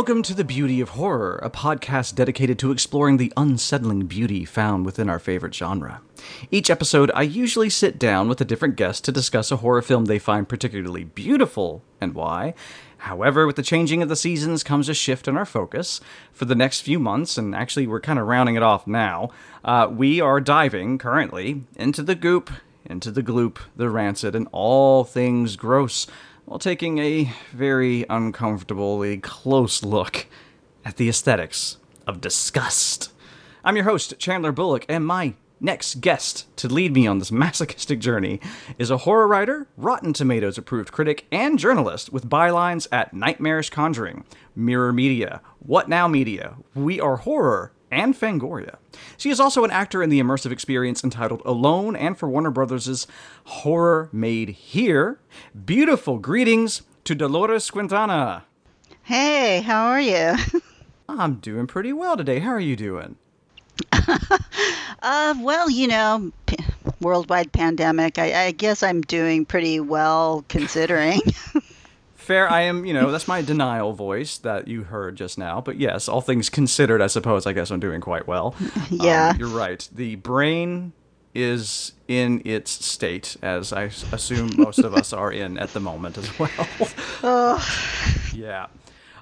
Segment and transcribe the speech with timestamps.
[0.00, 4.86] Welcome to The Beauty of Horror, a podcast dedicated to exploring the unsettling beauty found
[4.86, 6.00] within our favorite genre.
[6.50, 10.06] Each episode, I usually sit down with a different guest to discuss a horror film
[10.06, 12.54] they find particularly beautiful and why.
[12.96, 16.00] However, with the changing of the seasons comes a shift in our focus.
[16.32, 19.28] For the next few months, and actually we're kind of rounding it off now,
[19.66, 22.48] uh, we are diving currently into the goop,
[22.86, 26.06] into the gloop, the rancid, and all things gross
[26.50, 30.26] while taking a very uncomfortably close look
[30.84, 31.76] at the aesthetics
[32.08, 33.12] of disgust.
[33.62, 38.00] I'm your host, Chandler Bullock, and my next guest to lead me on this masochistic
[38.00, 38.40] journey
[38.80, 44.24] is a horror writer, Rotten Tomatoes approved critic, and journalist with bylines at Nightmarish Conjuring,
[44.56, 48.76] Mirror Media, What Now Media, We Are Horror, and Fangoria.
[49.16, 53.06] She is also an actor in the immersive experience entitled Alone and for Warner Brothers'
[53.44, 55.18] Horror Made Here.
[55.64, 58.44] Beautiful greetings to Dolores Quintana.
[59.02, 60.36] Hey, how are you?
[61.08, 62.38] I'm doing pretty well today.
[62.38, 63.16] How are you doing?
[65.02, 66.56] uh, well, you know, p-
[67.00, 68.18] worldwide pandemic.
[68.18, 71.20] I, I guess I'm doing pretty well considering.
[72.30, 75.60] Fair, I am, you know, that's my denial voice that you heard just now.
[75.60, 78.54] But yes, all things considered, I suppose, I guess I'm doing quite well.
[78.88, 79.30] yeah.
[79.30, 79.88] Um, you're right.
[79.92, 80.92] The brain
[81.34, 86.18] is in its state, as I assume most of us are in at the moment
[86.18, 86.68] as well.
[87.24, 88.68] oh, yeah.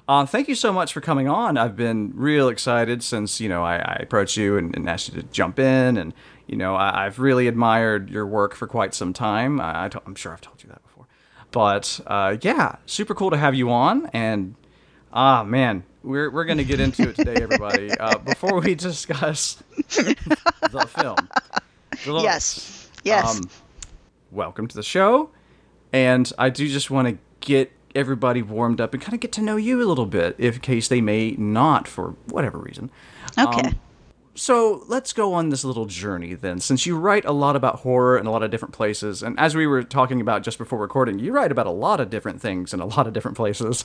[0.07, 1.57] Uh, thank you so much for coming on.
[1.57, 5.19] I've been real excited since, you know, I, I approached you and, and asked you
[5.19, 5.97] to jump in.
[5.97, 6.13] And,
[6.45, 9.59] you know, I, I've really admired your work for quite some time.
[9.59, 10.83] I, am sure I've told you that.
[11.51, 14.07] But, uh, yeah, super cool to have you on.
[14.13, 14.55] And,
[15.11, 17.89] ah, man, we're, we're going to get into it today, everybody.
[17.99, 21.17] Uh, before we discuss the film.
[22.05, 22.89] Dolores, yes.
[23.03, 23.35] Yes.
[23.37, 23.49] um,
[24.31, 25.31] welcome to the show.
[25.91, 29.41] And I do just want to get everybody warmed up and kind of get to
[29.41, 32.91] know you a little bit, if in case they may not for whatever reason.
[33.37, 33.69] okay.
[33.69, 33.79] Um,
[34.39, 36.61] so let's go on this little journey then.
[36.61, 39.53] Since you write a lot about horror in a lot of different places, and as
[39.53, 42.73] we were talking about just before recording, you write about a lot of different things
[42.73, 43.83] in a lot of different places.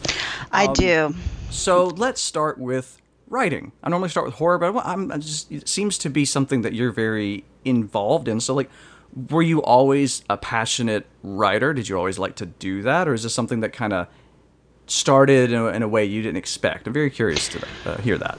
[0.52, 1.14] I um, do.
[1.50, 3.72] So let's start with writing.
[3.82, 6.72] I normally start with horror, but I'm, I just it seems to be something that
[6.72, 8.38] you're very involved in.
[8.38, 8.70] So like,
[9.30, 11.74] were you always a passionate writer?
[11.74, 14.06] Did you always like to do that, or is this something that kind of
[14.86, 16.86] started in a, in a way you didn't expect?
[16.86, 18.38] I'm very curious to uh, hear that.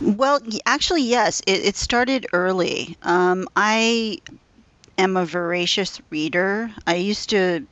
[0.00, 1.40] Well, actually, yes.
[1.46, 2.96] It, it started early.
[3.02, 4.18] Um, I
[4.98, 6.72] am a voracious reader.
[6.86, 7.66] I used to.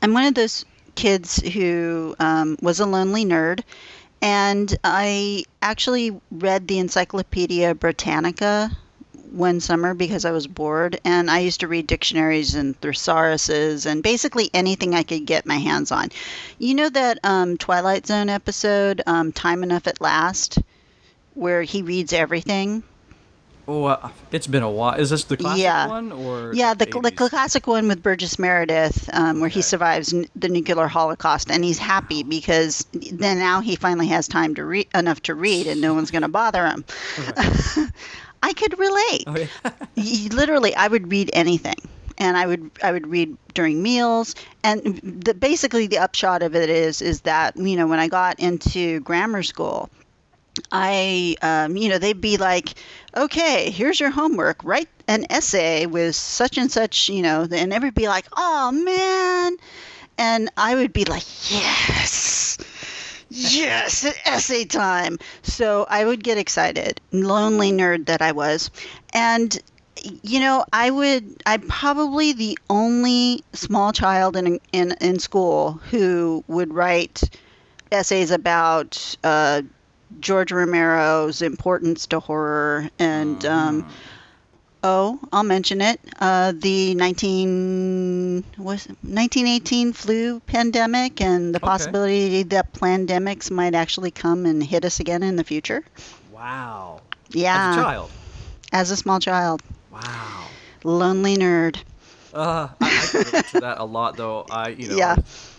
[0.00, 3.62] I'm one of those kids who um, was a lonely nerd,
[4.22, 8.70] and I actually read the Encyclopedia Britannica
[9.30, 14.02] one summer because I was bored, and I used to read dictionaries and thesauruses and
[14.02, 16.10] basically anything I could get my hands on.
[16.58, 20.58] You know that um, Twilight Zone episode, um, "Time Enough at Last,"
[21.34, 22.82] where he reads everything.
[23.66, 25.00] Oh, uh, it's been a while.
[25.00, 25.88] Is this the classic Yeah.
[25.88, 27.30] one or Yeah, the, the 80s?
[27.30, 31.78] classic one with Burgess Meredith, um, where he survives n- the nuclear holocaust, and he's
[31.78, 35.94] happy because then now he finally has time to read enough to read, and no
[35.94, 36.84] one's going to bother him.
[38.42, 39.24] I could relate.
[39.26, 39.70] Oh, yeah.
[40.34, 41.76] Literally, I would read anything,
[42.18, 46.68] and I would I would read during meals, and the, basically the upshot of it
[46.68, 49.88] is is that you know when I got into grammar school.
[50.72, 52.74] I, um, you know, they'd be like,
[53.16, 54.62] okay, here's your homework.
[54.64, 59.56] Write an essay with such and such, you know, and everybody be like, oh man.
[60.18, 62.58] And I would be like, yes,
[63.30, 65.18] yes, essay time.
[65.42, 68.70] So I would get excited, lonely nerd that I was.
[69.12, 69.56] And,
[70.22, 76.44] you know, I would, I'm probably the only small child in, in, in school who
[76.46, 77.22] would write
[77.90, 79.62] essays about, uh,
[80.20, 83.86] George Romero's importance to horror, and um,
[84.82, 86.00] oh, I'll mention it.
[86.18, 91.66] Uh, the 19 was 1918 flu pandemic, and the Okay.
[91.66, 95.82] possibility that pandemics might actually come and hit us again in the future.
[96.32, 97.00] wow.
[97.30, 98.10] Yeah, As a child.
[98.72, 100.46] as a small child, Wow.
[100.84, 101.76] lonely nerd.
[102.32, 104.44] Uh, I, I can relate to that a lot, though.
[104.50, 105.16] I, you know, Yeah.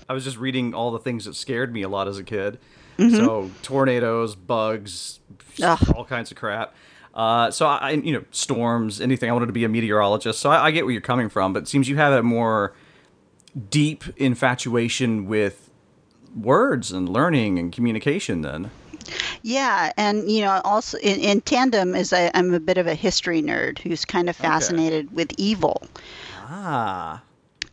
[0.08, 2.60] I was just reading all the things that scared me a lot as a kid.
[2.98, 3.16] Mm-hmm.
[3.16, 5.20] So tornadoes, bugs,
[5.62, 5.94] Ugh.
[5.96, 6.74] all kinds of crap.
[7.14, 9.30] Uh, so I, you know, storms, anything.
[9.30, 10.40] I wanted to be a meteorologist.
[10.40, 12.74] So I, I get where you're coming from, but it seems you have a more
[13.70, 15.70] deep infatuation with
[16.36, 18.42] words and learning and communication.
[18.42, 18.70] Then,
[19.44, 22.96] Yeah, and you know, also in, in tandem is I, I'm a bit of a
[22.96, 25.84] history nerd who's kind of fascinated with evil.
[26.48, 27.22] Ah.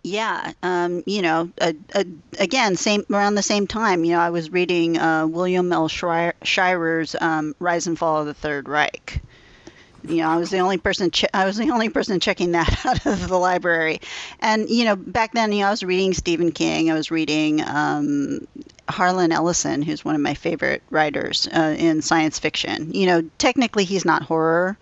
[0.04, 2.02] Yeah, um, you know, uh, uh,
[2.40, 4.04] again, same around the same time.
[4.04, 5.87] You know, I was reading uh, William L.
[5.87, 9.22] Shire- Shirer's um, "Rise and Fall of the Third Reich."
[10.08, 11.10] You know, I was the only person.
[11.10, 14.00] Che- I was the only person checking that out of the library,
[14.40, 16.90] and you know, back then, you know, I was reading Stephen King.
[16.90, 18.46] I was reading um,
[18.88, 22.93] Harlan Ellison, who's one of my favorite writers uh, in science fiction.
[22.94, 24.78] You know, technically, he's not horror,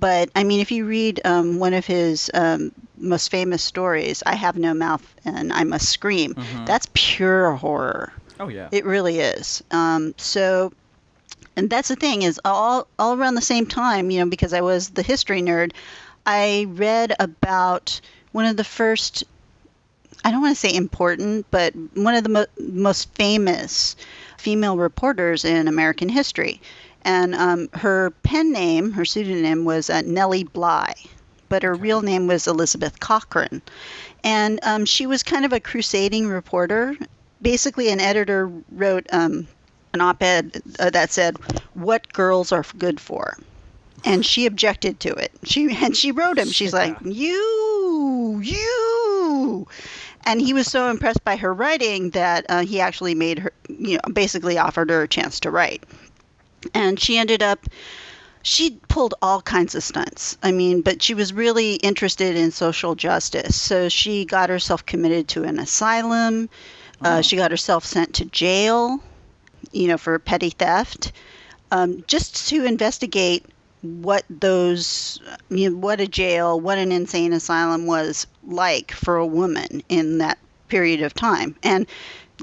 [0.00, 4.34] but I mean, if you read um, one of his um, most famous stories, I
[4.34, 6.34] Have No Mouth and I Must Scream,
[6.66, 8.12] that's pure horror.
[8.40, 8.68] Oh yeah.
[8.72, 9.62] It really is.
[9.70, 10.72] Um, so,
[11.56, 14.60] and that's the thing is all all around the same time, you know, because I
[14.60, 15.72] was the history nerd,
[16.26, 18.00] I read about
[18.32, 19.24] one of the first.
[20.24, 23.94] I don't want to say important, but one of the mo- most famous
[24.38, 26.60] female reporters in American history.
[27.02, 30.94] And um, her pen name, her pseudonym was uh, Nellie Bly,
[31.48, 33.62] but her real name was Elizabeth Cochran.
[34.22, 36.96] And um, she was kind of a crusading reporter.
[37.42, 39.46] Basically, an editor wrote um,
[39.92, 41.36] an op ed uh, that said,
[41.74, 43.36] What girls are good for.
[44.04, 45.32] And she objected to it.
[45.44, 46.48] She and she wrote him.
[46.50, 49.66] She's like, "You, you,"
[50.24, 53.94] and he was so impressed by her writing that uh, he actually made her, you
[53.96, 55.82] know, basically offered her a chance to write
[56.72, 57.66] and she ended up
[58.44, 60.36] she pulled all kinds of stunts.
[60.42, 63.60] I mean, but she was really interested in social justice.
[63.60, 66.50] So she got herself committed to an asylum.
[67.00, 69.00] Uh, she got herself sent to jail,
[69.72, 71.12] you know, for petty theft,
[71.70, 73.44] um, just to investigate
[73.80, 79.26] what those, you know, what a jail, what an insane asylum was like for a
[79.26, 80.38] woman in that
[80.68, 81.56] period of time.
[81.62, 81.86] And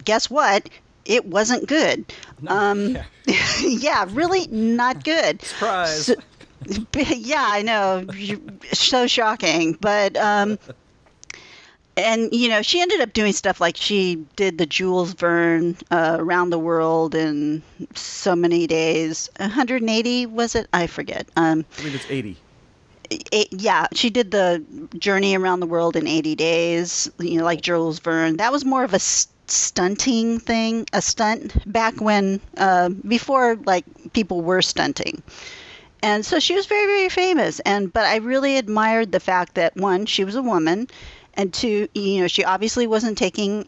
[0.04, 0.68] guess what?
[1.06, 2.12] It wasn't good.
[2.48, 3.04] Um, yeah.
[3.62, 5.42] yeah, really not good.
[5.42, 6.06] Surprise.
[6.08, 6.16] So-
[6.96, 8.06] yeah, I know.
[8.74, 9.74] So shocking.
[9.82, 10.60] But, um,
[11.98, 16.18] and, you know, she ended up doing stuff like she did the Jules Verne uh,
[16.20, 17.62] around the world in
[17.96, 19.30] so many days.
[19.38, 20.68] 180, was it?
[20.72, 21.28] I forget.
[21.36, 22.38] Um, I believe it's 80.
[23.32, 24.64] eight, yeah, she did the
[24.98, 28.38] journey around the world in 80 days, you know, like Jules Verne.
[28.38, 33.86] That was more of a s- stunting thing, a stunt back when, uh, before like
[34.14, 35.22] people were stunting.
[36.04, 37.60] And so she was very, very famous.
[37.62, 40.88] And but I really admired the fact that one, she was a woman,
[41.36, 43.68] and two, you know, she obviously wasn't taking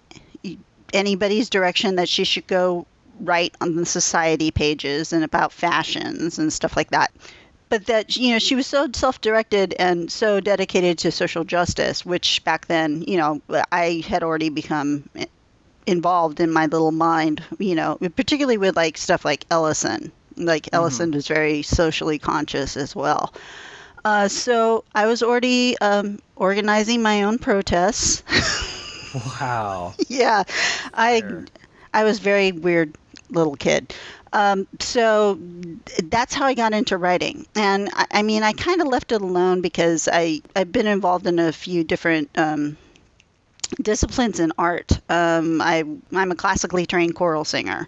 [0.94, 2.86] anybody's direction that she should go
[3.20, 7.12] write on the society pages and about fashions and stuff like that
[7.70, 12.44] but that you know she was so self-directed and so dedicated to social justice which
[12.44, 13.42] back then you know
[13.72, 15.08] i had already become
[15.86, 21.12] involved in my little mind you know particularly with like stuff like ellison like ellison
[21.12, 23.34] was very socially conscious as well
[24.06, 28.24] uh, so i was already um, organizing my own protests
[29.40, 29.94] Wow.
[30.08, 30.44] yeah
[30.94, 31.46] i Fair.
[31.94, 32.96] i was very weird
[33.30, 33.94] little kid
[34.34, 35.38] um, so
[36.06, 37.46] that's how I got into writing.
[37.54, 41.28] And I, I mean, I kind of left it alone because I, I've been involved
[41.28, 42.76] in a few different um,
[43.82, 44.92] disciplines in art.
[45.10, 47.88] Um, I, I'm a classically trained choral singer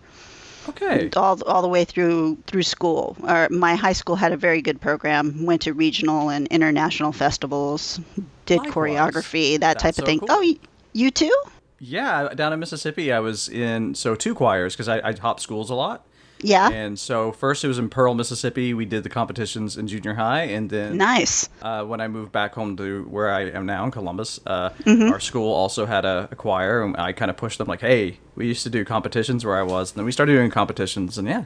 [0.70, 1.10] Okay.
[1.16, 3.16] all, all the way through through school.
[3.24, 5.46] Or my high school had a very good program.
[5.46, 8.00] Went to regional and international festivals.
[8.46, 8.74] Did Likewise.
[8.76, 10.20] choreography, that That's type so of thing.
[10.20, 10.28] cool.
[10.32, 10.58] Oh, y-
[10.94, 11.34] you too?
[11.80, 15.70] Yeah, down in Mississippi, I was in so two choirs because I, I hop schools
[15.70, 16.06] a lot.
[16.46, 16.70] Yeah.
[16.70, 18.74] And so first it was in Pearl, Mississippi.
[18.74, 21.50] We did the competitions in junior high, and then Nice.
[21.62, 25.12] uh, when I moved back home to where I am now in Columbus, uh, Mm-hmm.
[25.12, 28.20] our school also had a, a choir, and I kind of pushed them like, "Hey,
[28.36, 31.28] we used to do competitions where I was." And then we started doing competitions, and
[31.28, 31.46] yeah.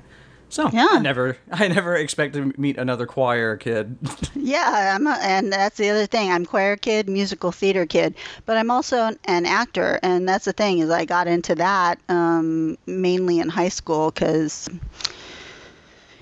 [0.49, 0.87] So Yeah.
[0.91, 3.97] I never, I never expect to meet another choir kid.
[4.35, 6.31] Yeah, I'm a, and that's the other thing.
[6.31, 8.15] I'm choir kid, musical theater kid,
[8.45, 11.99] but I'm also an, an actor, and that's the thing is I got into that
[12.09, 14.69] um, mainly in high school because,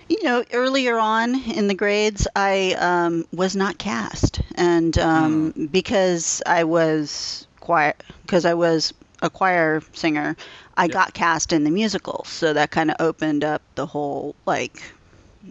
[0.10, 6.42] you know, earlier on in the grades I um, was not cast, and um, because
[6.46, 7.94] I was choir
[8.24, 10.36] because I was a choir singer,
[10.78, 14.82] I got cast in the musical, so that kind of opened up the whole like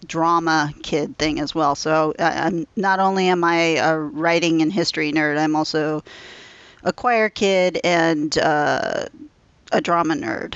[0.06, 1.74] drama kid thing as well.
[1.74, 6.02] So I- I'm not only am I a writing and history nerd, I'm also
[6.84, 9.06] a choir kid and uh,
[9.72, 10.54] a drama nerd.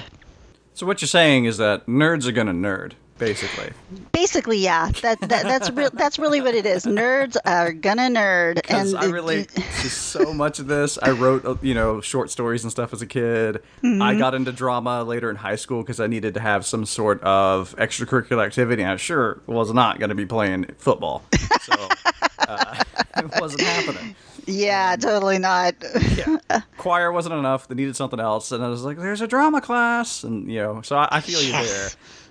[0.75, 3.71] so what you're saying is that nerds are gonna nerd, basically.
[4.11, 5.91] Basically, yeah, that, that that's real.
[5.93, 6.85] That's really what it is.
[6.85, 10.99] Nerds are gonna nerd, Because and I relate to so much of this.
[11.01, 13.63] I wrote, uh, you know, short stories and stuff as a kid.
[13.85, 14.03] Mm-hmm.
[14.03, 17.23] I got into drama later in high school because I needed to have some sort
[17.23, 18.85] of extracurricular activity.
[18.85, 21.23] I sure was not going to be playing football.
[21.61, 21.89] So,
[22.49, 22.83] uh,
[23.19, 24.17] it wasn't happening.
[24.47, 25.75] Yeah, totally not.
[26.17, 27.69] Yeah, choir wasn't enough.
[27.69, 30.83] They needed something else, and I was like, "There's a drama class," and you know,
[30.83, 31.89] so I, I feel you there.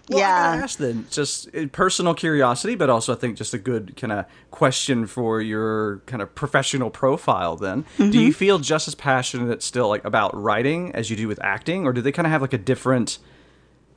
[0.09, 0.51] Well, I Yeah.
[0.51, 4.11] gotta ask then, just uh, personal curiosity, but also I think just a good kind
[4.11, 7.55] of question for your kind of professional profile.
[7.55, 8.19] Then, do Mm-hmm.
[8.19, 11.93] you feel just as passionate still like about writing as you do with acting, or
[11.93, 13.19] do they kind of have like a different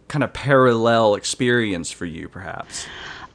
[0.09, 2.87] kind of parallel experience for you, perhaps?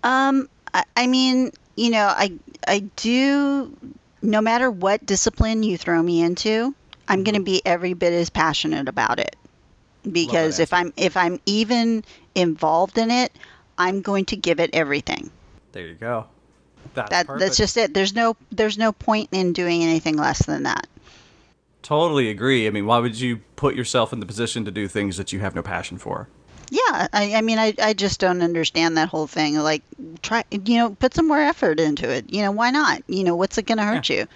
[0.03, 2.33] Um, I, I mean, you know, I
[2.67, 3.75] I do.
[4.21, 6.73] No matter what discipline you throw me into,
[7.07, 9.35] I'm going to be every bit as passionate about it.
[10.09, 12.03] Because if I'm if I'm even
[12.35, 13.31] involved in it,
[13.77, 15.29] I'm going to give it everything.
[15.73, 16.27] There you go.
[16.93, 17.39] That's That perfect.
[17.41, 17.93] that's just it.
[17.93, 20.87] There's no there's no point in doing anything less than that.
[21.83, 22.67] totally agree.
[22.67, 25.39] I mean, why would you put yourself in the position to do things that you
[25.39, 26.27] have no passion for?
[26.69, 29.57] Yeah, I, I mean, I, I just don't understand that whole thing.
[29.57, 29.83] Like,
[30.21, 32.29] try, you know, put some more effort into it.
[32.33, 33.03] You know, why not?
[33.07, 34.27] You know, what's it going to hurt you?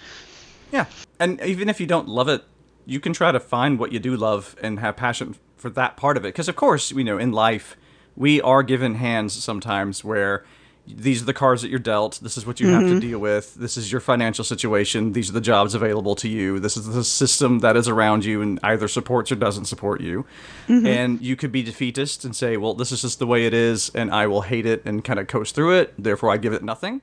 [0.72, 0.86] Yeah.
[1.20, 2.41] And even if you don't love it,
[2.86, 6.18] you can try to find what you do love and have passion for that part
[6.18, 6.30] of it.
[6.30, 7.77] Because, of course, you know, in life,
[8.15, 10.44] we are given hands sometimes where
[10.88, 12.20] these are the cards that you're dealt.
[12.24, 13.00] This is what you have to mm-hmm.
[13.00, 13.53] deal with.
[13.56, 15.13] This is your financial situation.
[15.13, 16.60] These are the jobs available to you.
[16.60, 20.25] This is the system that is around you and either supports or doesn't support you.
[20.68, 20.88] Mm-hmm.
[20.88, 23.91] And you could be defeatist and say, well, this is just the way it is,
[23.94, 25.94] and I will hate it and kind of coast through it.
[25.98, 27.01] Therefore, I give it nothing.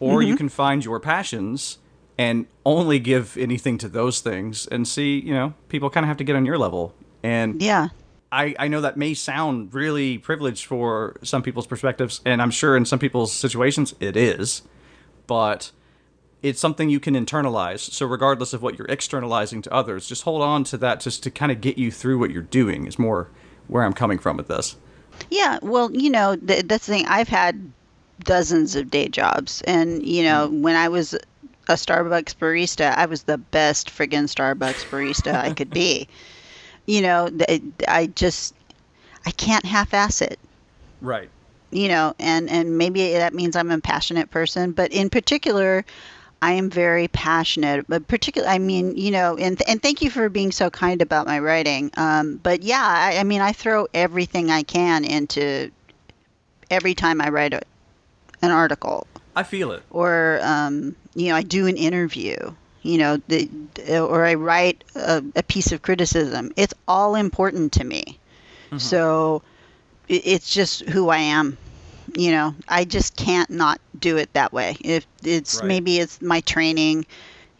[0.00, 0.38] Or you mm-hmm.
[0.38, 1.78] can find your passions
[2.16, 6.16] and only give anything to those things and see, you know, people kind of have
[6.16, 6.94] to get on your level.
[7.28, 7.88] And Yeah.
[8.30, 12.76] I, I know that may sound really privileged for some people's perspectives, and I'm sure
[12.76, 14.62] in some people's situations it is,
[15.26, 15.70] but
[16.42, 17.80] it's something you can internalize.
[17.80, 21.30] So, regardless of what you're externalizing to others, just hold on to that just to
[21.30, 23.30] kind of get you through what you're doing, is more
[23.66, 24.76] where I'm coming from with this.
[25.30, 27.06] Yeah, well, you know, th- that's the thing.
[27.06, 27.72] I've had
[28.20, 30.60] dozens of day jobs, and you know, mm.
[30.60, 35.70] when I was a Starbucks barista, I was the best friggin' Starbucks barista I could
[35.70, 36.08] be.
[36.88, 37.28] You know,
[37.86, 38.54] I just
[39.26, 40.38] I can't half-ass it.
[41.02, 41.28] Right.
[41.70, 45.84] You know, and and maybe that means I'm a passionate person, but in particular.
[46.40, 50.28] I am very passionate, but particularly, I mean, you know, and and thank you for
[50.28, 51.90] being so kind about my writing.
[51.96, 55.72] Um, but yeah, I, I mean, I throw everything I can into
[56.70, 57.62] every time I write a,
[58.40, 59.82] an article I feel it.
[59.90, 62.36] or um, you know I do an interview
[62.82, 63.48] you know the,
[63.98, 66.50] or I write a, a piece of criticism.
[66.56, 68.18] It's all important to me.
[68.76, 69.42] So
[70.08, 71.58] it, it's just who I am
[72.16, 72.54] you know.
[72.68, 74.76] I just can't not do it that way.
[74.80, 75.68] If it's Right.
[75.68, 77.06] maybe it's my training.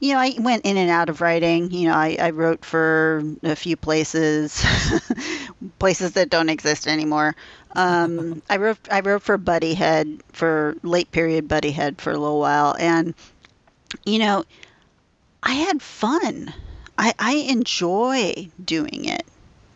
[0.00, 1.70] You know I went in and out of writing.
[1.70, 4.64] You know I, I wrote for a few places
[5.78, 7.34] places that don't exist anymore.
[7.74, 12.76] Um, I wrote I wrote for Buddyhead for late period Buddyhead for a little while,
[12.78, 13.14] and
[14.04, 14.44] you know,
[15.42, 16.52] I had fun.
[16.96, 19.26] I I enjoy doing it.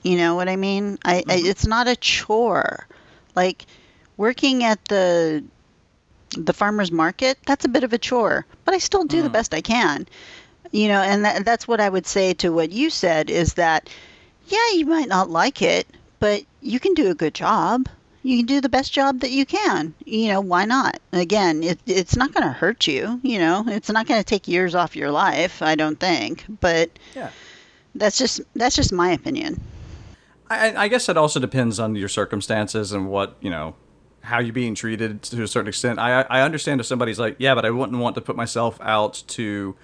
[0.02, 0.99] You know what I mean?
[1.04, 1.47] I, I mm-hmm.
[1.47, 2.87] it's not a chore.
[3.35, 3.66] Like
[4.16, 5.45] working at the
[6.37, 9.33] the farmers market, that's a bit of a chore, but I still do the mm.
[9.33, 10.07] best I can.
[10.71, 13.90] You know, and that, that's what I would say to what you said is that
[14.49, 15.87] yeah, you might not like it,
[16.19, 17.88] but you can do a good job.
[18.23, 19.95] You can do the best job that you can.
[20.05, 21.00] You know, why not?
[21.12, 23.21] Again, it, it's not going to hurt you.
[23.23, 25.61] You know, it's not going to take years off your life.
[25.62, 27.31] I don't think, but Yeah.
[27.95, 29.61] that's just that's just my opinion.
[30.49, 33.75] I, I guess it also depends on your circumstances and what you know,
[34.21, 35.99] how you're being treated to a certain extent.
[35.99, 39.23] I I understand if somebody's like, yeah, but I wouldn't want to put myself out
[39.29, 39.75] to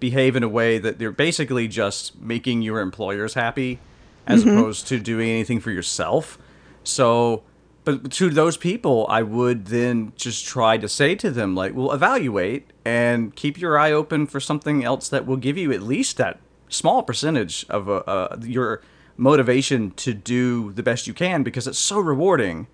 [0.00, 3.78] behave in a way that they're basically just making your employers happy,
[4.26, 4.58] as mm-hmm.
[4.58, 6.38] opposed to doing anything for yourself.
[6.84, 7.42] So,
[7.88, 11.90] but to those people, I would then just try to say to them like, well,
[11.92, 16.18] evaluate and keep your eye open for something else that will give you at least
[16.18, 18.82] that small percentage of uh, uh, your
[19.16, 22.66] motivation to do the best you can because it's so rewarding.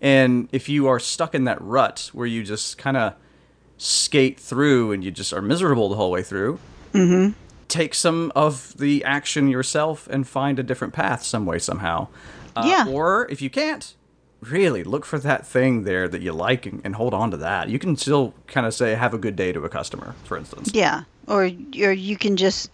[0.00, 3.12] And if you are stuck in that rut where you just kind of
[3.76, 6.58] skate through and you just are miserable the whole way through,
[7.68, 12.08] take some of the action yourself and find a different path some way somehow.
[12.56, 12.86] Uh, Yeah.
[12.88, 13.94] Or if you can't,
[14.40, 17.68] really look for that thing there that you like and, and hold on to that.
[17.68, 20.70] You can still kind of say have a good day to a customer, for instance.
[20.74, 22.70] Yeah, or or you can just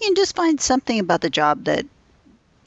[0.00, 1.86] you can just find something about the job that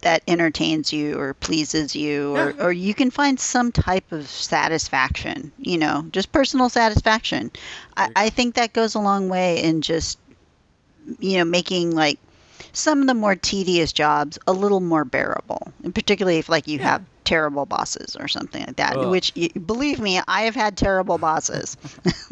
[0.02, 2.64] that entertains you or pleases you or, Yeah.
[2.66, 7.50] or you can find some type of satisfaction you know just personal satisfaction
[7.98, 10.20] I, I think that goes a long way in just
[11.18, 12.20] you know making like
[12.72, 16.78] some of the more tedious jobs a little more bearable and particularly if like you
[16.80, 18.96] have terrible bosses or something like that.
[18.98, 19.10] Ugh.
[19.12, 19.34] Which,
[19.66, 21.76] believe me, I have had terrible bosses.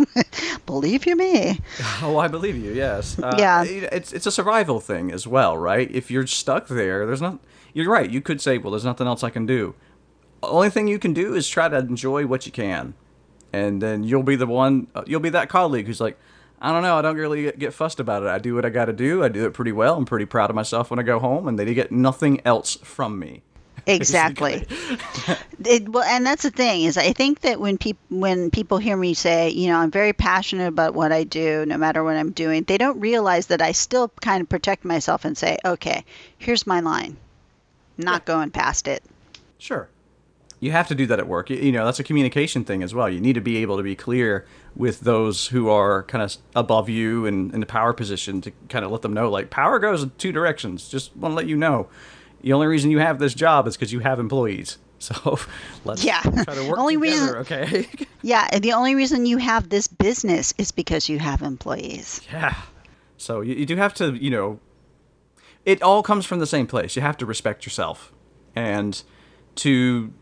[0.65, 1.59] believe you me.
[2.01, 2.71] Oh, I believe you.
[2.73, 3.17] Yes.
[3.19, 3.63] Uh, Yeah.
[3.63, 5.89] It's it's a survival thing as well, right?
[5.91, 7.39] If you're stuck there, there's not.
[7.73, 8.09] You're right.
[8.09, 9.75] You could say, well, there's nothing else I can do.
[10.41, 12.93] Only thing you can do is try to enjoy what you can,
[13.53, 14.87] and then you'll be the one.
[14.93, 16.17] Uh, you'll be that colleague who's like,
[16.61, 16.97] I don't know.
[16.97, 18.27] I don't really get, get fussed about it.
[18.29, 19.23] I do what I got to do.
[19.23, 19.95] I do it pretty well.
[19.95, 23.17] I'm pretty proud of myself when I go home, and they get nothing else from
[23.19, 23.43] me.
[23.87, 24.65] Exactly.
[25.65, 28.95] it, well, and that's the thing is, I think that when people when people hear
[28.95, 32.31] me say, you know, I'm very passionate about what I do, no matter what I'm
[32.31, 36.05] doing, they don't realize that I still kind of protect myself and say, okay,
[36.37, 37.17] here's my line,
[37.97, 39.03] not going past it.
[39.57, 39.89] Sure.
[40.61, 41.49] You have to do that at work.
[41.49, 43.09] You, you know, that's a communication thing as well.
[43.09, 44.45] You need to be able to be clear
[44.77, 48.85] with those who are kind of above you and in the power position to kind
[48.85, 50.87] of let them know, like, power goes in two directions.
[50.87, 51.89] Just want to let you know.
[52.43, 54.77] The only reason you have this job is because you have employees.
[55.03, 55.37] So
[55.83, 56.21] let's Yeah.
[56.21, 57.87] try to work Only together, reason- okay?
[58.21, 62.21] Yeah, the only reason you have this business is because you have employees.
[62.31, 62.55] yeah.
[63.17, 64.59] So you, you do have to, you know,
[65.65, 66.95] it all comes from the same place.
[66.95, 68.13] You have to respect yourself.
[68.55, 69.03] And
[69.55, 70.13] to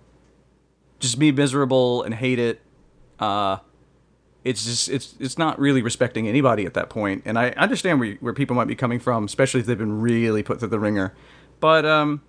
[1.00, 2.62] just be miserable and hate it,
[3.20, 3.58] uh,
[4.44, 7.22] it's just it's it's not really respecting anybody at that point.
[7.26, 10.42] And I understand where where people might be coming from, especially if they've been really
[10.42, 11.14] put through the ringer.
[11.62, 12.22] But um,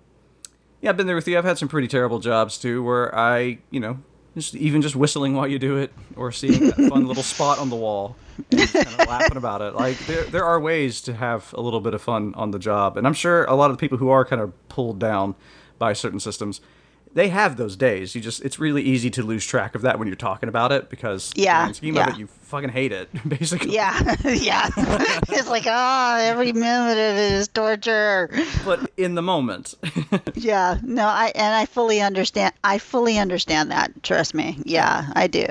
[0.79, 1.37] yeah, I've been there with you.
[1.37, 3.99] I've had some pretty terrible jobs too, where I you know
[4.35, 7.69] just even just whistling while you do it, or seeing that fun little spot on
[7.69, 8.15] the wall
[8.51, 9.75] and kind of laughing about it.
[9.75, 12.95] Like there there are ways to have a little bit of fun on the job,
[12.95, 15.35] and I'm sure a lot of the people who are kind of pulled down
[15.79, 16.61] by certain systems.
[17.15, 18.15] They have those days.
[18.15, 20.89] You just it's really easy to lose track of that when you're talking about it
[20.89, 22.07] because the Yeah, grand scheme yeah.
[22.07, 23.71] of it, you fucking hate it, basically.
[23.73, 24.69] Yeah, yeah.
[24.77, 28.29] it's like, oh, every minute of it is torture.
[28.65, 29.75] But in the moment,
[30.33, 32.53] Yeah, no, I and I fully understand.
[32.63, 34.01] I fully understand that.
[34.03, 34.57] Trust me.
[34.65, 35.45] Yeah, I do.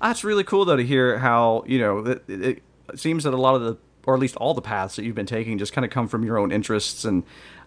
[0.00, 3.36] that's really cool though to hear how you know it, it, it seems that a
[3.36, 5.84] lot of the or at least all the paths that you've been taking just kind
[5.84, 7.22] of come from your own interests and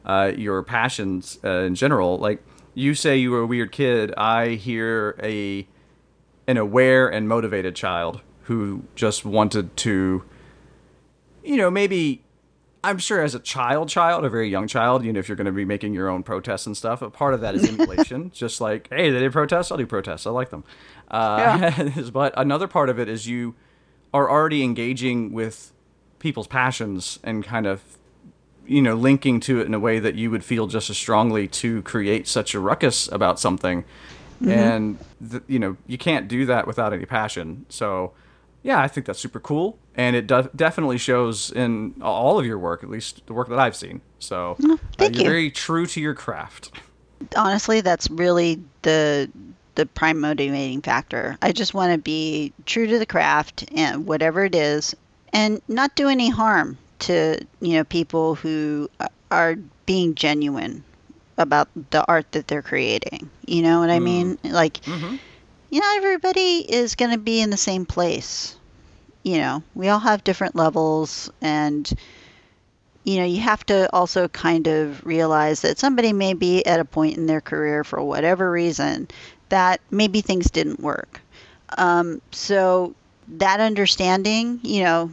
[0.06, 2.18] uh, your passions uh, in general.
[2.18, 2.44] Like
[2.76, 4.14] you say, you were a weird kid.
[4.16, 5.68] I hear a
[6.48, 10.24] an aware and motivated child who just wanted to,
[11.44, 12.22] you know, maybe.
[12.84, 15.48] I'm sure as a child, child, a very young child, you know, if you're going
[15.48, 18.30] to be making your own protests and stuff, a part of that is emulation.
[18.34, 20.28] just like, hey, they did protests, I'll do protests.
[20.28, 20.64] I like them.
[21.10, 23.56] Uh, but another part of it is you
[24.14, 25.74] are already engaging with
[26.20, 27.82] people's passions and kind of,
[28.68, 31.48] you know, linking to it in a way that you would feel just as strongly
[31.48, 33.84] to create such a ruckus about something.
[34.46, 35.00] And,
[35.30, 37.66] th- you know, you can't do that without any passion.
[37.70, 38.12] So,
[38.66, 42.58] yeah, I think that's super cool, and it do- definitely shows in all of your
[42.58, 44.02] work, at least the work that I've seen.
[44.18, 45.30] So uh, thank you're you.
[45.30, 46.72] very true to your craft.
[47.38, 49.30] Honestly, that's really the
[49.76, 51.38] the prime motivating factor.
[51.42, 54.96] I just want to be true to the craft and whatever it is,
[55.32, 58.90] and not do any harm to you know people who
[59.32, 59.56] are
[59.86, 60.84] being genuine
[61.38, 63.30] about the art that they're creating.
[63.46, 64.38] You know what I mean?
[64.44, 64.86] Like,
[65.70, 68.56] you know, everybody is going to be in the same place.
[69.24, 71.92] You know, we all have different levels, and
[73.04, 76.86] you know, you have to also kind of realize that somebody may be at a
[76.86, 79.08] point in their career for whatever reason
[79.50, 81.22] that maybe things didn't work.
[81.78, 82.96] Um, so
[83.28, 85.12] that understanding, you know,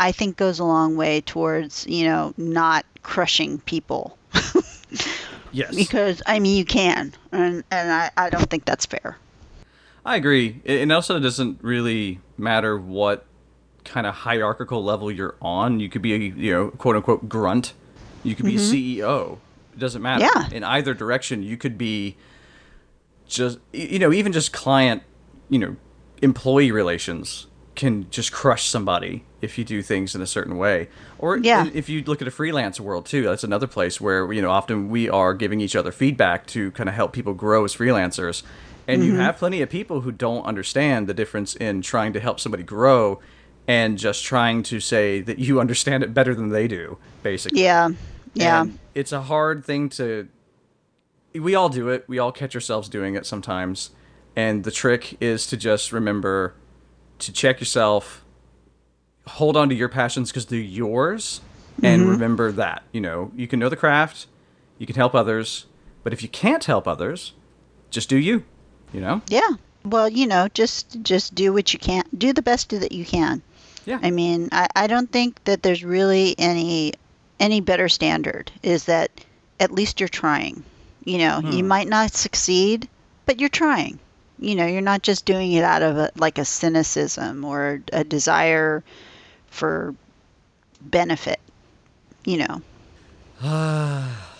[0.00, 4.18] I think goes a long way towards, you know, not crushing people.
[5.54, 9.16] Yes, because I mean you can, and and I, I don't think that's fair.
[10.04, 10.60] I agree.
[10.64, 13.24] It it also doesn't really matter what
[13.84, 15.78] kind of hierarchical level you're on.
[15.78, 17.72] You could be a you know quote unquote grunt.
[18.24, 18.98] You could be mm-hmm.
[18.98, 19.38] a CEO.
[19.74, 20.24] It doesn't matter.
[20.24, 20.48] Yeah.
[20.50, 22.16] In either direction, you could be
[23.28, 25.04] just you know even just client
[25.48, 25.76] you know
[26.20, 31.36] employee relations can just crush somebody if you do things in a certain way or
[31.36, 31.68] Yeah.
[31.74, 34.88] if you look at a freelance world too that's another place where you know often
[34.88, 38.42] we are giving each other feedback to kind of help people grow as freelancers
[38.86, 39.20] and you mm-hmm.
[39.22, 43.20] have plenty of people who don't understand the difference in trying to help somebody grow
[43.66, 47.90] and just trying to say that you understand it better than they do basically Yeah,
[48.34, 50.28] yeah, and it's a hard thing to.
[51.34, 52.04] We all do it.
[52.06, 53.90] We all catch ourselves doing it sometimes.
[54.36, 56.54] And the trick is to just remember
[57.20, 58.24] to check yourself,
[59.26, 61.40] hold on to your passions because they're yours,
[61.82, 62.82] and remember that.
[62.92, 64.26] You know, you can know the craft,
[64.78, 65.66] you can help others,
[66.02, 67.32] but if you can't help others,
[67.90, 68.44] just do you.
[68.92, 69.22] You know?
[69.28, 69.50] yeah.
[69.84, 72.04] Well, you know, just just do what you can.
[72.16, 73.42] Do the best that you can.
[73.84, 73.98] Yeah.
[74.02, 76.94] I mean, I, I don't think that there's really any
[77.38, 78.50] any better standard.
[78.62, 79.10] Is that
[79.60, 80.62] at least you're trying.
[81.04, 81.68] You know, you Hmm.
[81.68, 82.88] might not succeed,
[83.26, 83.98] but you're trying.
[84.38, 88.04] You know, you're not just doing it out of a, like a cynicism or a
[88.04, 88.84] desire
[89.48, 89.94] for
[90.80, 91.40] benefit.
[92.24, 92.62] You know.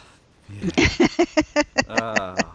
[1.87, 2.49] Uh,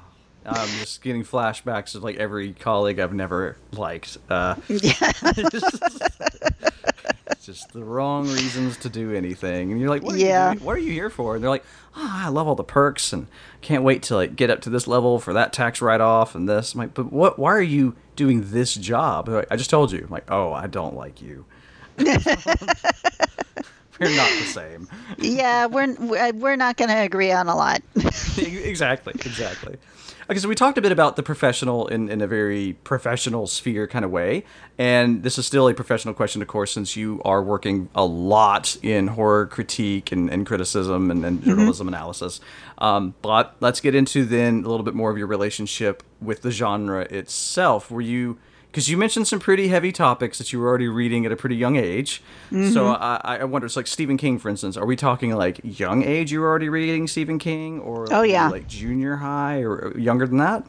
[0.49, 4.17] I'm just getting flashbacks of like every colleague I've never liked.
[4.29, 4.91] Uh, Yeah.
[5.29, 5.79] it's
[7.45, 10.49] just the wrong reasons to do anything, and you're like, what are Yeah.
[10.49, 10.65] you doing?
[10.65, 11.35] What are you here for?
[11.35, 13.27] And they're like, oh, I love all the perks and
[13.61, 16.47] can't wait to like get up to this level for that tax write off and
[16.49, 16.73] this.
[16.73, 17.39] I'm like, but what?
[17.39, 19.27] Why are you doing this job?
[19.29, 20.01] Like, I just told you.
[20.03, 21.45] I'm like, oh, I don't like you.
[23.99, 24.87] We're not the same.
[25.17, 27.81] yeah, we're we're- we're not going to agree on a lot.
[28.37, 29.75] exactly, exactly.
[30.29, 33.87] Okay, so we talked a bit about the professional in, in a very professional sphere
[33.87, 34.43] kind of way,
[34.77, 38.77] and this is still a professional question, of course, since you are working a lot
[38.83, 42.41] in horror critique and, and criticism and, and journalism analysis.
[42.77, 46.51] Um, but let's get into then a little bit more of your relationship with the
[46.51, 47.89] genre itself.
[47.89, 48.37] Were you
[48.71, 51.55] because you mentioned some pretty heavy topics that you were already reading at a pretty
[51.55, 52.21] young age.
[52.51, 54.77] So I, I wonder, it's like Stephen King, for instance.
[54.77, 56.31] Are we talking like young age?
[56.31, 58.49] You were already reading Stephen King, or Oh, yeah.
[58.49, 60.63] like junior high or younger than that?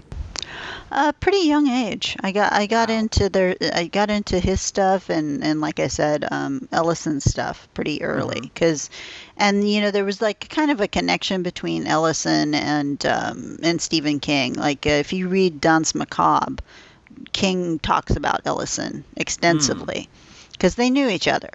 [0.92, 2.16] A pretty young age.
[2.24, 5.86] I got I got into their I got into his stuff and and like I
[5.86, 8.90] said, um, Ellison's stuff pretty early because,
[9.36, 13.80] and you know there was like kind of a connection between Ellison and um, and
[13.80, 14.54] Stephen King.
[14.54, 16.56] Like uh, if you read Danse Macabre,
[17.32, 20.08] King talks about Ellison extensively
[20.52, 21.50] because they knew each other,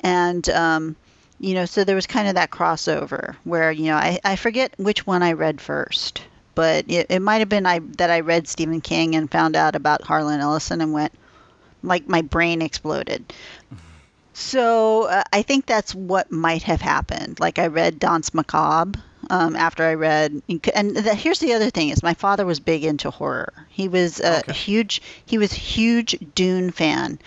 [0.00, 0.96] and um,
[1.38, 4.74] you know so there was kind of that crossover where you know I, I forget
[4.78, 6.22] which one I read first,
[6.54, 9.76] but it, it might have been I that I read Stephen King and found out
[9.76, 11.12] about Harlan Ellison and went
[11.82, 13.32] like my brain exploded.
[14.32, 17.40] So uh, I think that's what might have happened.
[17.40, 20.42] Like I read Danse Macabre um, after I read,
[20.74, 23.52] and the, here's the other thing: is my father was big into horror.
[23.70, 24.52] He was a Okay.
[24.52, 25.02] huge.
[25.26, 27.18] He was huge Dune fan.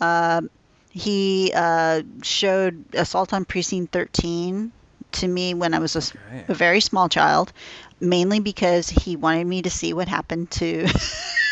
[0.00, 0.50] Um
[0.90, 4.72] he uh, showed Assault on Precinct 13
[5.12, 6.44] to me when I was a, Okay.
[6.48, 7.52] a very small child,
[8.00, 10.86] mainly because he wanted me to see what happened to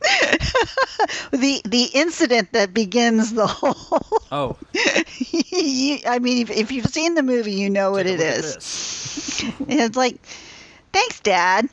[1.30, 4.02] the the incident that begins the whole.
[4.32, 4.56] Oh,
[5.50, 9.44] you, I mean, if, if you've seen the movie, you know what take it is.
[9.68, 10.24] it's like,
[10.92, 11.68] thanks, Dad.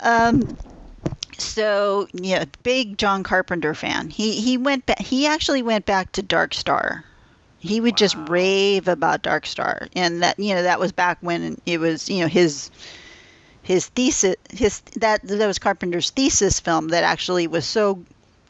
[0.00, 0.56] Um,
[1.38, 4.10] so yeah, big John Carpenter fan.
[4.10, 5.00] He he went back.
[5.00, 7.04] He actually went back to Dark Star.
[7.58, 11.60] He would just rave about Dark Star, and that you know that was back when
[11.66, 12.70] it was you know his
[13.66, 18.02] his thesis his that that was Carpenter's thesis film that actually was so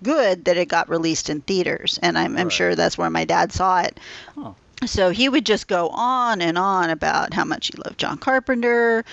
[0.03, 3.51] good that it got released in theaters, and I'm I'm sure that's where my dad
[3.53, 3.99] saw it.
[4.35, 4.53] Huh.
[4.85, 9.07] So he would just go on and on about how much he loved John Carpenter.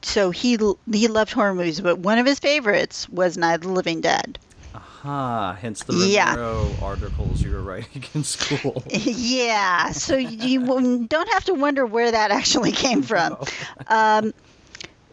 [0.00, 0.58] So he
[0.90, 4.38] he loved horror movies, but one of his favorites was Night of the Living Dead.
[4.74, 6.36] Aha, hence the Yeah.
[6.80, 8.82] Articles you were writing in school.
[8.90, 13.36] yeah, so you don't have to wonder where that actually came from.
[13.88, 14.32] Um,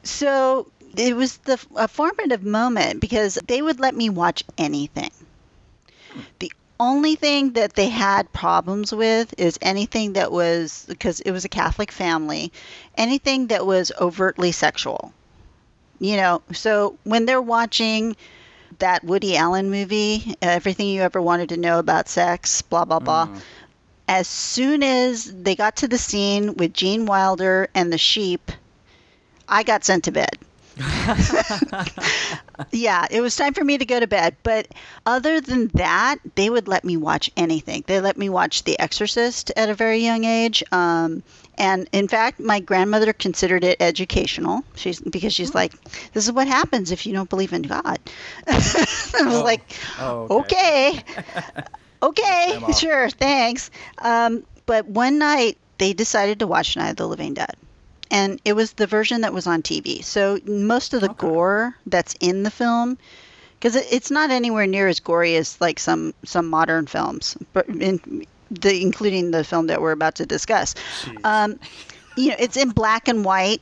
[0.08, 5.12] so it was the a formative moment because they would let me watch anything.
[6.40, 11.46] The only thing that they had problems with is anything that was because it was
[11.46, 12.52] a Catholic family,
[12.96, 15.14] anything that was overtly sexual.
[16.00, 18.16] You know, so when they're watching
[18.80, 23.28] that Woody Allen movie, everything you ever wanted to know about sex, blah blah blah.
[23.28, 23.42] Mm.
[24.08, 28.52] As soon as they got to the scene with Gene Wilder and the sheep,
[29.48, 30.38] I got sent to bed.
[32.72, 34.36] yeah, it was time for me to go to bed.
[34.44, 34.68] But
[35.06, 37.84] other than that, they would let me watch anything.
[37.88, 40.64] They let me watch The Exorcist at a very young age.
[40.72, 41.24] Um,
[41.58, 44.64] and in fact, my grandmother considered it educational.
[44.76, 45.74] She's because she's like,
[46.14, 47.98] "This is what happens if you don't believe in God."
[48.48, 49.44] I was Oh.
[49.44, 49.62] like,
[50.00, 51.04] Oh, "Okay,
[52.04, 52.80] okay, off.
[52.80, 57.56] sure, thanks." Um, but one night they decided to watch Night of the Living Dead
[58.12, 60.02] and it was the version that was on TV.
[60.02, 61.28] So most of the Okay.
[61.28, 62.98] gore that's in the film,
[63.60, 67.68] because it, it's not anywhere near as gory as like some some modern films, but
[67.70, 68.00] in
[68.52, 70.76] the including the film that we're about to discuss.
[71.24, 71.60] Um,
[72.16, 73.62] you know, it's in black and white.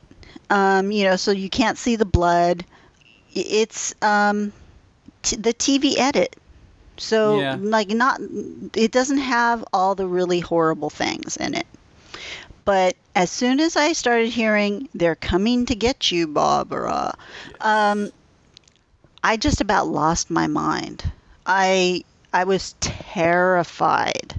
[0.50, 2.64] Um, you know, so you can't see the blood.
[3.34, 4.52] It's um,
[5.22, 6.36] t- the TV edit.
[6.98, 7.56] So Yeah.
[7.60, 8.20] like not
[8.74, 11.66] it doesn't have all the really horrible things in it.
[12.66, 17.16] But as soon as I started hearing they're coming to get you, Barbara,
[17.62, 18.10] um,
[19.24, 21.04] I just about lost my mind.
[21.46, 22.02] I
[22.32, 24.34] I was terrified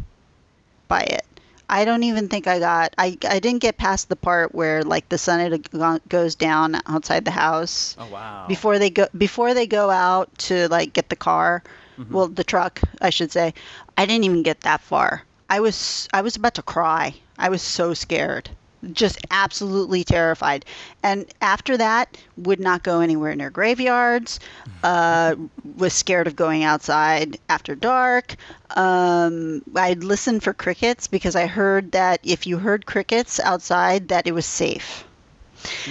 [0.88, 1.26] by it.
[1.70, 2.94] I don't even think I got.
[2.98, 5.64] I I didn't get past the part where like the sun
[6.08, 8.46] goes down outside the house Oh wow.
[8.48, 11.64] before they go before they go out to like get the car.
[12.12, 13.54] Well, the truck, I should say.
[13.98, 15.24] I didn't even get that far.
[15.50, 17.16] I was I was about to cry.
[17.38, 18.50] I was so scared.
[18.94, 20.66] Just absolutely terrified.
[21.04, 24.40] And after that, would not go anywhere near graveyards.
[24.84, 25.36] Uh,
[25.76, 28.36] was scared of going outside after dark.
[28.76, 34.28] Um, I'd listen for crickets because I heard that if you heard crickets outside, that
[34.28, 35.04] it was safe.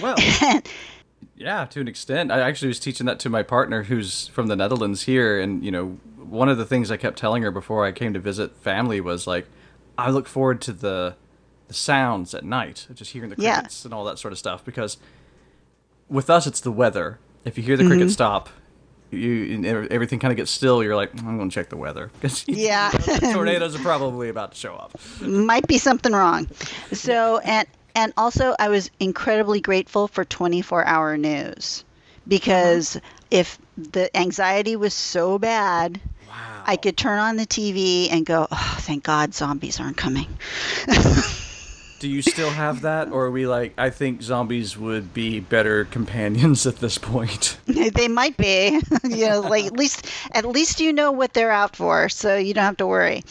[0.00, 0.14] Well,
[1.36, 2.30] yeah, to an extent.
[2.30, 5.72] I actually was teaching that to my partner who's from the Netherlands here, and you
[5.72, 9.00] know, one of the things I kept telling her before I came to visit family
[9.00, 9.46] was like,
[9.98, 11.16] I look forward to the
[11.68, 13.54] the sounds at night, just hearing the Yeah.
[13.56, 14.64] crickets and all that sort of stuff.
[14.64, 14.96] Because
[16.08, 17.18] with us, it's the weather.
[17.44, 17.92] If you hear the Mm-hmm.
[17.92, 18.48] cricket stop,
[19.10, 20.82] you everything kind of gets still.
[20.82, 22.10] You're like, I'm going to check the weather
[22.46, 22.90] Yeah.
[22.92, 24.92] know, tornadoes are probably about to show up.
[25.20, 26.48] might be something wrong.
[26.92, 31.84] So and and also I was incredibly grateful for 24-hour news
[32.28, 33.00] because
[33.30, 36.62] if the anxiety was so bad, Wow.
[36.66, 40.26] I could turn on the TV and go, "Oh, thank God zombies aren't coming."
[41.98, 43.72] Do you still have that, or are we like?
[43.78, 47.56] I think zombies would be better companions at this point.
[47.66, 48.80] they might be.
[49.04, 52.52] you know, like at least at least you know what they're out for, so you
[52.54, 53.22] don't have to worry.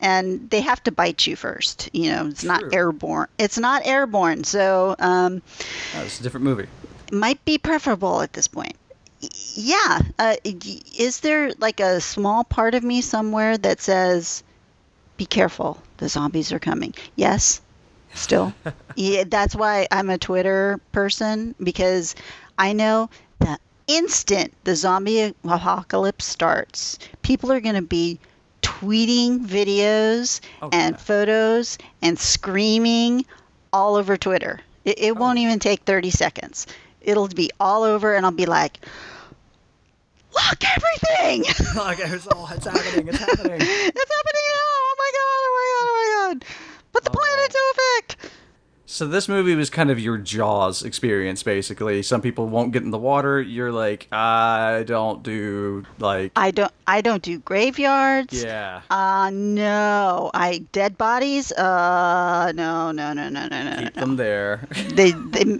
[0.00, 1.90] And they have to bite you first.
[1.92, 3.28] You know, it's not airborne.
[3.38, 5.42] It's not airborne, so um,
[5.96, 6.66] Oh, it's a different movie.
[7.10, 8.74] might be preferable at this point.
[9.54, 10.00] Yeah.
[10.18, 14.44] Uh, is there like a small part of me somewhere that says,
[15.16, 16.94] be careful, the zombies are coming?
[17.16, 17.60] Yes.
[18.14, 18.52] Still.
[18.96, 22.14] yeah, that's why I'm a Twitter person because
[22.58, 28.18] I know the instant the zombie apocalypse starts, people are going to be
[28.62, 30.98] tweeting videos Oh, and yeah.
[30.98, 33.24] photos and screaming
[33.72, 34.60] all over Twitter.
[34.84, 35.14] It, it oh.
[35.14, 36.66] won't even take 30 seconds.
[37.00, 38.78] It'll be all over, and I'll be like,
[40.34, 41.44] look, everything!
[41.48, 43.08] it's like it's all it's happening.
[43.08, 43.60] It's happening.
[43.60, 44.68] happening now!
[44.80, 46.44] Oh my god, oh my god, oh my god!
[46.92, 48.16] Put the plan into effect!
[48.90, 52.02] So this movie was kind of your Jaws experience, basically.
[52.02, 53.38] Some people won't get in the water.
[53.38, 58.42] You're like, I don't do like, I don't, I don't do graveyards.
[58.42, 58.80] yeah.
[58.88, 60.30] Uh, no.
[60.32, 61.52] I dead bodies.
[61.52, 64.00] Uh, no, no, no, no, no, no, Keep no.
[64.00, 64.66] them there.
[64.94, 65.58] They, they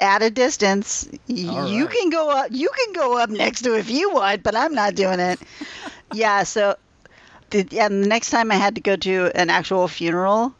[0.00, 1.08] at a distance.
[1.28, 1.34] All
[1.68, 1.90] You right.
[1.92, 2.46] can go up.
[2.52, 5.40] You can go up next to if you want, but I'm not doing it.
[6.14, 6.44] yeah.
[6.44, 6.76] So,
[7.50, 7.88] the, yeah.
[7.88, 10.54] The next time I had to go to an actual funeral,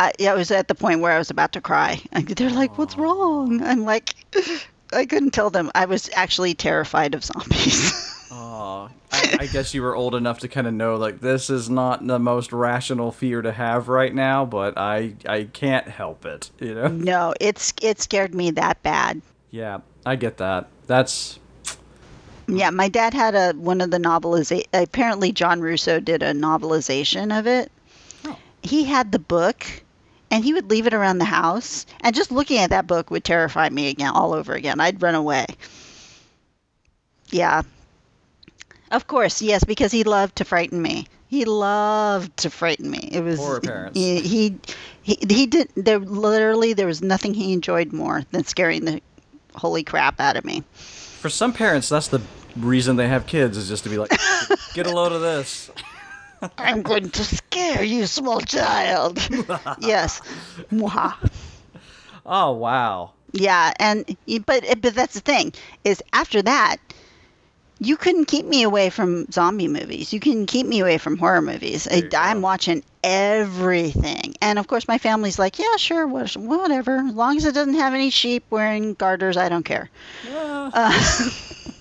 [0.00, 2.00] I, yeah, I was at the point where I was about to cry.
[2.12, 4.14] And they're like, "What's wrong?" I'm like,
[4.92, 5.70] I couldn't tell them.
[5.74, 8.10] I was actually terrified of zombies.
[8.32, 8.88] Aw.
[9.12, 12.06] I, I guess you were old enough to kind of know like this is not
[12.06, 16.50] the most rational fear to have right now, but I I can't help it.
[16.60, 16.88] You know.
[16.88, 19.22] no, it's it scared me that bad.
[19.50, 20.68] Yeah, I get that.
[20.86, 21.38] That's
[22.48, 24.64] Yeah, my dad had a one of the novelization.
[24.72, 27.70] Apparently, John Russo did a novelization of it.
[28.64, 29.64] He had the book,
[30.30, 33.22] and he would leave it around the house, and just looking at that book would
[33.22, 34.80] terrify me again, all over again.
[34.80, 35.46] I'd run away.
[37.30, 37.62] Yeah.
[38.90, 41.06] Of course, yes, because he loved to frighten me.
[41.28, 43.08] He loved to frighten me.
[43.12, 43.98] It was Horror parents.
[43.98, 44.56] He, he
[45.02, 45.68] he he did.
[45.76, 49.00] There literally there was nothing he enjoyed more than scaring the
[49.56, 50.62] holy crap out of me.
[51.20, 52.20] for some parents that's the
[52.56, 54.10] reason they have kids is just to be like,
[54.74, 55.70] get a load of this.
[56.58, 59.18] I'm going to scare you, small child.
[59.80, 60.20] yes.
[60.70, 61.14] Mwah.
[62.26, 63.12] Oh wow.
[63.32, 65.52] Yeah, and but but that's the thing
[65.82, 66.76] is after that,
[67.80, 70.12] you couldn't keep me away from zombie movies.
[70.12, 71.88] You couldn't keep me away from horror movies.
[71.90, 72.08] I.
[72.16, 77.44] I'm watching everything, and of course my family's like, yeah, sure, whatever, as long as
[77.44, 79.90] it doesn't have any sheep wearing garters, I don't care.
[80.32, 81.30] Uh,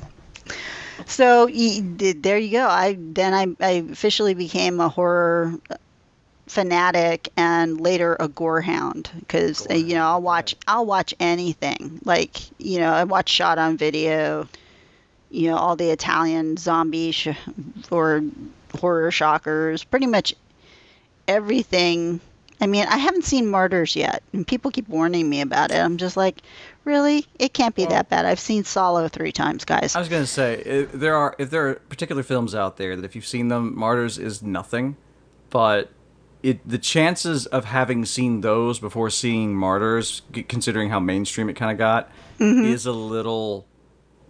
[1.08, 2.68] so y- there you go.
[2.68, 5.54] I then I, I officially became a horror
[6.48, 12.00] fanatic and later a gore hound because uh, you know I'll watch I'll watch anything.
[12.06, 14.48] Like you know I watch shot on video
[15.32, 17.30] you know all the Italian zombie sh-
[17.92, 18.24] or
[18.80, 20.36] horror shockers pretty much
[21.28, 22.20] everything.
[22.62, 25.78] I mean I haven't seen Martyrs yet and people keep warning me about it.
[25.78, 26.42] I'm just like
[26.86, 30.26] really it can't be that bad I've seen Salò three times guys I was gonna
[30.26, 33.48] say if there are if there are particular films out there that if you've seen
[33.48, 34.98] them, Martyrs is nothing,
[35.50, 35.92] but
[36.42, 41.72] it the chances of having seen those before seeing Martyrs, considering how mainstream it kind
[41.72, 42.66] of got, mm-hmm.
[42.66, 43.66] is a little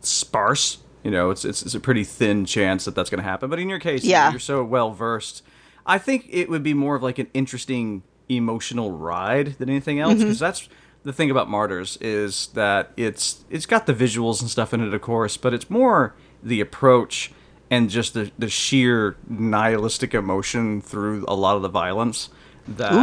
[0.02, 0.78] sparse.
[1.04, 3.50] You know, it's, it's it's a pretty thin chance that that's gonna happen.
[3.50, 4.32] But in your case, Yeah.
[4.32, 5.44] you're so well versed.
[5.86, 10.14] I think it would be more of like an interesting emotional ride than anything else
[10.14, 10.24] mm-hmm.
[10.24, 10.70] because that's
[11.04, 14.94] the thing about Martyrs is that it's it's got the visuals and stuff in it,
[14.94, 17.32] of course, but it's more the approach
[17.70, 22.30] and just the the sheer nihilistic emotion through a lot of the violence
[22.68, 22.94] that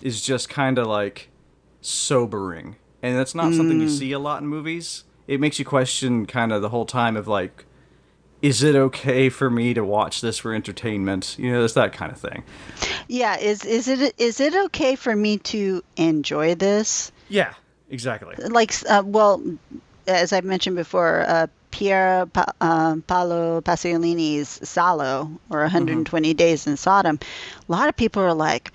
[0.00, 0.26] is Ooh.
[0.26, 1.28] just kind of like
[1.80, 3.98] sobering, and that's not something you mm.
[3.98, 5.04] see a lot in movies.
[5.26, 7.64] It makes you question kind of the whole time of like,
[8.42, 11.36] is it okay for me to watch this for entertainment?
[11.38, 12.44] You know, it's that kind of thing.
[13.08, 17.10] Yeah, is is it is it okay for me to enjoy this?
[17.30, 17.54] Yeah,
[17.88, 18.34] exactly.
[18.36, 19.42] Like, uh, well,
[20.06, 26.76] as I mentioned before, uh, Pier pa- uh, Paolo Pasolini's Salò or 120 Days in
[26.76, 27.18] Sodom.
[27.68, 28.72] A lot of people are like,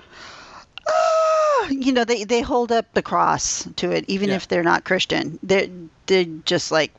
[0.88, 4.36] ah, you know, they they hold up the cross to it, even Yeah.
[4.36, 5.40] if they're not Christian.
[5.44, 5.68] They're
[6.06, 6.92] they're just like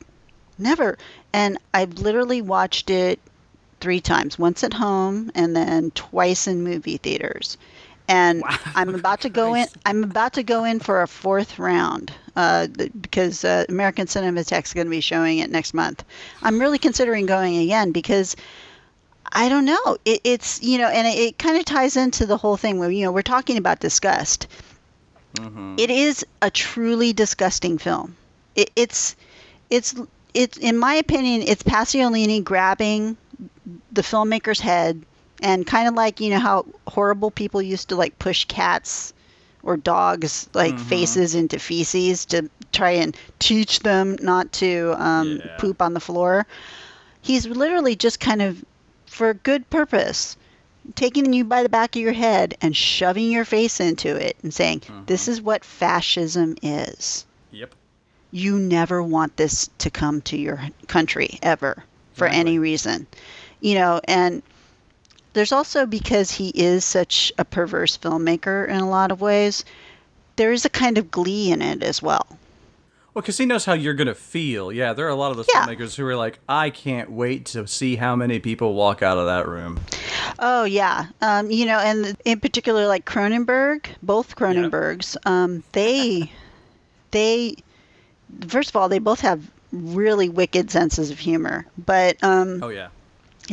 [0.57, 0.97] never.
[1.33, 3.19] And I've literally watched it
[3.79, 7.57] three times once at home and then twice in movie theaters
[8.07, 8.43] and
[8.75, 12.67] i'm about to go in i'm about to go in for a fourth round uh,
[13.01, 16.03] because uh, american cinematheque is going to be showing it next month.
[16.43, 18.35] I'm really considering going again because
[19.31, 19.97] i don't know.
[20.05, 22.89] It, it's you know and it, it kind of ties into the whole thing where
[22.91, 24.47] you know we're talking about disgust.
[25.77, 28.15] It is a truly disgusting film.
[28.55, 29.15] It, it's
[29.69, 29.95] it's
[30.33, 33.17] it's in my opinion it's pasolini grabbing
[33.91, 35.03] the filmmaker's head
[35.41, 39.13] and kind of like you know how horrible people used to like push cats
[39.63, 45.57] or dogs like faces into feces to try and teach them not to um, Yeah.
[45.57, 46.45] poop on the floor
[47.21, 48.63] he's literally just kind of
[49.05, 50.37] for good purpose
[50.95, 54.53] taking you by the back of your head and shoving your face into it and
[54.53, 57.75] saying this is what fascism is Yep.
[58.31, 62.39] you never want this to come to your country ever for Exactly.
[62.39, 63.07] any reason
[63.59, 64.43] you know and
[65.37, 69.63] there's also because he is such a perverse filmmaker in a lot of ways
[70.35, 72.25] there is a kind of glee in it as well
[73.13, 74.71] Well, because he knows how you're gonna feel.
[74.71, 75.65] Yeah, there are a lot of those Yeah.
[75.65, 79.25] filmmakers who are like, I can't wait to see how many people walk out of
[79.25, 79.79] that room.
[80.39, 86.31] oh yeah um, you know and in particular like cronenberg both cronenbergs um, they
[87.11, 87.55] they
[88.47, 92.89] first of all they both have really wicked senses of humor but um, Oh yeah.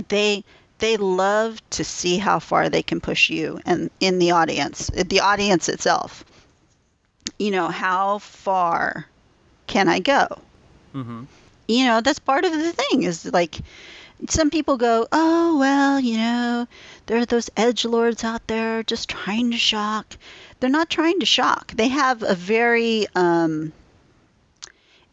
[0.08, 0.44] they
[0.84, 5.20] they love to see how far they can push you and in the audience the
[5.20, 6.26] audience itself.
[7.38, 9.06] You know how far
[9.66, 10.26] can i go?
[10.94, 11.24] Mm-hmm.
[11.66, 13.58] you know that's part of the thing is like
[14.28, 16.68] some people go oh well you know
[17.06, 20.16] there are those edge lords out there just trying to shock.
[20.60, 21.72] They're not trying to shock.
[21.72, 23.72] They have a very um,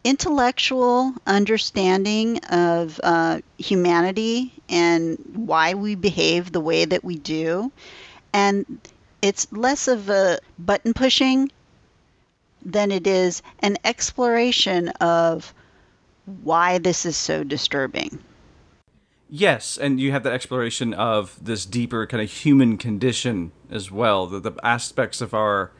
[0.03, 7.71] intellectual understanding of uh, humanity and why we behave the way that we do
[8.33, 8.79] and
[9.21, 11.51] it's less of a button pushing
[12.63, 15.53] than it is an exploration of
[16.43, 18.19] why this is so disturbing.
[19.29, 24.27] Yes, and you have the exploration of this deeper kind of human condition as well,
[24.27, 25.71] the, the aspects of our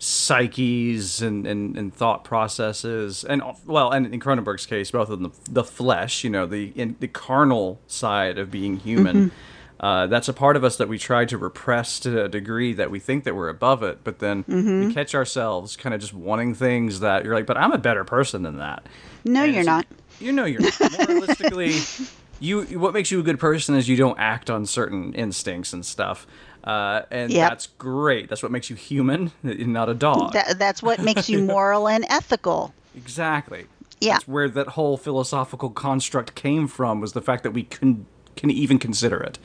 [0.00, 5.32] psyches and, and, and thought processes, and well, and in Cronenberg's case, both of them,
[5.48, 9.30] the flesh, you know, the in, the carnal side of being human.
[9.78, 12.90] Uh, that's a part of us that we try to repress to a degree that
[12.90, 14.44] we think that we're above it, but then
[14.86, 18.04] we catch ourselves kind of just wanting things that you're like, but I'm a better
[18.04, 18.84] person than that.
[19.24, 19.86] No, And you're not.
[20.18, 20.78] You know you're not.
[20.92, 21.78] More realistically,
[22.40, 25.84] you what makes you a good person is you don't act on certain instincts and
[25.84, 26.26] stuff.
[26.64, 27.48] Uh, and Yep.
[27.50, 28.28] that's great.
[28.28, 30.32] That's what makes you human, not a dog.
[30.34, 32.74] That, that's what makes you moral and ethical.
[32.96, 33.66] exactly.
[34.00, 34.14] Yeah.
[34.14, 38.50] That's where that whole philosophical construct came from was the fact that we can can
[38.50, 39.38] even consider it.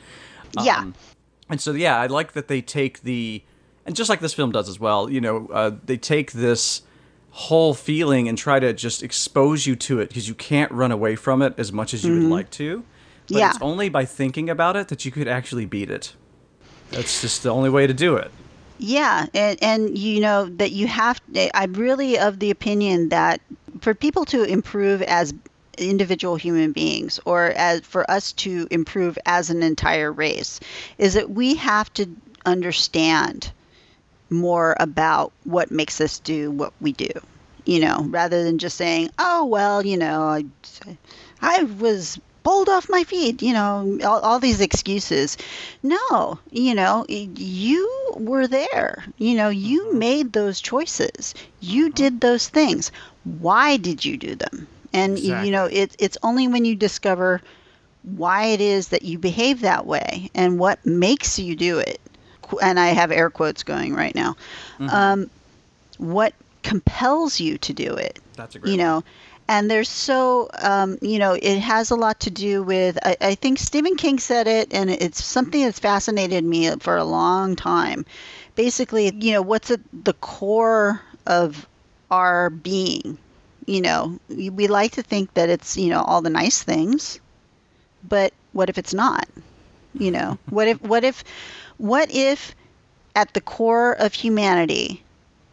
[0.62, 0.78] yeah.
[0.78, 0.94] Um,
[1.50, 3.42] And so, yeah, I like that they take the,
[3.84, 6.82] and just like this film does as well, you know, uh, they take this
[7.30, 11.14] whole feeling and try to just expose you to it because you can't run away
[11.16, 12.78] from it as much as you would like to.
[12.78, 13.38] But Mm-hmm.
[13.38, 13.50] Yeah.
[13.50, 16.14] it's only by thinking about it that you could actually beat it.
[16.96, 18.30] That's just the only way to do it.
[18.78, 21.20] Yeah, and, and you know that you have.
[21.54, 23.42] I'm really of the opinion that
[23.80, 25.34] for people to improve as
[25.76, 30.58] individual human beings, or as for us to improve as an entire race,
[30.96, 32.08] is that we have to
[32.46, 33.52] understand
[34.30, 37.10] more about what makes us do what we do.
[37.66, 40.44] You know, rather than just saying, "Oh well, you know, I,
[41.42, 45.36] I was pulled off my feet," you know, all, all these excuses.
[45.82, 49.04] No, you know, you were there.
[49.18, 49.98] You know, you mm-hmm.
[49.98, 51.34] made those choices.
[51.60, 51.94] You mm-hmm.
[51.94, 52.92] did those things.
[53.24, 54.68] Why did you do them?
[54.92, 55.46] And Exactly.
[55.46, 57.42] you know, it, it's only when you discover
[58.02, 62.00] why it is that you behave that way and what makes you do it
[62.62, 64.36] and I have air quotes going right now.
[64.78, 64.88] Mm-hmm.
[64.88, 65.30] Um,
[65.98, 68.18] what compels you to do it?
[68.34, 69.04] That's a great you one.
[69.48, 73.34] And there's so um, you know it has a lot to do with I, I
[73.34, 78.04] think stephen king said it and it's something that's fascinated me for a long time.
[78.54, 81.66] Basically you know what's at the core of
[82.10, 83.18] our being?
[83.66, 87.20] You know we we like to think that it's you know all the nice things
[88.02, 89.28] but what if it's not?
[89.94, 91.24] You know what if what if
[91.78, 92.54] what if
[93.14, 95.02] at the core of humanity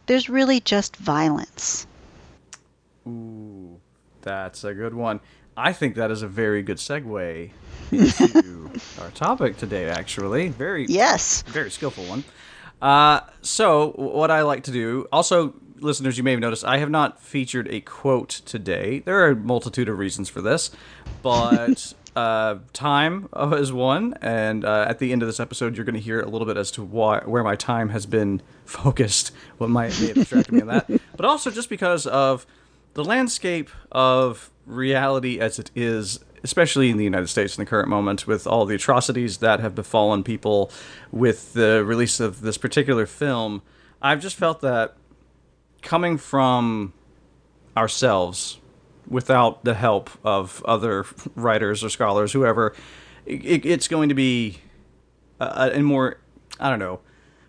[0.06, 1.86] there's really just violence?
[3.06, 3.63] Ooh,
[4.24, 5.20] that's a good one.
[5.56, 7.50] I think that is a very good segue
[7.92, 8.70] into
[9.00, 9.88] our topic today.
[9.88, 12.24] Actually, very yes very skillful one.
[12.82, 16.90] Uh, so what I like to do, also listeners, you may have noticed I have
[16.90, 19.00] not featured a quote today.
[19.00, 20.70] There are a multitude of reasons for this,
[21.22, 25.94] but uh, time is one, and uh, at the end of this episode, you're going
[25.94, 29.70] to hear a little bit as to why where my time has been focused, what
[29.70, 32.46] might have distracted me on that, but also just because of
[32.94, 37.88] the landscape of reality as it is, especially in the United States in the current
[37.88, 40.70] moment, with all the atrocities that have befallen people
[41.12, 43.62] with the release of this particular film,
[44.00, 44.96] I've just felt that
[45.82, 46.92] coming from
[47.76, 48.58] ourselves
[49.08, 52.74] without the help of other writers or scholars, whoever,
[53.26, 54.58] it, it's going to be
[55.40, 56.18] a, a more,
[56.58, 57.00] I don't know.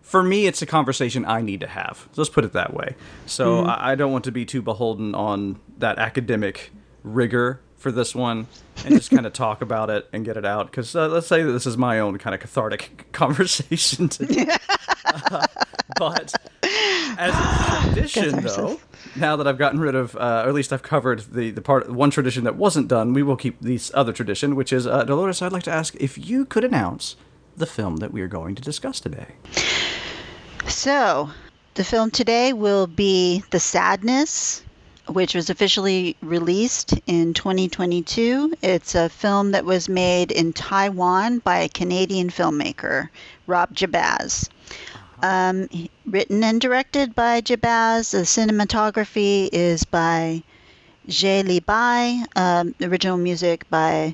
[0.05, 2.07] For me, it's a conversation I need to have.
[2.15, 2.95] Let's put it that way.
[3.25, 6.69] So I, I don't want to be too beholden on that academic
[7.03, 8.45] rigor for this one
[8.85, 10.69] and just kind of talk about it and get it out.
[10.69, 14.55] Because uh, let's say that this is my own kind of cathartic conversation today.
[15.97, 16.35] but
[17.17, 18.79] as a tradition, though,
[19.15, 21.89] now that I've gotten rid of, uh, or at least I've covered the, the part,
[21.89, 25.41] one tradition that wasn't done, we will keep this other tradition, which is, uh, Dolores,
[25.41, 27.15] I'd like to ask if you could announce
[27.57, 29.33] the film that we are going to discuss today.
[30.77, 31.31] So,
[31.75, 34.61] the film today will be The Sadness,
[35.07, 38.55] which was officially released in 2022.
[38.61, 43.07] It's a film that was made in Taiwan by a Canadian filmmaker,
[43.47, 44.49] Rob Jabbaz.
[45.23, 45.69] Um,
[46.05, 48.11] written and directed by Jabbaz.
[48.11, 50.43] The cinematography is by
[51.07, 52.25] Jie-Li Bai.
[52.35, 54.13] Um, the original music by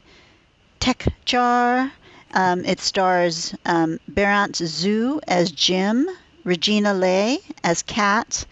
[0.80, 1.91] Tech Jar.
[2.36, 6.07] Um, it stars um, Berant Zhu as Jim,
[6.44, 8.46] Regina Lei as Kat,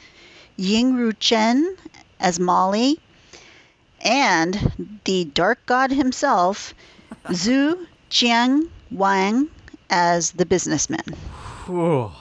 [0.57, 1.75] Ying Ru Chen
[2.19, 2.99] as Molly,
[4.01, 6.73] and the dark god himself,
[7.27, 9.49] Zhu Jiang Wang
[9.89, 11.03] as the businessman.
[11.65, 12.11] Whew.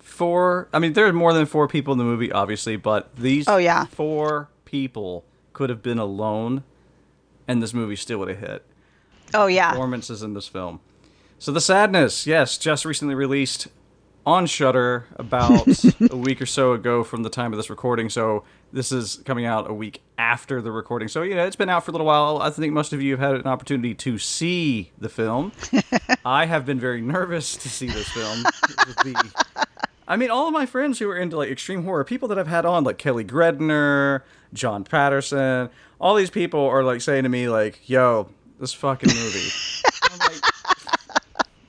[0.00, 0.68] Four.
[0.72, 3.56] I mean, there are more than four people in the movie, obviously, but these Oh,
[3.58, 3.84] yeah.
[3.86, 6.64] four people could have been alone,
[7.46, 8.64] and this movie still would have hit.
[9.34, 10.80] Oh yeah, Performances in this film.
[11.38, 13.68] So, The Sadness, yes, just recently released
[14.28, 15.66] on Shudder about
[16.10, 18.10] a week or so ago from the time of this recording.
[18.10, 21.08] So, this is coming out a week after the recording.
[21.08, 22.42] So, you know, it's been out for a little while.
[22.42, 25.52] I think most of you have had an opportunity to see the film.
[26.26, 28.42] I have been very nervous to see this film.
[28.42, 29.46] The,
[30.06, 32.48] I mean, all of my friends who are into like extreme horror, people that I've
[32.48, 34.20] had on, like Kelly Gredner,
[34.52, 38.28] John Patterson, all these people are like saying to me, like, "Yo,
[38.60, 39.48] this fucking movie."
[40.10, 40.40] I'm like,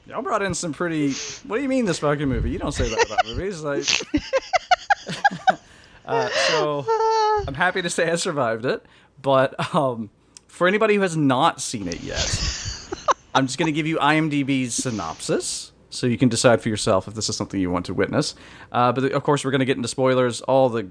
[0.10, 1.14] Y'all brought in some pretty.
[1.46, 2.50] What do you mean this fucking movie?
[2.50, 3.62] You don't say that about movies.
[3.62, 3.86] Like,
[6.06, 6.84] uh, so
[7.48, 8.84] I'm happy to say I survived it.
[9.22, 10.10] But um,
[10.48, 12.26] for anybody who has not seen it yet,
[13.36, 17.14] I'm just going to give you IMDb's synopsis so you can decide for yourself if
[17.14, 18.34] this is something you want to witness.
[18.72, 20.90] Uh, but of course, we're going to get into spoilers, all the,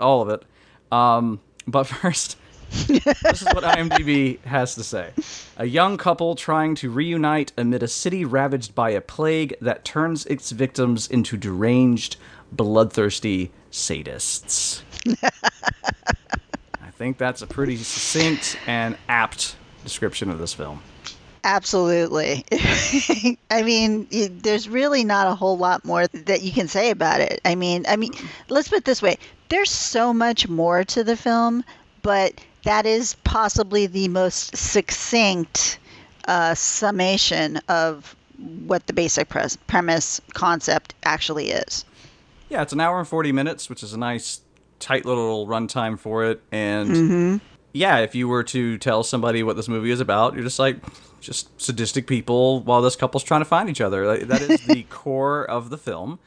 [0.00, 0.42] all of it.
[0.90, 2.38] Um, but first,
[2.70, 5.10] this is what IMDb has to say.
[5.56, 10.26] A young couple trying to reunite amid a city ravaged by a plague that turns
[10.26, 12.16] its victims into deranged,
[12.52, 14.82] bloodthirsty sadists.
[15.22, 20.82] I think that's a pretty succinct and apt description of this film.
[21.44, 22.44] absolutely.
[23.50, 27.40] I mean, there's really not a whole lot more that you can say about it.
[27.44, 28.12] I mean, I mean,
[28.48, 29.16] let's put it this way:
[29.48, 31.64] there's so much more to the film,
[32.02, 35.78] but that is possibly the most succinct
[36.26, 38.14] uh, summation of
[38.66, 41.84] what the basic pres- premise concept actually is.
[42.48, 44.40] Yeah, it's an hour and 40 minutes, which is a nice,
[44.78, 46.42] tight little runtime for it.
[46.52, 47.36] And Mm-hmm.
[47.72, 50.76] yeah, if you were to tell somebody what this movie is about, you're just like,
[51.20, 54.06] just sadistic people while this couple's trying to find each other.
[54.06, 56.18] Like, that is the core of the film.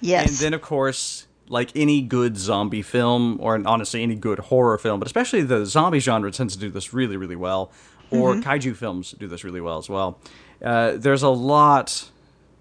[0.00, 0.28] Yes.
[0.28, 4.98] And then, of course, like any good zombie film, or honestly, any good horror film,
[4.98, 7.70] but especially the zombie genre tends to do this really, really well,
[8.10, 10.18] or kaiju films do this really well as well.
[10.62, 12.10] Uh, there's a lot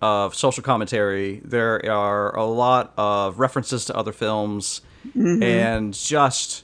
[0.01, 1.41] of social commentary.
[1.43, 4.81] There are a lot of references to other films,
[5.13, 6.63] and just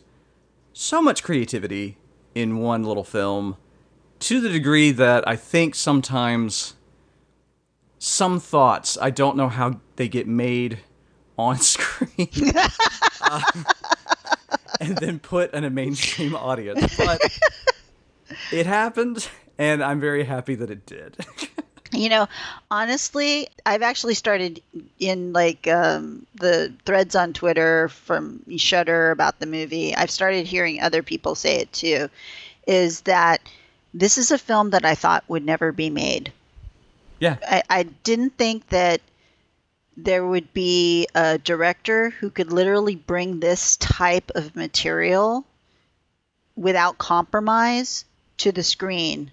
[0.73, 1.97] so much creativity
[2.33, 3.57] in one little film,
[4.19, 6.75] to the degree that I think sometimes
[7.99, 10.79] some thoughts I don't know how they get made
[11.41, 12.53] on screen.
[13.21, 13.41] uh,
[14.79, 16.97] and then put in a mainstream audience.
[16.97, 17.21] But
[18.51, 19.27] it happened,
[19.57, 21.17] and I'm very happy that it did.
[21.93, 22.27] You know,
[22.69, 24.61] honestly, I've actually started
[24.97, 29.93] in like um, the threads on Twitter from Shudder about the movie.
[29.93, 32.09] I've started hearing other people say it too.
[32.65, 33.41] Is that
[33.93, 36.31] this is a film that I thought would never be made.
[37.19, 37.35] yeah.
[37.45, 39.01] I, I didn't think that
[39.97, 45.45] there would be a director who could literally bring this type of material
[46.55, 48.05] without compromise
[48.37, 49.31] to the screen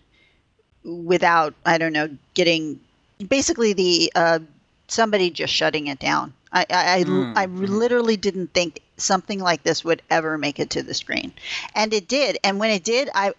[0.84, 2.80] without i don't know getting
[3.26, 4.38] basically the uh,
[4.86, 6.32] somebody just shutting it down.
[6.52, 7.04] I i,
[7.36, 11.32] I, I literally didn't think something like this would ever make it to the screen.
[11.74, 12.38] And it did.
[12.42, 13.32] And when it did i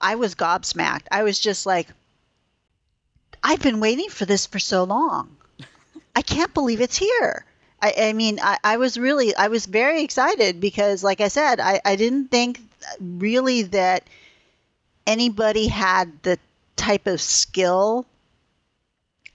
[0.00, 1.06] i was gobsmacked.
[1.10, 1.88] I was just like
[3.42, 5.36] i've been waiting for this for so long
[6.18, 7.44] I can't believe it's here.
[7.80, 11.60] I, I mean, I, I was really, I was very excited because, like I said,
[11.60, 12.60] I, I didn't think
[12.98, 14.02] really that
[15.06, 16.36] anybody had the
[16.74, 18.04] type of skill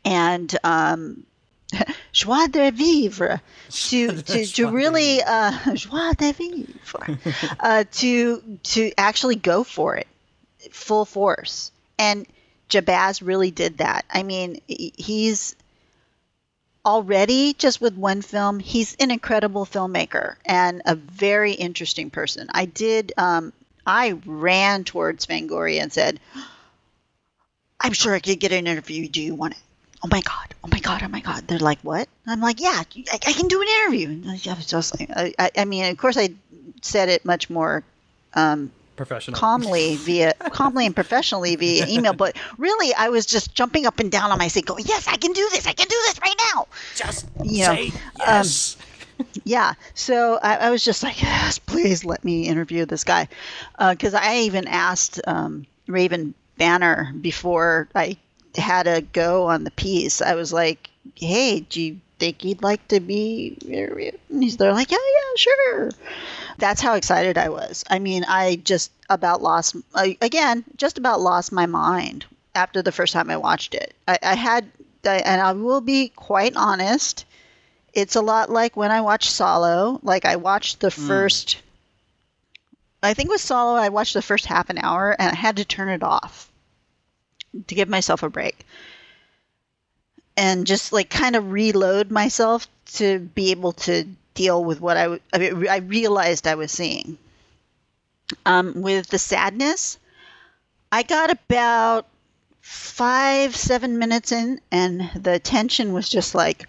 [0.04, 1.26] and um,
[2.12, 7.18] joie de vivre to to, to really uh, joie de vivre
[7.62, 10.08] uh, to to actually go for it
[10.70, 11.72] full force.
[11.98, 12.28] And
[12.70, 14.04] Jabbaz really did that.
[14.12, 15.56] I mean, he's
[16.86, 22.48] already just with one film he's an incredible filmmaker and a very interesting person.
[22.54, 23.54] I did um,
[23.86, 26.20] i ran towards fangoria and said
[27.80, 29.08] i'm sure i could get an interview.
[29.08, 29.60] Do you want it?
[30.04, 30.54] Oh my god.
[30.64, 31.02] Oh my god.
[31.04, 31.48] Oh my god.
[31.48, 32.08] They're like what?
[32.28, 32.82] I'm like yeah
[33.12, 34.08] i, I can do an interview.
[34.10, 36.30] And I was just I- I mean of course i
[36.82, 37.84] said it much more
[38.34, 39.40] um, Professional.
[39.40, 44.12] calmly via calmly and professionally via email but really i was just jumping up and
[44.12, 45.66] down on my seat going yes i can do this.
[45.68, 46.68] I can do this right now.
[46.96, 48.78] Just you know, say um, yes.
[49.44, 49.74] yeah.
[49.94, 53.28] So I, I was just like yes please let me interview this guy.
[53.80, 58.18] Because i even asked um, raven banner before i
[58.56, 60.22] had a go on the piece.
[60.22, 63.58] I was like hey do you think he'd like to be
[64.30, 65.92] and he's they're like yeah yeah sure.
[66.58, 67.84] That's how excited i was.
[67.90, 73.12] I mean i just about lost again just about lost my mind after the first
[73.12, 73.94] time i watched it.
[74.08, 74.72] I, I had
[75.06, 77.26] I, and i will be quite honest
[77.94, 80.00] it's a lot like when I watched Salò.
[80.02, 81.08] Like I watched the hmm.
[81.08, 81.62] first,
[83.04, 85.66] I think with Salò, I watched the first half an hour and I had to
[85.66, 86.50] turn it off
[87.68, 88.66] to give myself a break
[90.38, 95.04] and just like kind of reload myself to be able to deal with what I,
[95.04, 97.18] w- I, mean, I realized I was seeing.
[98.46, 99.98] Um, with the sadness,
[100.92, 102.08] I got about
[102.62, 106.68] five, seven minutes in, and the tension was just like,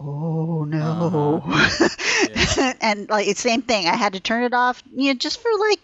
[0.00, 1.42] oh no.
[2.80, 3.86] and like it's same thing.
[3.86, 5.80] I had to turn it off, you know, just for like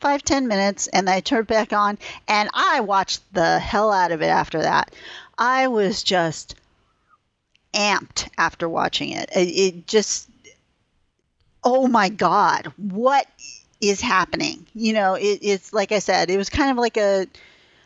[0.00, 4.22] five, ten minutes, and I turned back on, and I watched the hell out of
[4.22, 4.94] it after that.
[5.36, 6.54] I was just
[7.74, 9.30] amped after watching it.
[9.34, 10.28] It, it just,
[11.62, 13.26] oh my god, what
[13.80, 14.66] is happening?
[14.74, 17.26] You know, it, it's like I said, it was kind of like a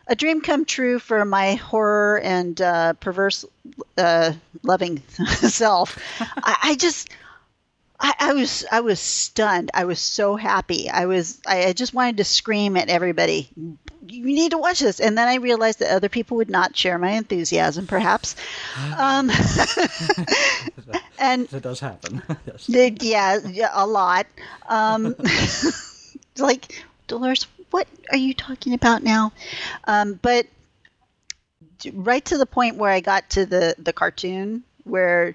[0.09, 3.45] a dream come true for my horror and uh, perverse
[3.97, 4.33] uh,
[4.63, 5.99] loving self.
[6.21, 7.09] I, I just.
[8.05, 9.71] I, I was I was stunned.
[9.73, 10.91] I was so happy.
[10.91, 13.49] I was I, I just wanted to scream at everybody.
[14.09, 14.99] You need to watch this.
[14.99, 18.35] And then I realized that other people would not share my enthusiasm, perhaps.
[18.99, 19.31] Um,
[21.19, 22.23] and it does happen.
[22.47, 22.67] yes.
[22.67, 24.27] they- yeah, yeah, a lot.
[24.69, 25.15] Um,
[26.39, 29.33] like Dolores, what are you talking about now?
[29.85, 30.47] Um, but
[31.93, 35.35] right to the point where I got to the the cartoon where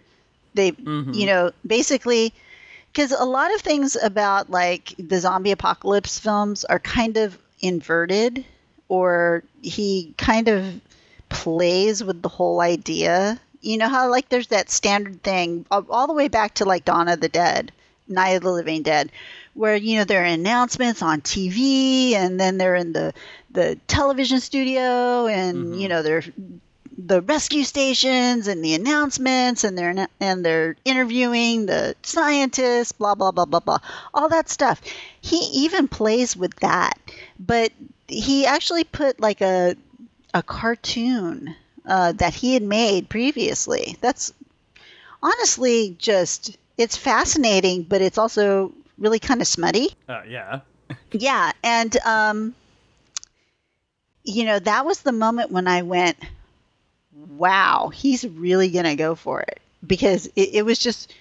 [0.53, 0.73] they,
[1.13, 2.33] you know, basically
[2.91, 8.45] because a lot of things about like the zombie apocalypse films are kind of inverted
[8.87, 10.81] or he kind of
[11.29, 13.39] plays with the whole idea.
[13.61, 17.07] You know how like there's that standard thing all, the way back to like dawn
[17.07, 17.71] of the dead
[18.07, 19.11] night of the living dead
[19.53, 23.13] where you know there are announcements on tv and then they're in the
[23.51, 25.89] the television studio and you mm-hmm.
[25.89, 26.23] know they're
[26.97, 33.31] the rescue stations and the announcements and they're and they're interviewing the scientists blah blah
[33.31, 33.77] blah blah blah
[34.13, 34.81] all that stuff
[35.21, 36.97] he even plays with that
[37.39, 37.71] but
[38.07, 39.75] he actually put like a
[40.33, 43.97] a cartoon uh, that he had made previously.
[44.01, 44.33] That's
[45.21, 49.89] honestly just it's fascinating, but it's also really kind of smutty.
[50.07, 50.59] Uh, yeah.
[51.11, 52.55] Yeah, and um,
[54.23, 56.17] you know that was the moment when I went,
[57.17, 61.13] "Wow, he's really gonna go for it," because it, it was just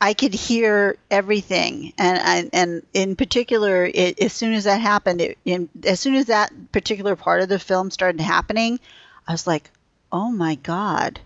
[0.00, 5.20] I could hear everything, and and, and in particular, it, as soon as that happened,
[5.20, 8.78] it, in, as soon as that particular part of the film started happening,
[9.26, 9.70] I was like,
[10.12, 11.20] "Oh my god,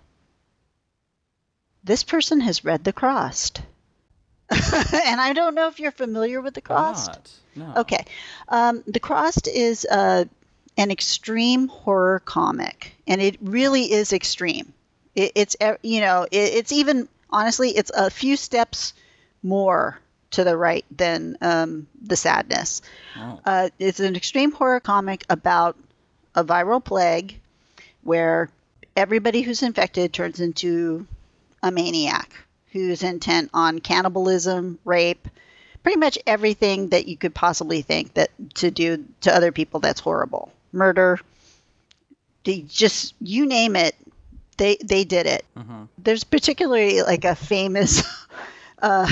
[1.85, 3.61] this person has read the Crossed."
[4.51, 7.43] and I don't know if you're familiar with the Crossed.
[7.57, 7.75] Not.
[7.75, 7.81] No.
[7.81, 8.05] Okay.
[8.49, 10.25] Um, the Crossed is uh,
[10.77, 14.73] an extreme horror comic, and it really is extreme.
[15.15, 18.95] It, it's you know it, it's even honestly it's a few steps
[19.43, 19.99] more
[20.33, 22.83] to the right than um, the sadness.
[23.17, 23.41] Oh.
[23.45, 25.77] Uh, it's an extreme horror comic about
[26.35, 27.41] a viral plague
[28.03, 28.51] where
[28.97, 31.07] everybody who's infected turns into
[31.63, 32.33] a maniac
[32.73, 35.29] who's intent on cannibalism, rape,
[35.83, 40.01] pretty much everything that you could possibly think that to do to other people that's
[40.01, 40.53] horrible.
[40.77, 41.19] Murder,
[42.45, 43.95] they just you name it,
[44.59, 45.45] they they did it.
[45.99, 48.03] There's particularly like a famous
[48.83, 49.07] uh,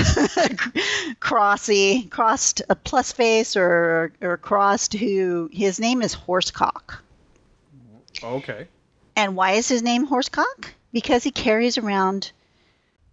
[1.19, 6.97] crossy crossed a plus face or or crossed who his name is Horsecock.
[8.23, 8.67] Okay.
[9.15, 10.67] And why is his name Horsecock?
[10.93, 12.31] Because he carries around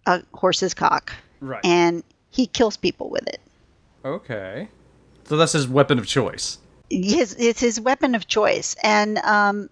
[0.05, 1.63] a horse's cock Right.
[1.65, 3.39] and he kills people with it.
[4.05, 4.69] okay.
[5.25, 6.57] So that's his weapon of choice.
[6.89, 9.69] His it's his weapon of choice, and um,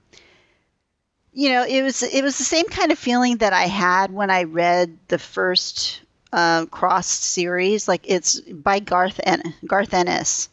[1.34, 4.30] you know it was it was the same kind of feeling that I had when
[4.30, 6.02] I read the first
[6.34, 7.88] uh, Crossed series.
[7.88, 10.50] Like it's by Garth en- Garth Ennis.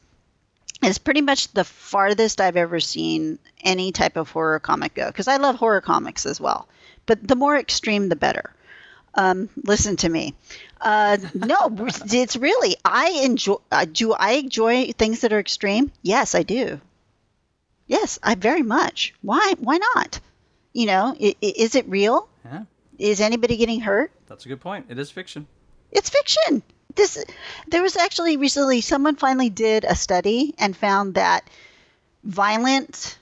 [0.82, 5.28] It's pretty much the farthest I've ever seen any type of horror comic go because
[5.28, 6.68] I love horror comics as well.
[7.06, 8.54] But the more extreme, the better.
[9.14, 10.34] Um, listen to me.
[10.80, 11.70] Uh, no,
[12.12, 13.56] it's really I enjoy.
[13.70, 15.90] Uh, do I enjoy things that are extreme?
[16.02, 16.80] Yes, I do.
[17.86, 19.14] Yes, I very much.
[19.22, 19.54] Why?
[19.58, 20.20] Why not?
[20.72, 22.28] You know, i- i- is it real?
[22.44, 22.64] Yeah.
[22.98, 24.12] Is anybody getting hurt?
[24.26, 24.86] That's a good point.
[24.90, 25.46] It is fiction.
[25.90, 26.62] It's fiction.
[26.94, 27.24] This
[27.68, 31.48] there was actually recently someone finally did a study and found that
[32.24, 33.18] violent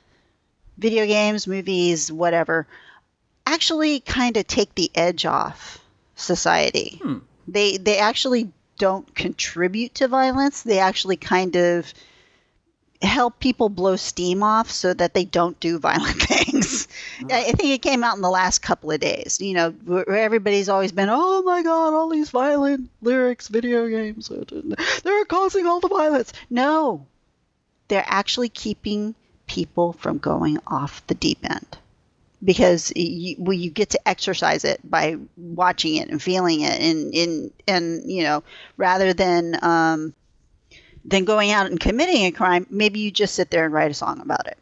[0.78, 2.66] video games, movies, whatever,
[3.46, 5.78] actually kind of take the edge off
[6.16, 7.00] society.
[7.02, 7.18] Hmm.
[7.48, 10.62] They they actually don't contribute to violence.
[10.62, 11.92] They actually kind of
[13.02, 16.88] help people blow steam off so that they don't do violent things.
[17.30, 19.40] I I think it came out in the last couple of days.
[19.40, 24.30] You know, everybody's always been, oh my god, all these violent lyrics, video games,
[25.04, 26.32] they're causing all the violence.
[26.50, 27.06] No,
[27.88, 29.14] they're actually keeping
[29.46, 31.78] people from going off the deep end
[32.46, 37.14] because you, well, you get to exercise it by watching it and feeling it and
[37.14, 38.42] and and you know
[38.78, 40.14] rather than um
[41.04, 43.94] than going out and committing a crime maybe you just sit there and write a
[43.94, 44.56] song about it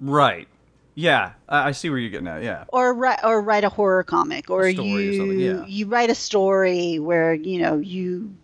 [0.00, 0.48] Right.
[0.94, 1.32] Yeah.
[1.48, 2.42] I, I see where you're getting at.
[2.42, 2.64] Yeah.
[2.68, 5.66] or write or write a horror comic or story or you something, yeah.
[5.66, 8.34] you write a story where you know you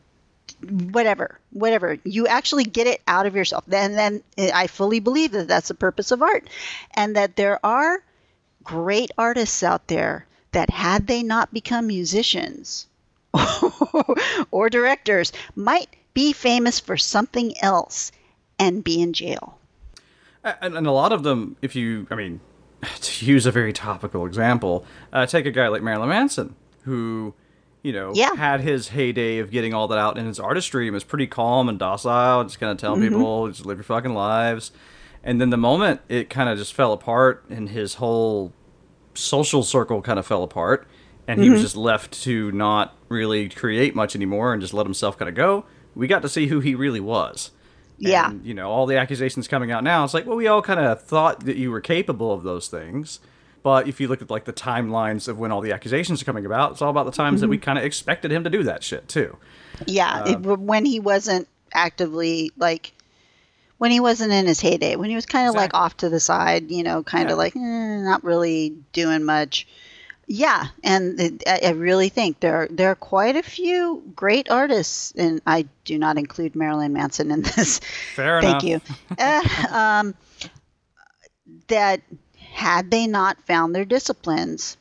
[0.69, 5.49] whatever whatever you actually get it out of yourself then then i fully believe that
[5.49, 6.47] that's the purpose of art
[6.93, 8.03] and that there are
[8.65, 12.87] great artists out there that had they not become musicians
[14.51, 18.11] or directors might be famous for something else
[18.59, 19.59] and be in jail
[20.45, 22.41] And, and a lot of them, if you, I mean,
[23.01, 26.55] to use a very topical example, uh, take a guy like Marilyn Manson,
[26.85, 27.35] who,
[27.83, 28.35] you know, Yeah.
[28.35, 31.69] had his heyday of getting all that out in his artistry and was pretty calm
[31.69, 34.73] and docile, just kind of telling people, just live your fucking lives.
[35.23, 38.53] And then the moment it kind of just fell apart and his whole
[39.15, 40.87] social circle kind of fell apart
[41.27, 41.65] and he was mm-hmm.
[41.65, 45.65] just left to not really create much anymore and just let himself kind of go,
[45.95, 47.51] we got to see who he really was.
[47.99, 48.31] Yeah.
[48.31, 50.81] And, you know, all the accusations coming out now, it's like, well, we all kind
[50.81, 53.21] of thought that you were capable of those things.
[53.63, 56.47] But if you look at like the timelines of when all the accusations are coming
[56.47, 57.65] about, it's all about the times that we mm-hmm.
[57.65, 59.37] kind of expected him to do that shit too.
[59.87, 62.93] Yeah, it, um, when he wasn't actively like
[63.81, 66.21] when he wasn't in his heyday, when he was kind of like off to the
[66.21, 67.33] side, you know, kind Yeah.
[67.33, 67.59] of like eh,
[68.03, 69.67] not really doing much.
[70.27, 75.41] Yeah, and I, really think there are, there are quite a few great artists, and
[75.47, 77.79] I do not include Marilyn Manson in this.
[78.15, 78.63] Fair enough.
[78.63, 78.83] Thank enough.
[79.19, 79.19] you.
[79.19, 80.15] Uh, um,
[81.69, 82.03] that
[82.53, 84.77] had they not found their disciplines,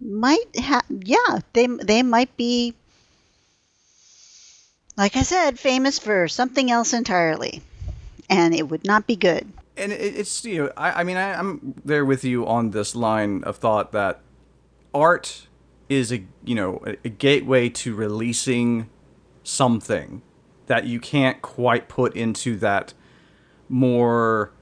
[0.00, 2.74] might have yeah they they might be
[4.96, 7.62] like I said famous for something else entirely,
[8.30, 9.52] and it would not be good.
[9.76, 13.44] and it's you know I, I mean I, I'm there with you on this line
[13.44, 14.20] of thought that
[14.94, 15.48] art
[15.88, 18.88] is a you know a, a gateway to releasing
[19.42, 20.22] something
[20.66, 22.94] that you can't quite put into that
[23.68, 24.52] more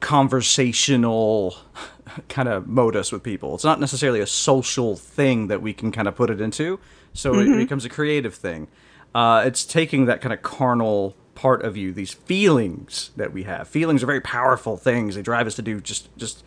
[0.00, 1.56] conversational
[2.28, 3.54] kind of modus with people.
[3.54, 6.80] It's not necessarily a social thing that we can kind of put it into,
[7.12, 8.68] so it becomes a creative thing.
[9.14, 13.68] Uh, it's taking that kind of carnal part of you, these feelings that we have.
[13.68, 15.14] Feelings are very powerful things.
[15.14, 16.44] They drive us to do just just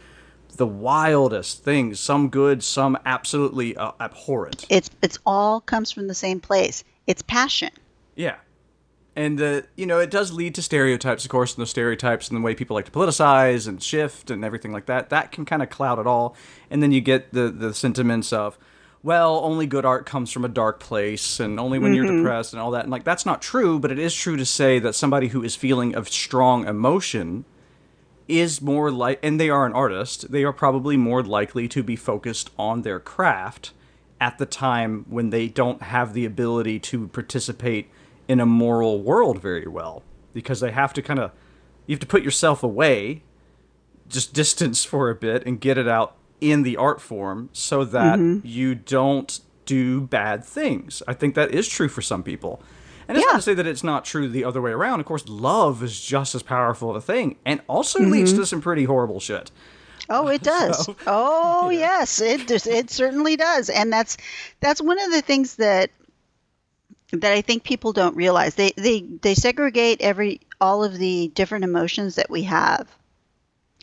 [0.56, 2.00] the wildest things.
[2.00, 4.66] Some good, some absolutely uh, abhorrent.
[4.70, 6.84] It's it's all comes from the same place.
[7.08, 7.72] It's passion.
[8.16, 8.36] Yeah.
[9.18, 12.38] And uh, you know, it does lead to stereotypes, of course, and the stereotypes and
[12.38, 15.10] the way people like to politicize and shift and everything like that.
[15.10, 16.36] That can kind of cloud it all.
[16.70, 18.58] And then you get the the sentiments of,
[19.06, 22.24] well, only good art comes from a dark place, and only when you're mm-hmm.
[22.24, 22.82] depressed and all that.
[22.86, 25.56] And like that's not true, but it is true to say that somebody who is
[25.56, 27.46] feeling of strong emotion
[28.28, 30.32] is more like, and they are an artist.
[30.32, 33.74] They are probably more likely to be focused on their craft
[34.20, 37.92] at the time when they don't have the ability to participate
[38.28, 40.02] in a moral world very well
[40.34, 41.32] because they have to kind of
[41.86, 43.22] you have to put yourself away
[44.10, 48.20] just distance for a bit and get it out in the art form so that
[48.20, 48.46] mm-hmm.
[48.46, 51.02] you don't do bad things.
[51.08, 52.62] I think that is true for some people.
[53.08, 53.34] And it's Yeah.
[53.34, 55.00] not to say that it's not true the other way around.
[55.00, 58.12] Of course love is just as powerful of a thing and also mm-hmm.
[58.12, 59.52] leads to some pretty horrible shit.
[60.10, 60.86] Oh, it does.
[60.86, 64.18] So, oh, yes, it does- it certainly does, and that's
[64.60, 65.92] that's one of the things that
[67.12, 68.56] that I think people don't realize.
[68.56, 72.88] They they they segregate every all of the different emotions that we have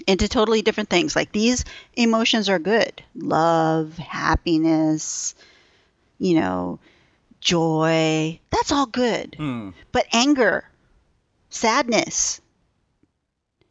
[0.06, 1.14] into totally different things.
[1.16, 1.64] Like these
[1.94, 5.34] emotions are good: love, happiness,
[6.18, 6.78] you know,
[7.40, 8.38] joy.
[8.50, 9.34] That's all good.
[9.36, 9.70] Hmm.
[9.92, 10.64] But anger,
[11.50, 12.40] sadness,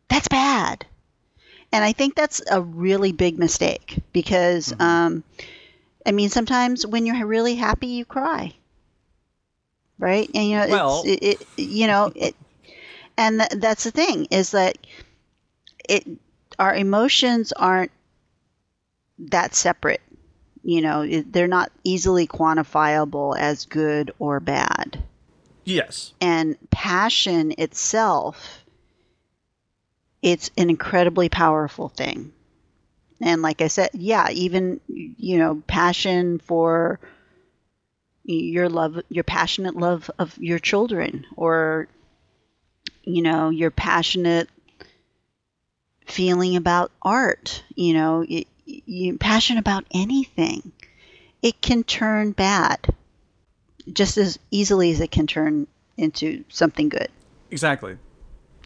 [0.09, 0.85] that's bad.
[1.73, 5.23] And I think that's a really big mistake because, um,
[6.05, 8.53] I mean, sometimes when you're really happy, you cry,
[9.97, 10.29] right?
[10.35, 12.35] And you know, Well- it's, it, it, you know, it,
[13.17, 14.77] and th- that's the thing is that
[15.87, 16.07] it,
[16.59, 17.91] our emotions aren't
[19.19, 20.01] that separate.
[20.63, 25.03] You know, it, they're not easily quantifiable as good or bad
[25.63, 28.63] yes and passion itself
[30.21, 32.31] it's an incredibly powerful thing
[33.21, 36.99] and like i said yeah even you know passion for
[38.23, 41.87] your love your passionate love of your children or
[43.03, 44.49] you know your passionate
[46.05, 50.71] feeling about art you know you, you passionate about anything
[51.41, 52.93] it can turn bad
[53.91, 57.09] just as easily as it can turn into something good.
[57.49, 57.97] Exactly.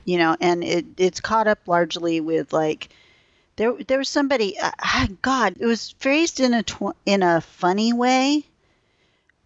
[0.04, 2.90] You know and it it's caught up largely with like
[3.56, 7.42] there there was somebody uh, ah, god it was phrased in a tw- in a
[7.42, 8.46] funny way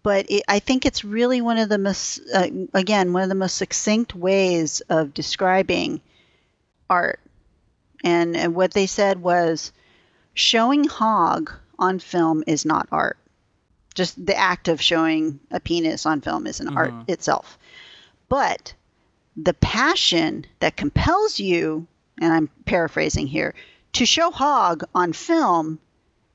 [0.04, 3.36] but it, i think it's really one of the most uh, again one of the
[3.36, 6.02] most succinct ways of describing
[6.90, 7.22] art
[8.04, 9.72] and, and what they said was
[10.34, 13.18] showing hog on film is not art
[13.96, 17.58] just the act of showing a penis on film is an art itself
[18.30, 18.74] but
[19.36, 21.88] the passion that compels you,
[22.20, 23.54] and I'm paraphrasing here,
[23.94, 25.80] to show hog on film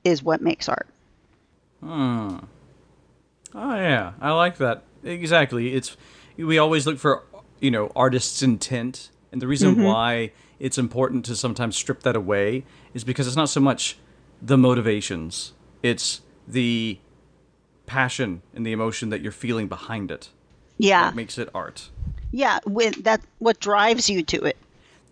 [0.03, 0.87] is what makes art.
[1.81, 2.37] Hmm.
[3.53, 4.83] Oh yeah, I like that.
[5.03, 5.73] Exactly.
[5.73, 5.95] It's
[6.37, 7.23] we always look for
[7.59, 12.63] you know artists' intent, and the reason why it's important to sometimes strip that away
[12.93, 13.97] is because it's not so much
[14.41, 15.53] the motivations;
[15.83, 16.99] it's the
[17.85, 20.29] passion and the emotion that you're feeling behind it
[20.77, 21.89] Yeah, that makes it art.
[22.31, 24.57] yeah, with that what drives you to it.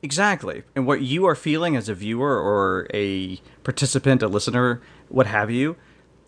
[0.02, 0.64] Exactly.
[0.76, 5.50] And what you are feeling as a viewer or a participant, a listener, what have
[5.50, 5.78] you,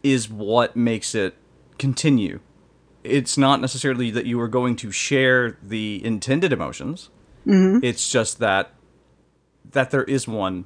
[0.01, 1.35] is what makes it
[1.77, 2.39] continue.
[3.03, 7.09] It's not necessarily that you are going to share the intended emotions.
[7.45, 7.83] Mm-hmm.
[7.83, 8.71] It's just that
[9.71, 10.65] that there is one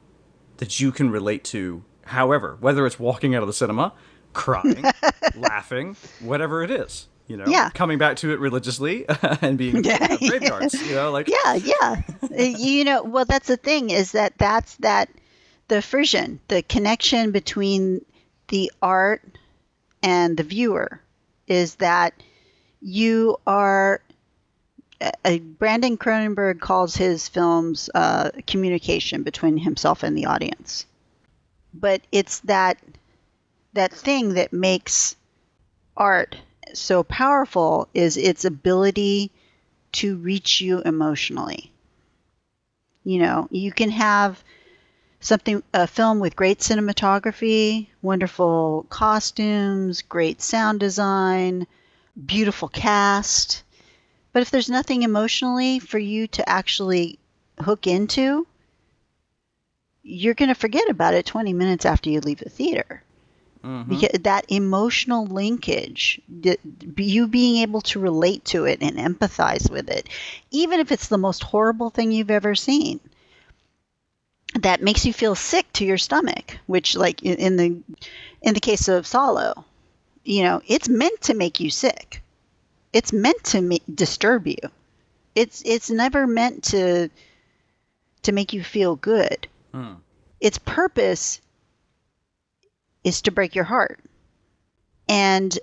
[0.57, 1.83] that you can relate to.
[2.05, 3.93] However, whether it's walking out of the cinema,
[4.33, 4.83] crying,
[5.35, 7.69] laughing, whatever it is, you know, Yeah.
[7.69, 9.05] coming back to it religiously
[9.41, 10.17] and being Yeah.
[10.17, 12.01] graveyards, you know, like Yeah, yeah.
[12.23, 15.09] Uh, you know, well, that's the thing is that that's that
[15.67, 18.03] the frisson, the connection between
[18.47, 19.21] the art
[20.01, 20.99] and the viewer
[21.47, 22.13] is that
[22.81, 24.01] you are.
[25.01, 30.85] Uh, Brandon Cronenberg calls his films uh, communication between himself and the audience,
[31.73, 32.77] but it's that
[33.73, 35.15] that thing that makes
[35.95, 36.35] art
[36.73, 39.31] so powerful is its ability
[39.91, 41.71] to reach you emotionally.
[43.03, 44.43] You know, you can have
[45.19, 51.67] something a film with great cinematography, wonderful costumes, great sound design,
[52.25, 53.63] beautiful cast.
[54.31, 57.17] But if there's nothing emotionally for you to actually
[57.59, 58.45] hook into,
[60.03, 63.03] you're going to forget about it 20 minutes after you leave the theater.
[63.63, 63.89] Mm-hmm.
[63.89, 66.21] Because that emotional linkage,
[66.97, 70.07] you being able to relate to it and empathize with it,
[70.49, 73.01] even if it's the most horrible thing you've ever seen,
[74.55, 76.57] that makes you feel sick to your stomach.
[76.67, 77.81] Which, like in, in the
[78.41, 79.65] in the case of Salò,
[80.23, 82.21] you know, it's meant to make you sick.
[82.93, 84.57] It's meant to ma- disturb you.
[85.35, 87.09] It's it's never meant to
[88.23, 89.47] to make you feel good.
[90.41, 91.41] Its purpose
[93.03, 93.99] is to break your heart.
[95.07, 95.57] And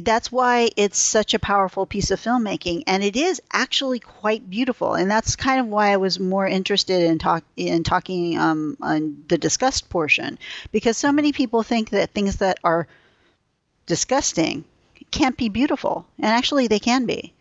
[0.00, 4.94] that's why it's such a powerful piece of filmmaking and it is actually quite beautiful
[4.94, 9.22] and that's kind of why i was more interested in talk in talking um, on
[9.28, 10.38] the disgust portion
[10.72, 12.88] because so many people think that things that are
[13.84, 14.64] disgusting
[15.14, 17.32] can't be beautiful and actually they can be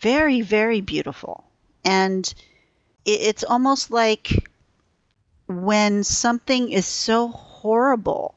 [0.00, 1.44] very very beautiful
[1.84, 2.34] and
[3.04, 4.48] it's almost like
[5.46, 8.34] when something is so horrible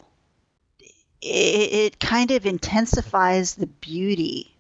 [1.22, 4.56] it, it kind of intensifies the beauty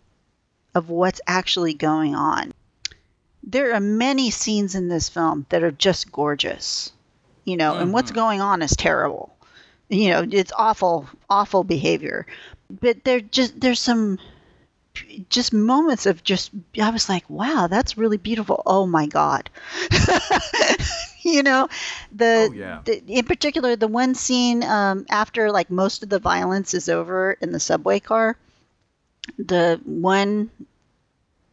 [0.75, 2.53] of what's actually going on.
[3.43, 6.91] There are many scenes in this film that are just gorgeous,
[7.45, 8.19] you know, and what's mm-hmm.
[8.19, 9.35] going on is terrible.
[9.87, 12.27] You know, it's awful, awful behavior.
[12.69, 14.19] But there just there's some
[15.29, 16.51] just moments of just
[16.81, 18.61] I was like, wow, that's really beautiful.
[18.65, 19.49] Oh my god.
[21.21, 21.67] you know,
[22.11, 22.81] the, Oh, yeah.
[22.85, 27.33] the in particular the one scene um, after like most of the violence is over
[27.41, 28.37] in the subway car,
[29.37, 30.49] the one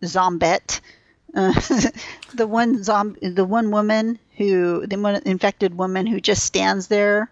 [0.02, 0.80] zombette,
[1.34, 1.52] uh,
[2.34, 7.30] the one zom- the one woman who the one infected woman who just stands there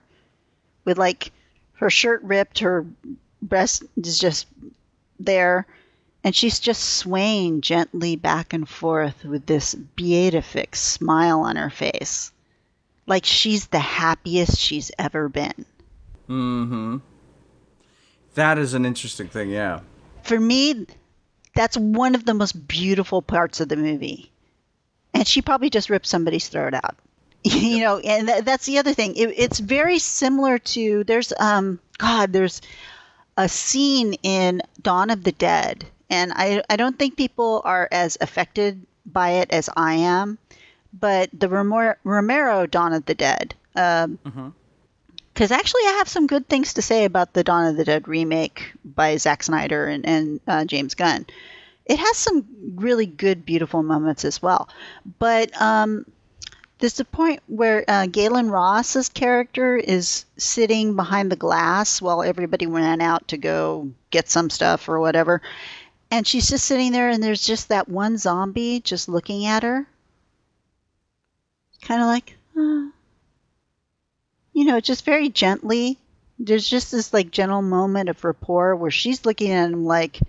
[0.85, 1.33] with like
[1.75, 2.87] her shirt ripped, her
[3.49, 4.47] breast is just
[5.21, 5.67] there,
[6.23, 12.33] and she's just swaying gently back and forth with this beatific smile on her face,
[13.07, 15.67] like she's the happiest she's ever been.
[16.29, 16.97] Mm-hmm.
[18.35, 19.81] That is an interesting thing, yeah.
[20.23, 20.87] For me,
[21.55, 24.31] that's one of the most beautiful parts of the movie.
[25.13, 26.97] And she probably just ripped somebody's throat out.
[27.45, 29.15] you know, and th- that's the other thing.
[29.17, 32.63] It, it's very similar to there's um God, there's
[33.37, 38.17] a scene in Dawn of the Dead, and I I don't think people are as
[38.21, 40.39] affected by it as I am,
[40.93, 43.55] but the Romero, Romero Dawn of the Dead.
[43.77, 44.19] Um,
[45.33, 48.07] because actually I have some good things to say about the Dawn of the Dead
[48.07, 51.27] remake by Zack Snyder and, and uh, James Gunn.
[51.87, 54.69] It has some really good, beautiful moments as well.
[55.19, 56.07] But um,
[56.79, 62.67] there's a point where uh, Gaylen Ross's character is sitting behind the glass while everybody
[62.67, 65.41] went out to go get some stuff or whatever.
[66.11, 69.87] And she's just sitting there, and there's just that one zombie just looking at her.
[71.83, 72.91] Kind of like, "Ah."
[74.53, 75.99] you know, just very gently.
[76.39, 80.21] There's just this like gentle moment of rapport where she's looking at him like,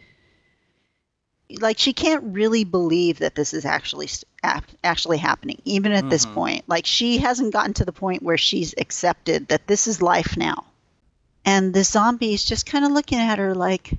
[1.59, 4.09] like she can't really believe that this is actually
[4.83, 6.35] actually happening, even at this mm-hmm.
[6.35, 6.63] point.
[6.67, 10.65] Like she hasn't gotten to the point where she's accepted that this is life now.
[11.45, 13.93] And the zombie is just kind of looking at her like,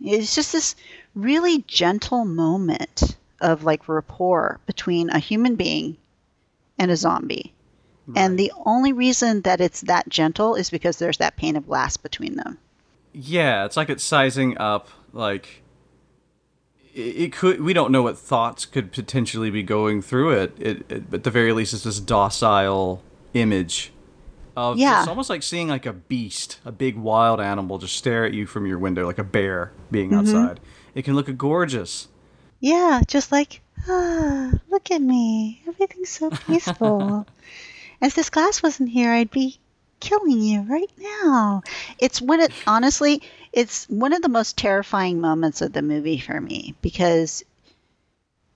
[0.00, 0.74] it's just this
[1.14, 5.96] really gentle moment of like rapport between a human being
[6.78, 7.52] and a zombie.
[8.14, 11.96] And the only reason that it's that gentle is because there's that pane of glass
[11.96, 12.58] between them.
[13.14, 15.62] Yeah, it's like it's sizing up like
[16.94, 20.56] it, could we don't know what thoughts could potentially be going through it.
[20.58, 23.02] It, it at the very least it's this docile
[23.34, 23.92] image
[24.56, 25.00] of Yeah.
[25.00, 28.46] it's almost like seeing like a beast, a big wild animal just stare at you
[28.46, 30.18] from your window like a bear being Mm-hmm.
[30.36, 30.60] outside.
[30.94, 32.08] It can look gorgeous.
[32.60, 35.60] Yeah, just like, ah, look at me.
[35.66, 37.26] Everything's so peaceful.
[38.00, 39.58] if this glass wasn't here, I'd be
[40.00, 41.62] killing you right now.
[41.98, 43.22] It's when it honestly,
[43.54, 47.44] it's one of the most terrifying moments of the movie for me because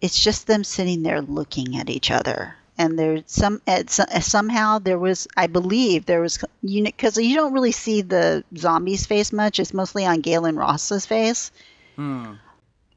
[0.01, 2.55] it's just them sitting there looking at each other.
[2.77, 7.53] And there's some at, somehow there was I believe there was you because you don't
[7.53, 9.59] really see the zombie's face much.
[9.59, 11.51] It's mostly on Gaylen Ross's face
[11.99, 12.35] hmm.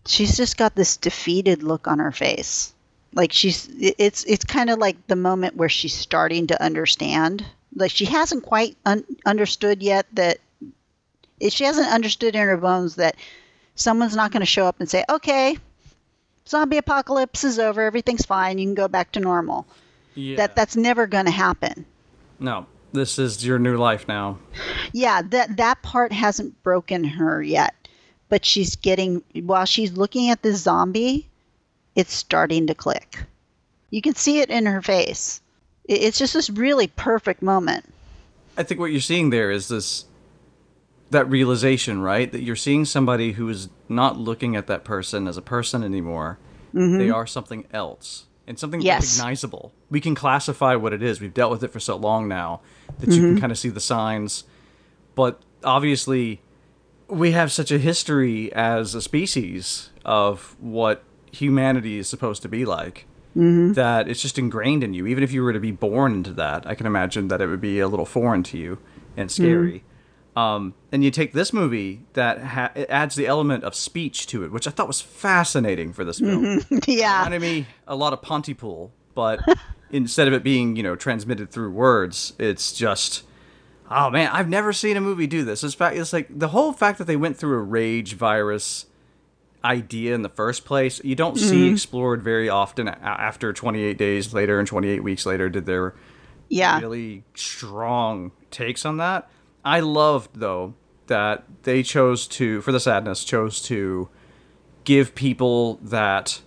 [0.05, 2.73] she's just got this defeated look on her face
[3.13, 7.43] like she's it's it's kind of like the moment where she's starting to understand
[7.75, 10.37] like she hasn't quite un- understood yet that
[11.49, 13.15] she hasn't understood in her bones that
[13.75, 15.57] someone's not going to show up and say okay
[16.47, 19.65] zombie apocalypse is over, everything's fine, you can go back to normal.
[20.15, 20.35] Yeah.
[20.37, 21.85] That that's never going to happen.
[22.39, 24.37] no, this is your new life now.
[24.91, 27.73] Yeah, that that part hasn't broken her yet.
[28.27, 31.29] But she's getting while she's looking at the zombie,
[31.95, 33.23] it's starting to click.
[33.89, 35.39] You can see it in her face.
[35.85, 37.85] It- It's just this really perfect moment.
[38.57, 40.03] I think what you're seeing there is this
[41.11, 42.31] that realization, right?
[42.31, 46.39] That you're seeing somebody who is not looking at that person as a person anymore.
[46.73, 48.25] They are something else.
[48.47, 48.87] And something Mm-hmm.
[48.87, 49.17] Yes.
[49.17, 49.71] recognizable.
[49.89, 51.21] We can classify what it is.
[51.21, 52.61] We've dealt with it for so long now
[52.99, 53.33] that you Mm-hmm.
[53.35, 54.45] can kind of see the signs.
[55.15, 56.41] But obviously,
[57.07, 62.65] we have such a history as a species of what humanity is supposed to be
[62.65, 63.05] like
[63.35, 63.73] Mm-hmm.
[63.73, 65.07] that it's just ingrained in you.
[65.07, 67.61] Even if you were to be born into that, I can imagine that it would
[67.61, 68.77] be a little foreign to you
[69.15, 69.83] and scary.
[70.35, 74.43] Um, and you take this movie that ha- it adds the element of speech to
[74.45, 76.61] it, which I thought was fascinating for this film.
[76.87, 77.17] yeah.
[77.25, 79.41] Reminded me a lot of Pontypool, but
[79.91, 83.23] instead of it being you know transmitted through words, it's just
[83.89, 85.65] oh man, I've never seen a movie do this.
[85.65, 88.85] It's fact, it's like the whole fact that they went through a rage virus
[89.65, 91.01] idea in the first place.
[91.03, 92.87] You don't see explored very often.
[92.87, 95.93] After 28 days later and 28 weeks later, did there
[96.49, 96.79] Yeah.
[96.79, 99.29] really strong takes on that.
[99.63, 100.73] I loved though
[101.07, 104.09] that they chose to for the sadness chose to
[104.83, 106.41] give people that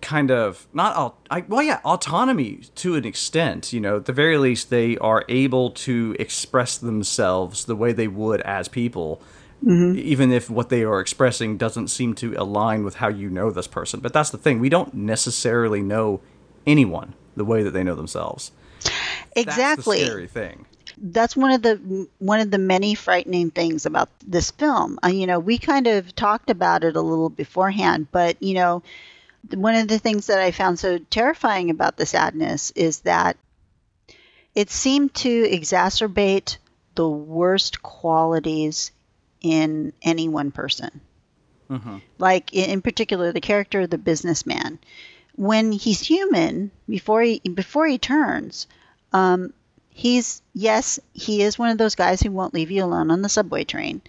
[0.00, 4.36] kind of not I, well yeah autonomy to an extent you know at the very
[4.36, 9.22] least they are able to express themselves the way they would as people
[9.64, 9.98] mm-hmm.
[9.98, 13.66] even if what they are expressing doesn't seem to align with how you know this
[13.66, 16.20] person but that's the thing we don't necessarily know
[16.66, 18.52] anyone the way that they know themselves
[19.36, 19.98] exactly.
[19.98, 20.66] that's the scary thing.
[20.98, 24.98] That's one of the one of the many frightening things about this film.
[25.04, 28.82] Uh, you know, we kind of talked about it a little beforehand, but you know,
[29.52, 33.36] one of the things that I found so terrifying about the sadness is that
[34.54, 36.58] it seemed to exacerbate
[36.94, 38.92] the worst qualities
[39.40, 41.00] in any one person.
[42.18, 44.78] Like in, in particular, the character of the businessman.
[45.36, 48.68] When he's human, before he before he turns,
[49.12, 49.52] um,
[49.94, 53.28] he's yes, he is one of those guys who won't leave you alone on the
[53.30, 54.02] subway train.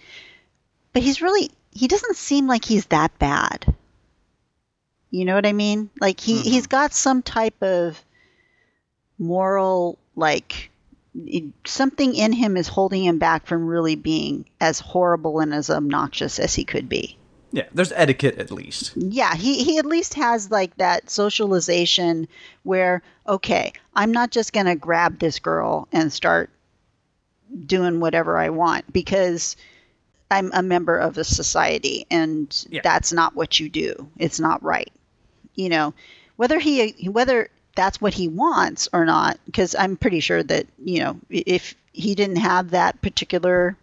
[0.92, 3.74] But he's really he doesn't seem like he's that bad.
[5.10, 5.88] You know what I mean?
[5.98, 6.50] Like he mm-hmm.
[6.50, 8.02] he's got some type of
[9.18, 10.70] moral like
[11.64, 16.38] something in him is holding him back from really being as horrible and as obnoxious
[16.38, 17.16] as he could be.
[17.56, 18.92] Yeah, there's etiquette at least.
[18.96, 22.28] Yeah, he, he at least has like that socialization
[22.64, 26.50] where, okay, I'm not just going to grab this girl and start
[27.64, 29.56] doing whatever I want because
[30.30, 32.82] I'm a member of a society and Yeah.
[32.84, 34.06] that's not what you do.
[34.18, 34.92] It's not right.
[35.54, 35.94] You know,
[36.36, 41.00] whether he whether that's what he wants or not because I'm pretty sure that, you
[41.00, 43.78] know, if he didn't have that particular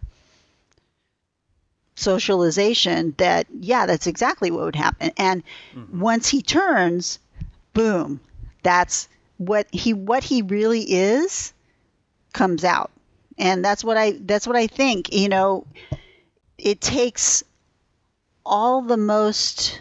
[1.96, 5.12] socialization that yeah that's exactly what would happen.
[5.16, 5.42] And
[5.74, 6.00] mm-hmm.
[6.00, 7.18] once he turns
[7.72, 8.20] boom
[8.62, 11.52] that's what he what he really is
[12.32, 12.90] comes out.
[13.38, 15.66] And that's what i that's what i think you know
[16.56, 17.42] it takes
[18.46, 19.80] all the most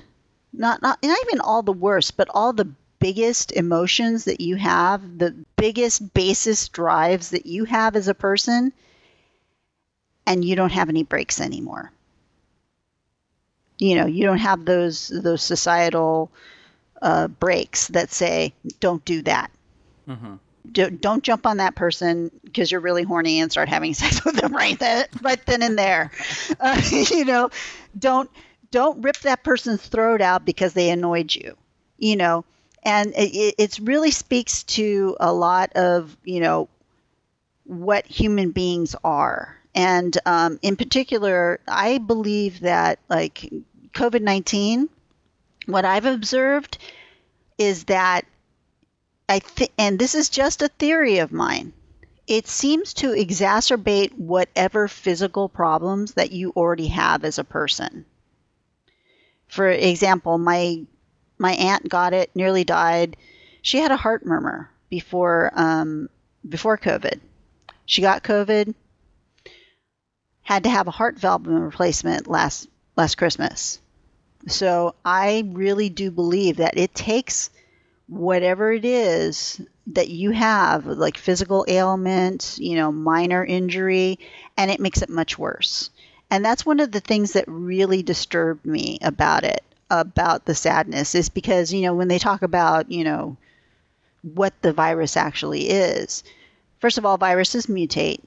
[0.52, 5.20] not not not even all the worst but all the biggest emotions that you have
[5.20, 8.74] the biggest basis drives that you have as a person
[10.26, 11.92] and you don't have any breaks anymore
[13.78, 16.32] you know you don't have those those societal
[17.02, 19.52] uh, breaks that say don't do that.
[20.72, 24.36] Don't, don't jump on that person because you're really horny and start having sex with
[24.36, 26.12] them right then right then and there.
[26.60, 27.50] Uh, you know
[27.98, 28.30] don't
[28.72, 31.56] don't rip that person's throat out because they annoyed you
[32.04, 32.46] you know?
[32.84, 36.68] And it, it really speaks to a lot of you know
[37.64, 39.58] what human beings are.
[39.76, 43.52] And um, in particular, I believe that like
[43.94, 44.90] COVID 19,
[45.66, 46.78] what I've observed
[47.58, 48.26] is that
[49.30, 51.74] I think, and this is just a theory of mine,
[52.28, 58.06] it seems to exacerbate whatever physical problems that you already have as a person.
[59.48, 60.84] For example, my
[61.38, 63.18] my aunt got it, nearly died.
[63.62, 66.10] She had a heart murmur before um,
[66.48, 67.20] before COVID.
[67.86, 68.74] She got COVID,
[70.44, 73.80] had to have a heart valve replacement last last Christmas.
[74.48, 77.50] So I really do believe that it takes
[78.08, 84.20] whatever it is that you have, like physical ailment, you know, minor injury,
[84.58, 85.90] and it makes it much worse.
[86.30, 89.64] And that's one of the things that really disturbed me about it.
[89.90, 93.38] about the sadness is because you know when they talk about you know
[94.24, 96.24] what the virus actually is.
[96.80, 98.22] First of all, viruses mutate,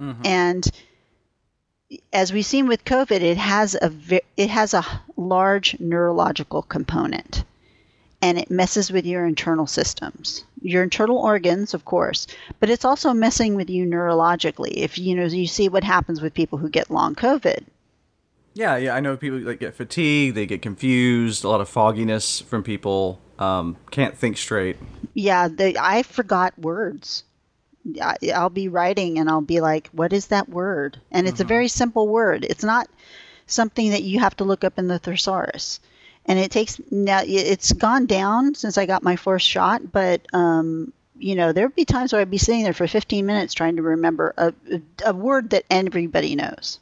[0.00, 0.22] mm-hmm.
[0.24, 0.70] and
[2.12, 3.92] as we've seen with COVID, it has a
[4.36, 4.84] it has a
[5.16, 7.44] large neurological component,
[8.20, 12.26] and it messes with your internal systems, your internal organs, of course,
[12.60, 14.72] but it's also messing with you neurologically.
[14.74, 17.64] If you know you see what happens with people who get long COVID,
[18.54, 22.40] Yeah, yeah, I know people that get fatigue, they get confused, a lot of fogginess
[22.40, 24.76] from people, um, can't think straight.
[25.14, 27.22] yeah, they, I forgot words.
[28.00, 31.44] I, I'll be writing and I'll be like, "What is that word?" And it's a
[31.44, 32.44] very simple word.
[32.44, 32.88] It's not
[33.46, 35.80] something that you have to look up in the thesaurus.
[36.24, 37.22] And it takes now.
[37.24, 41.84] It's gone down since I got my first shot, but um, you know, there'd be
[41.84, 44.52] times where I'd be sitting there for 15 minutes trying to remember a,
[45.04, 46.80] a word that everybody knows.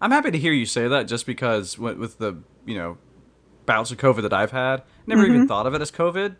[0.00, 2.98] I'm happy to hear you say that just because with, with the, you know,
[3.66, 6.36] bouts of COVID that I've had, never even thought of it as COVID.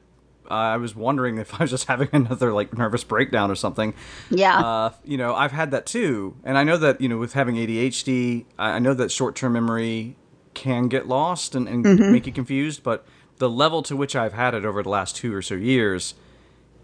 [0.50, 3.94] Uh, I was wondering if I was just having another like nervous breakdown or something.
[4.30, 4.58] Yeah.
[4.58, 7.54] Uh, you know, I've had that too, and I know that you know with having
[7.56, 10.16] ADHD, I I know that short-term memory
[10.54, 12.82] can get lost and, and make you confused.
[12.82, 13.06] But
[13.38, 16.14] the level to which I've had it over the last two or so years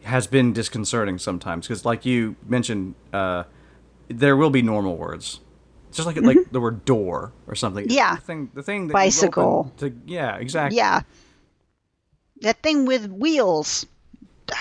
[0.02, 3.44] has been disconcerting sometimes because, like you mentioned, uh,
[4.08, 5.40] there will be normal words.
[5.92, 7.86] Just like like the word door or something.
[7.88, 8.16] Yeah.
[8.16, 9.72] the thing, the thing that Bicycle.
[9.78, 10.76] To, yeah, exactly.
[10.76, 11.02] yeah.
[12.42, 13.86] That thing with wheels.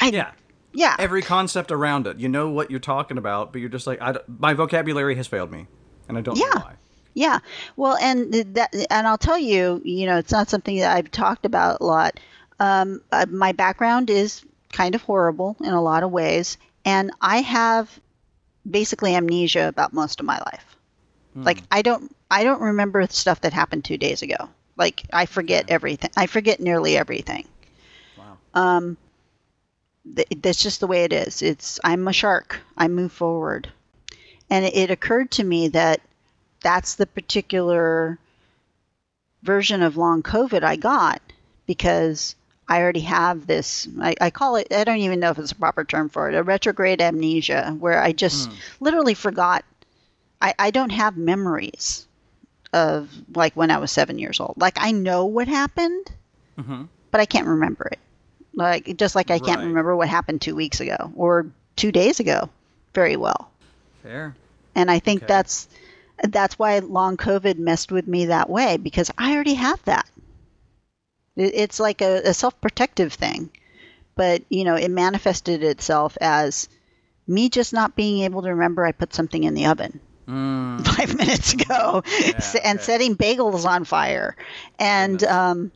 [0.02, 0.32] I, yeah.
[0.74, 0.96] Yeah.
[1.00, 4.16] Every concept around it, you know what you're talking about, but you're just like, I
[4.40, 5.68] my vocabulary has failed me,
[6.10, 6.60] and I don't know Yeah.
[6.62, 6.74] why.
[7.14, 7.40] Yeah.
[7.78, 11.46] Well, and that, and I'll tell you, you know, it's not something that I've talked
[11.46, 12.20] about a lot.
[12.60, 17.40] Um, uh, my background is kind of horrible in a lot of ways, and I
[17.42, 17.90] have
[18.70, 20.66] basically amnesia about most of my life.
[21.38, 24.38] Like I don't, I don't remember stuff that happened two days ago.
[24.78, 26.10] Like I forget everything.
[26.16, 27.46] I forget nearly everything.
[28.56, 28.98] Um,
[30.16, 31.42] th- that's just the way it is.
[31.42, 32.60] It's I'm a shark.
[32.78, 33.70] I move forward,
[34.50, 36.02] and it, it occurred to me that
[36.62, 38.18] that's the particular
[39.44, 41.22] version of long COVID I got
[41.68, 42.36] because
[42.68, 43.88] I already have this.
[44.02, 44.74] I, I call it.
[44.74, 46.36] I don't even know if it's a proper term for it.
[46.36, 48.50] A retrograde amnesia, where I just
[48.80, 49.64] literally forgot.
[50.42, 52.06] I, I don't have memories
[52.74, 54.56] of like when I was seven years old.
[54.58, 56.12] Like I know what happened,
[56.58, 56.88] Mhm.
[57.12, 58.00] but I can't remember it.
[58.56, 59.68] Like just like I can't Right.
[59.68, 62.50] remember what happened two weeks ago or two days ago
[62.94, 63.52] very well.
[64.02, 64.36] Fair.
[64.76, 65.28] And I think Okay.
[65.28, 65.68] that's
[66.24, 70.10] that's why long COVID messed with me that way because I already have that.
[71.36, 73.50] It's like a, a self-protective thing,
[74.16, 76.68] but you know it manifested itself as
[77.28, 81.16] me just not being able to remember I put something in the oven Mm, five
[81.18, 82.04] minutes ago
[82.38, 82.82] S- and okay.
[82.82, 84.36] setting bagels on fire
[84.80, 85.72] and um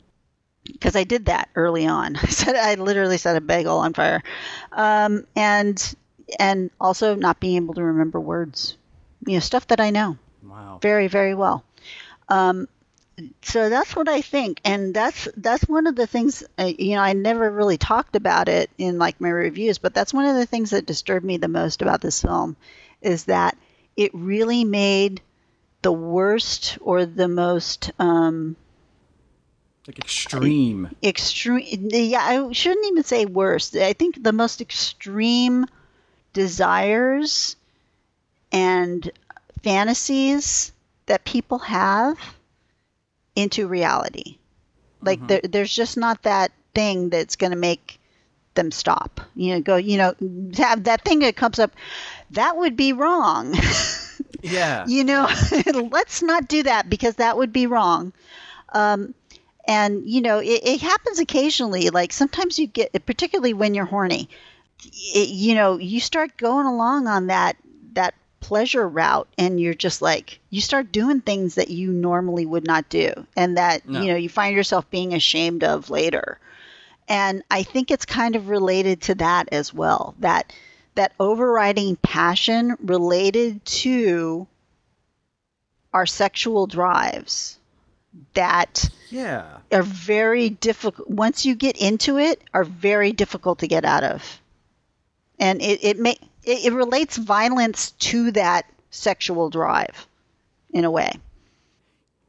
[0.72, 2.16] because i did that early on.
[2.24, 4.24] I said i literally set a bagel on fire.
[4.72, 5.96] Um and
[6.38, 8.78] and also not being able to remember words.
[9.26, 10.80] You know stuff that i know wow.
[10.82, 11.64] very very well.
[12.28, 12.68] Um
[13.42, 14.62] so that's what i think.
[14.64, 18.48] And that's that's one of the things uh, you know i never really talked about
[18.48, 21.48] it in like my reviews but that's one of the things that disturbed me the
[21.48, 22.56] most about this film
[23.02, 23.58] is that
[23.98, 25.22] it really made
[25.82, 28.56] the worst or the most um
[29.88, 30.90] Like extreme.
[31.04, 31.90] extreme.
[31.92, 35.66] Yeah i shouldn't even say worst i think the most extreme
[36.34, 37.56] desires
[38.52, 39.10] and
[39.64, 40.72] fantasies
[41.08, 42.18] that people have
[43.36, 44.38] into reality.
[45.02, 48.00] Like there, there's just not that thing that's going to make
[48.56, 49.22] them stop.
[49.36, 50.14] You know go you know
[50.58, 51.72] have that thing that comes up
[52.32, 53.56] that would be wrong.
[54.42, 54.86] Yeah.
[54.88, 55.30] you know
[55.92, 58.12] let's not do that because that would be wrong.
[58.74, 59.16] Um,
[59.70, 61.92] and you know it, it happens occasionally.
[61.92, 64.28] Like sometimes you get particularly when you're horny
[65.14, 67.56] it, you know you start going along on that
[67.94, 72.66] that pleasure route and you're just like you start doing things that you normally would
[72.66, 74.02] not do and that No.
[74.02, 76.40] you know you find yourself being ashamed of later.
[77.08, 80.54] And i think it's kind of related to that as well that
[80.96, 84.48] that overriding passion related to
[85.94, 87.59] our sexual drives
[88.34, 89.46] that Yeah.
[89.72, 94.40] are very difficult once you get into it are very difficult to get out of
[95.40, 100.08] and it it may it, it relates violence to that sexual drive
[100.72, 101.12] in a way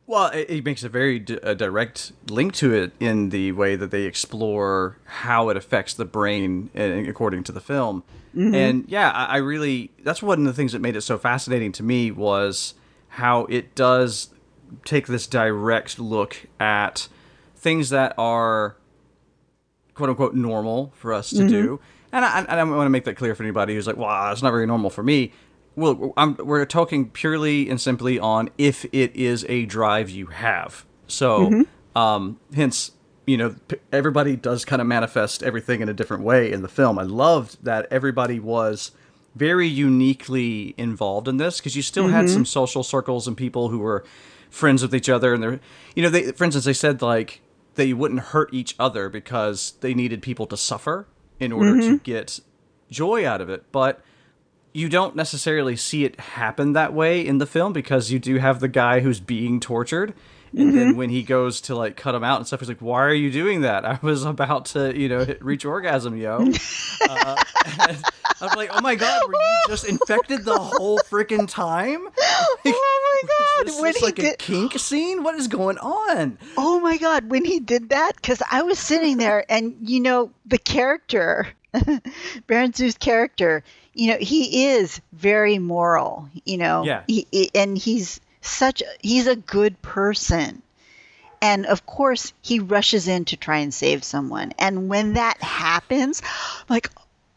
[0.07, 3.77] Well, it, it makes a very d- a direct link to it in the way
[3.77, 8.03] that they explore how it affects the brain, according to the film.
[8.35, 8.55] Mm-hmm.
[8.55, 11.71] And yeah, I, I really that's one of the things that made it so fascinating
[11.73, 12.75] to me was
[13.09, 14.31] how it does
[14.85, 17.09] take this direct look at
[17.57, 18.77] things that are
[19.95, 21.49] quote unquote normal for us to mm-hmm.
[21.49, 21.81] do.
[22.13, 24.43] And I, and I want to make that clear for anybody who's like, "Wow, it's
[24.43, 25.33] not very normal for me."
[25.77, 30.85] Well, I'm, we're talking purely and simply on if it is a drive you have.
[31.07, 31.99] So, mm-hmm.
[31.99, 32.91] um, hence,
[33.27, 33.55] you know,
[33.93, 36.99] everybody does kind of manifest everything in a different way in the film.
[36.99, 38.91] I loved that everybody was
[39.37, 42.35] very uniquely involved in this because you still had mm-hmm.
[42.35, 44.05] some social circles and people who were
[44.51, 45.61] friends with each other and they're
[45.95, 47.41] you know they for instance they said like
[47.75, 51.07] they wouldn't hurt each other because they needed people to suffer
[51.39, 51.97] in order to mm-hmm.
[51.97, 52.41] get
[52.91, 53.65] joy out of it.
[53.73, 54.03] But
[54.73, 58.61] you don't necessarily see it happen that way in the film because you do have
[58.61, 60.15] the guy who's being tortured
[60.57, 63.01] and then when he goes to like cut him out and stuff he's like why
[63.03, 66.39] are you doing that i was about to you know hit, reach orgasm yo
[67.09, 67.97] uh, i
[68.41, 72.01] was like oh my god were you just infected the whole freaking time
[72.67, 73.81] oh my god!
[73.83, 77.31] When this he like a kink scene what is going on oh my god!
[77.31, 82.75] When he did that, because I was sitting there, and you know the character, Berant
[82.77, 83.63] Zhu's character,
[83.95, 86.29] you know he is very moral.
[86.45, 87.03] You know, Yeah.
[87.07, 90.63] He, he- and he's such he's a good person.
[91.43, 94.53] And of course, he rushes in to try and save someone.
[94.59, 96.21] And when that happens,
[96.69, 96.91] like,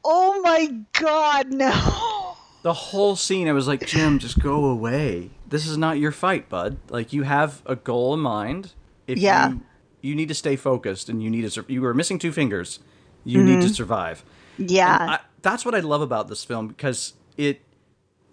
[0.03, 2.35] oh my God, no.
[2.63, 6.47] the whole scene i was like jim just go away this is not your fight
[6.47, 8.71] bud like you have a goal in mind
[9.05, 9.49] if Yeah.
[9.49, 9.61] you
[10.01, 12.79] you need to stay focused and you need to you were missing two fingers
[13.25, 13.73] you need to mm-hmm.
[13.73, 14.23] survive
[14.57, 14.97] Yeah.
[15.09, 17.61] I, that's what I love about this film because it.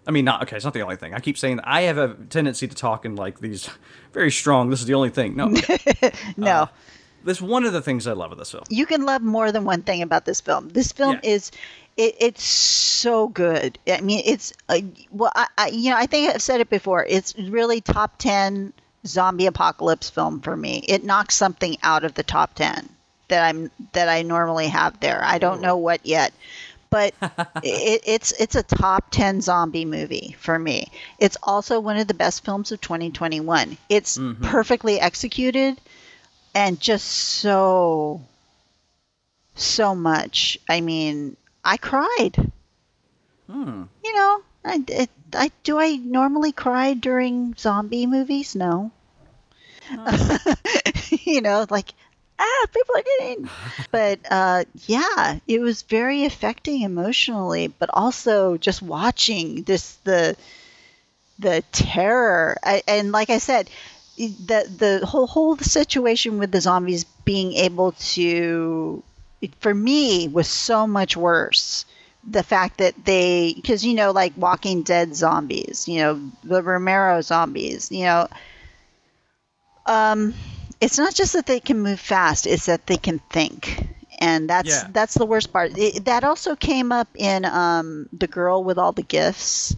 [0.07, 0.55] I mean, not okay.
[0.55, 1.13] It's not the only thing.
[1.13, 3.69] I keep saying that I have a tendency to talk in like these
[4.13, 4.69] very strong.
[4.69, 5.35] This is the only thing.
[5.35, 5.53] No,
[6.37, 6.69] no.
[7.23, 8.63] This one of the things I love of this film.
[8.69, 10.69] you can love more than one thing about this film.
[10.69, 11.29] This film Yeah.
[11.31, 11.51] is
[11.97, 13.77] it, it's so good.
[13.87, 14.79] I mean, it's uh,
[15.11, 17.05] well, I, I you know I think I've said it before.
[17.07, 18.73] It's really top ten
[19.05, 20.83] zombie apocalypse film for me.
[20.87, 22.89] It knocks something out of the top ten
[23.27, 25.21] that I'm that I normally have there.
[25.23, 26.33] I don't know what yet.
[26.91, 27.15] But
[27.63, 30.91] it, it's it's a top ten zombie movie for me.
[31.17, 33.77] It's also one of the best films of 2021.
[33.89, 35.81] It's perfectly executed
[36.53, 38.21] and just so
[39.55, 40.59] so much.
[40.69, 42.51] I mean, I cried.
[43.49, 43.83] Hmm.
[44.03, 48.53] You know, I, it, I do I normally cry during zombie movies?
[48.55, 48.91] No.
[51.09, 51.93] you know, like
[52.41, 53.49] ah, people are getting.
[53.91, 60.35] But uh, yeah, it was very affecting emotionally, but also just watching this the
[61.39, 63.69] the terror I, and like I said,
[64.17, 69.03] the the whole whole situation with the zombies being able to
[69.41, 71.85] it, for me was so much worse
[72.23, 77.21] the fact that they because you know like walking dead zombies you know the romero
[77.21, 78.27] zombies you know
[79.85, 80.33] um
[80.81, 83.87] it's not just that they can move fast it's that they can think.
[84.19, 84.87] And that's Yeah.
[84.91, 85.77] that's the worst part.
[85.77, 89.75] It, that also came up in um the girl with all the gifts.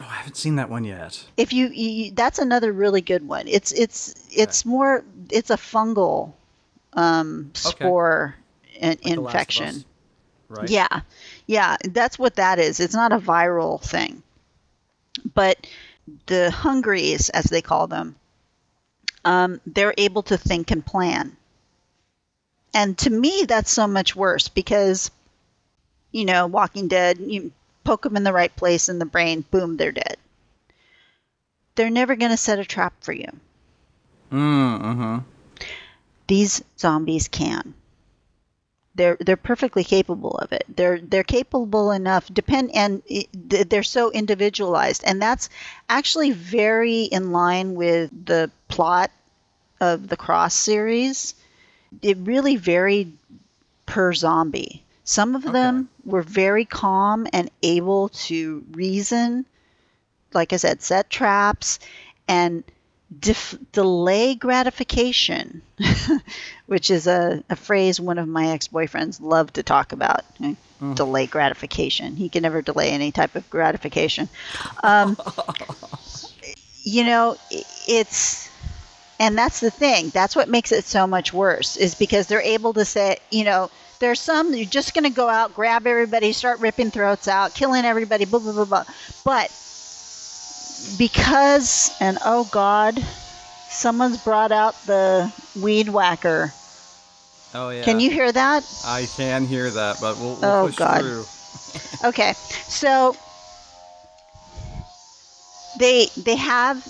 [0.00, 1.24] Oh, I haven't seen that one yet.
[1.36, 3.48] if you, you that's another really good one.
[3.48, 6.34] It's it's it's more it's a fungal
[6.92, 8.36] um spore
[8.78, 9.84] in, Like The Last of infection.
[10.48, 10.70] Right?
[10.70, 11.00] yeah.
[11.46, 11.76] Yeah.
[11.84, 12.78] That's what that is.
[12.78, 14.22] It's not a viral thing.
[15.34, 15.66] But
[16.26, 18.14] the hungries as they call them
[19.26, 21.36] um, they're able to think and plan
[22.74, 25.10] and to me that's so much worse because
[26.12, 27.52] you know walking dead you
[27.84, 30.16] poke them in the right place in the brain boom they're dead
[31.74, 33.28] they're never going to set a trap for you
[34.32, 35.18] Mm, mm-hmm.
[36.28, 37.74] these zombies can.
[38.94, 40.64] They're they're perfectly capable of it.
[40.74, 42.32] They're they're capable enough.
[42.32, 43.02] Depend and
[43.34, 45.50] they're so individualized, and that's
[45.88, 49.10] actually very in line with the plot
[49.80, 51.34] of the Crossed series.
[52.02, 53.16] It really varied
[53.86, 54.82] per zombie.
[55.04, 59.46] Some of them were very calm and able to reason,
[60.34, 61.78] like I said, set traps
[62.26, 62.64] and
[63.20, 65.62] def- delay gratification,
[66.66, 70.22] which is a, a phrase one of my ex boyfriends loved to talk about.
[70.42, 70.54] eh,
[70.94, 72.16] Delay gratification.
[72.16, 74.28] He can never delay any type of gratification.
[74.82, 75.16] Um,
[76.82, 77.36] you know,
[77.88, 78.50] it's,
[79.18, 80.10] and that's the thing.
[80.10, 83.70] That's what makes it so much worse, is because they're able to say, you know,
[83.98, 87.84] there's some you're just going to go out, grab everybody, start ripping throats out, killing
[87.84, 88.84] everybody, blah, blah, blah, blah.
[89.24, 89.50] But
[90.98, 92.98] because and oh god
[93.68, 96.52] someone's brought out the weed whacker
[97.54, 97.82] Oh yeah.
[97.82, 101.00] can you hear that I can hear that, but we'll, we'll Oh, push God.
[101.00, 101.24] through.
[102.08, 103.16] okay so
[105.78, 106.86] they they have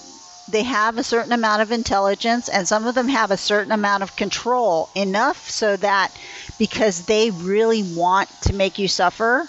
[0.49, 4.03] they have a certain amount of intelligence and some of them have a certain amount
[4.03, 6.17] of control enough so that
[6.59, 9.49] because they really want to make you suffer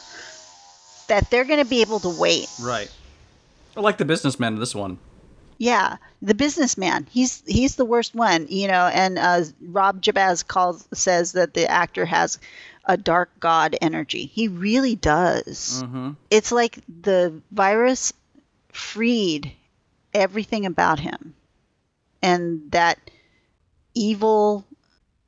[1.08, 2.90] that they're going to be able to wait Right.
[3.76, 4.98] I like the businessman in this one.
[5.60, 10.88] yeah the businessman he's he's the worst one you know and uh, Rob Jabbaz calls
[10.94, 12.40] says that the actor has
[12.86, 16.12] a dark god energy he really does Mm-hmm.
[16.32, 18.14] it's like the virus
[18.72, 19.52] freed
[20.14, 21.34] everything about him.
[22.22, 23.00] And that
[23.94, 24.66] evil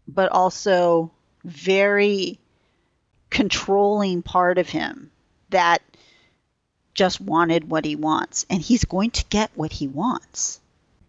[0.08, 1.12] but also
[1.44, 2.40] very
[3.30, 5.12] controlling part of him
[5.52, 5.82] that
[6.96, 8.46] just wanted what he wants.
[8.50, 10.60] And he's going to get what he wants.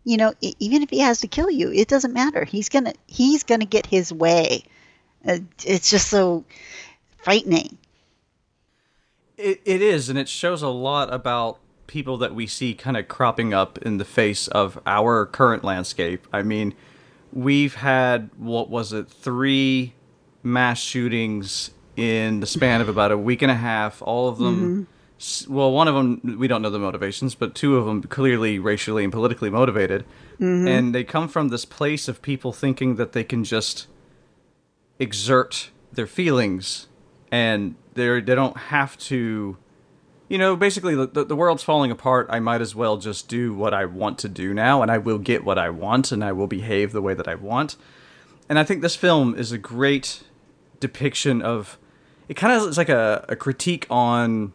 [0.05, 2.45] You know even if he has to kill you it doesn't matter.
[2.45, 4.65] He's gonna he's gonna get his way.
[5.27, 6.45] Uh, it's just so
[7.19, 7.77] frightening.
[9.37, 11.59] It, it is, and it shows a lot about
[11.91, 16.25] people that we see kind of cropping up in the face of our current landscape.
[16.33, 16.73] I mean,
[17.33, 19.95] we've had, what was it, three
[20.45, 24.57] mass shootings in the span of about a week and a half, all of them.
[24.57, 24.83] Mm-hmm.
[25.19, 28.61] s Well, one of them, we don't know the motivations, but two of them clearly
[28.61, 30.05] racially and politically motivated.
[30.35, 30.69] Mm-hmm.
[30.69, 33.89] And they come from this place of people thinking that they can just
[35.01, 36.87] exert their feelings
[37.33, 39.57] and they're they don't have to
[40.31, 42.29] you know basically the, the, world's falling apart.
[42.31, 45.19] I might as well just do what i want to do now and i will
[45.19, 47.77] get what i want and i will behave the way that i want.
[48.49, 50.23] And i think this film is a great
[50.79, 51.77] depiction of
[52.29, 54.53] it kind of is like a, a critique on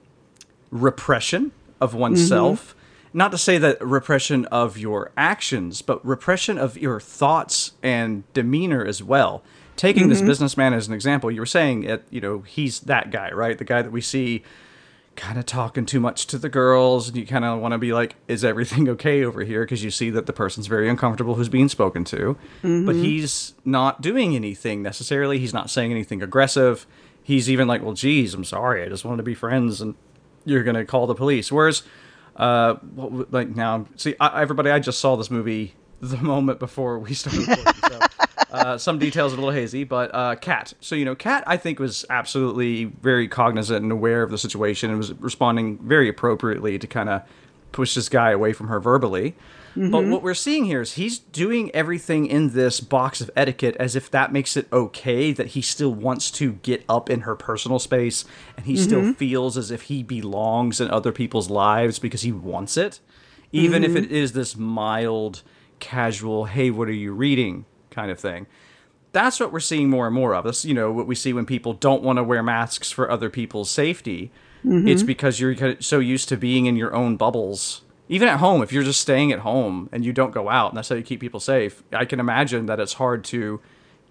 [0.71, 2.69] repression of oneself.
[2.69, 3.17] Mm-hmm.
[3.17, 8.83] Not to say that repression of your actions but repression of your thoughts and demeanor
[8.85, 9.43] as well.
[9.75, 10.27] Taking this mm-hmm.
[10.27, 13.57] businessman as an example you were saying it you know he's that guy right?
[13.57, 14.41] The guy that we see
[15.15, 17.93] kind of talking too much to the girls and you kind of want to be
[17.93, 19.63] like is everything okay over here?
[19.63, 22.37] Because you see that the person's very uncomfortable who's being spoken to.
[22.61, 25.39] But he's not doing anything necessarily.
[25.39, 26.85] He's not saying anything aggressive.
[27.23, 28.83] He's even like well geez i'm sorry.
[28.83, 29.95] I just wanted to be friends and
[30.45, 31.51] you're gonna call the police.
[31.51, 31.83] Whereas
[32.35, 32.75] uh
[33.31, 37.47] like now see I, everybody i just saw this movie the moment before we started
[37.47, 37.99] recording, so
[38.55, 40.73] uh, some details are a little hazy, but uh, Kat.
[40.79, 44.89] So you know, Kat, I think was absolutely very cognizant and aware of the situation
[44.89, 47.21] and was responding very appropriately to kind of
[47.71, 49.35] push this guy away from her verbally.
[49.77, 53.93] But what we're seeing here is he's doing everything in this box of etiquette as
[53.93, 57.77] if that makes it okay that he still wants to get up in her personal
[57.77, 58.23] space
[58.55, 62.77] and he still feels as if he belongs in other people's lives because he wants
[62.77, 63.01] it,
[63.51, 65.41] even if it is this mild,
[65.79, 67.65] casual, hey, what are you reading
[67.95, 68.45] kind of thing
[69.15, 70.43] that's what we're seeing more and more of.
[70.43, 73.29] This, you know, what we see when people don't want to wear masks for other
[73.29, 74.29] people's safety.
[74.65, 74.89] Mm-hmm.
[74.89, 77.83] It's because you're so used to being in your own bubbles.
[78.09, 80.77] Even at home, if you're just staying at home and you don't go out, and
[80.77, 81.81] that's how you keep people safe.
[81.93, 83.61] I can imagine that it's hard to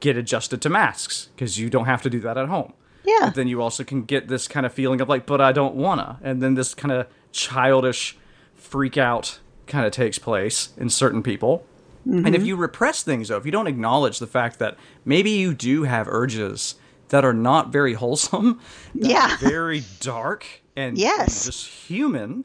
[0.00, 2.72] get adjusted to masks because you don't have to do that at home.
[3.04, 3.26] Yeah.
[3.26, 5.74] But then you also can get this kind of feeling of like, but I don't
[5.74, 8.16] wanna, and then this kind of childish
[8.54, 11.66] freak out kind of takes place in certain people.
[12.06, 15.54] And if you repress things, though, if you don't acknowledge the fact that maybe you
[15.54, 16.74] do have urges
[17.08, 18.60] that are not very wholesome,
[18.94, 19.34] that Yeah.
[19.34, 21.44] are very dark and, Yes.
[21.46, 22.44] and just human,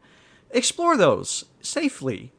[0.51, 2.31] explore those safely.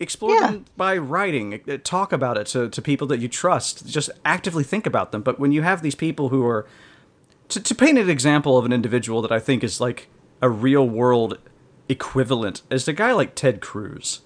[0.00, 0.46] Explore Yeah.
[0.52, 1.60] them by writing.
[1.68, 3.86] uh, Talk about it to, to people that you trust.
[3.86, 5.22] Just actively think about them.
[5.22, 6.66] But when you have these people who are
[7.48, 10.08] to, to paint an example of an individual that I think is like
[10.40, 11.38] a real world
[11.88, 14.20] equivalent is a guy like Ted Cruz.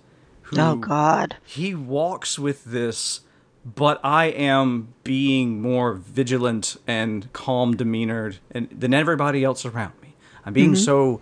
[0.47, 3.21] Who oh god He walks with this,
[3.65, 10.15] but I am being more vigilant and calm demeanored and than everybody else around me.
[10.45, 11.21] I'm being so.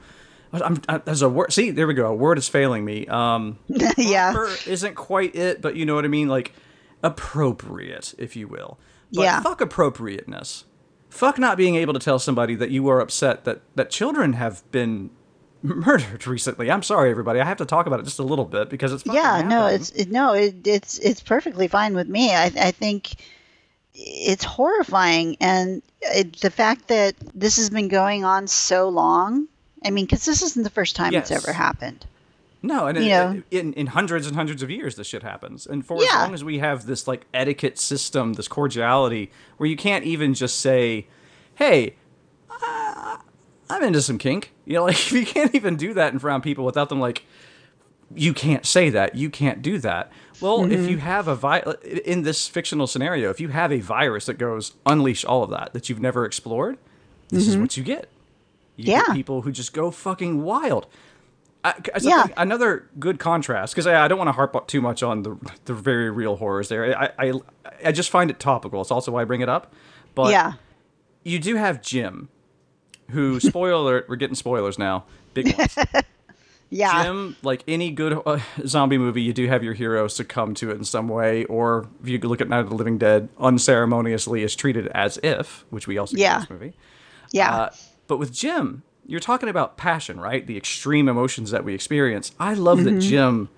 [0.53, 1.53] I'm, I, there's a word.
[1.53, 2.07] See, there we go.
[2.07, 3.07] A word is failing me.
[3.09, 3.59] Um,
[3.97, 4.35] yeah
[4.67, 6.29] isn't quite it, but you know what I mean?
[6.29, 6.53] Like
[7.03, 8.79] appropriate, if you will.
[9.13, 9.41] But Yeah.
[9.41, 10.65] fuck appropriateness.
[11.09, 14.69] Fuck not being able to tell somebody that you are upset that, that children have
[14.73, 15.11] been
[15.65, 16.71] murdered recently.
[16.71, 17.41] I'm sorry, everybody.
[17.41, 19.91] I have to talk about it just a little bit because it's yeah no it's
[19.91, 23.15] it, no it, it's it's perfectly fine with me i i think
[23.95, 29.49] it's horrifying and it, the fact that this has been going on so long
[29.85, 32.05] i mean because this isn't the first time it's ever happened
[32.63, 33.43] No, and know?
[33.51, 35.67] in in hundreds and hundreds of years, this shit happens.
[35.67, 36.09] And for Yeah.
[36.09, 40.33] as long as we have this like etiquette system, this cordiality, where you can't even
[40.33, 41.07] just say,
[41.57, 41.95] "Hey,
[42.51, 43.19] uh,
[43.75, 46.39] I'm into some kink," you know, like if you can't even do that in front
[46.39, 47.25] of people without them like,
[48.15, 49.15] "You can't say that.
[49.15, 50.11] You can't do that."
[50.41, 50.73] Well, Mm-hmm.
[50.73, 51.63] if you have a vi-
[52.05, 55.73] in this fictional scenario, if you have a virus that goes unleash all of that
[55.75, 56.77] that you've never explored,
[57.29, 58.09] this is what you get.
[58.77, 58.91] You Mm-hmm.
[58.91, 59.03] Yeah.
[59.07, 60.87] get people who just go fucking wild.
[61.63, 62.27] I, I Yeah.
[62.37, 65.37] another good contrast because I, I don't want to harp up too much on the
[65.65, 66.99] the very real horrors there.
[66.99, 67.33] I, I
[67.87, 68.81] I just find it topical.
[68.81, 69.73] It's also why I bring it up.
[70.17, 70.55] But yeah.
[71.23, 72.29] you do have Jim,
[73.11, 75.05] who spoiler alert, we're getting spoilers now,
[75.35, 75.77] big ones.
[76.71, 77.05] Yeah.
[77.05, 80.75] Jim, like any good uh, zombie movie, you do have your hero succumb to it
[80.79, 84.57] in some way, or if you look at Night of the Living Dead, unceremoniously is
[84.57, 86.35] treated as if, which we also get Yeah.
[86.35, 86.73] in this movie.
[87.31, 87.55] yeah.
[87.55, 87.71] Uh,
[88.09, 90.45] but with Jim, you're talking about passion, right?
[90.45, 92.33] The extreme emotions that we experience.
[92.41, 92.95] I love Mm-hmm.
[92.97, 93.51] that Jim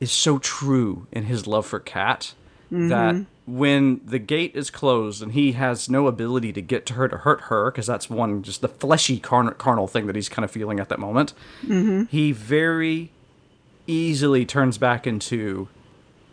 [0.00, 2.34] is so true in his love for Kat
[2.70, 3.22] that Mm-hmm.
[3.46, 7.18] When the gate is closed and he has no ability to get to her to
[7.18, 10.50] hurt her, because that's one just the fleshy carn- carnal thing that he's kind of
[10.50, 11.32] feeling at that moment,
[11.64, 12.04] Mm-hmm.
[12.04, 13.12] he very
[13.86, 15.68] easily turns back into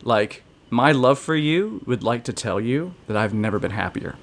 [0.01, 0.41] like
[0.71, 4.15] my love for you would like to tell you that I've never been happier.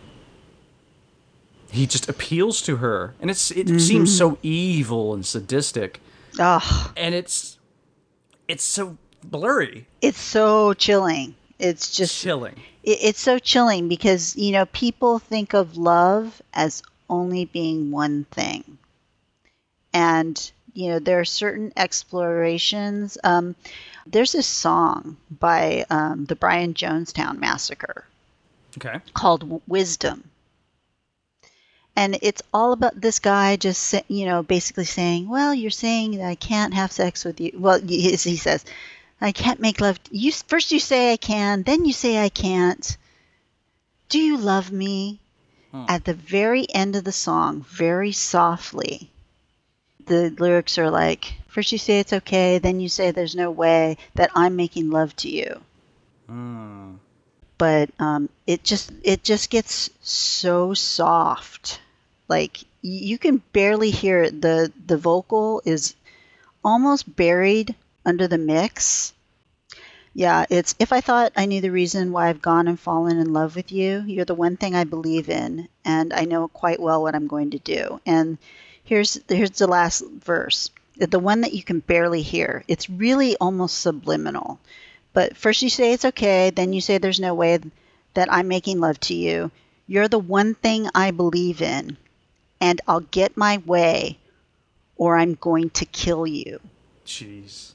[1.70, 6.00] He just appeals to her and it's it seems so evil and sadistic.
[6.40, 7.58] Oh, and it's
[8.48, 9.86] it's so blurry.
[10.00, 11.36] It's so chilling.
[11.60, 16.82] It's just chilling it, it's so chilling because you know people think of love as
[17.08, 18.78] only being one thing.
[19.92, 23.18] And you know there are certain explorations.
[23.24, 23.56] Um,
[24.06, 28.04] there's this song by um, the brian jonestown massacre
[28.78, 29.00] okay.
[29.14, 30.24] called wisdom.
[31.96, 36.26] And it's all about this guy just you know basically saying well you're saying that
[36.26, 37.52] i can't have sex with you.
[37.54, 38.64] Well he says
[39.20, 39.98] i can't make love.
[40.10, 42.96] You first you say i can then you say i can't.
[44.08, 45.20] Do you love me?
[45.88, 49.10] At the very end of the song very softly
[50.06, 53.96] the lyrics are like first you say it's okay then you say there's no way
[54.14, 55.60] that i'm making love to you.
[57.58, 61.80] But um, it just it just gets so soft.
[62.26, 64.40] Like you can barely hear it.
[64.40, 65.94] The the vocal is
[66.64, 69.12] almost buried under the mix.
[70.12, 73.32] Yeah it's if i thought i knew the reason why i've gone and fallen in
[73.32, 77.00] love with you you're the one thing i believe in and i know quite well
[77.00, 78.00] what i'm going to do.
[78.04, 78.38] And
[78.90, 80.70] here's here's the last verse.
[80.96, 82.64] The one that you can barely hear.
[82.68, 84.58] It's really almost subliminal.
[85.12, 87.58] But first you say it's okay, then you say there's no way
[88.14, 89.50] that I'm making love to you.
[89.86, 91.96] You're the one thing I believe in,
[92.60, 94.18] and I'll get my way
[94.96, 96.60] or I'm going to kill you.
[97.06, 97.74] jeez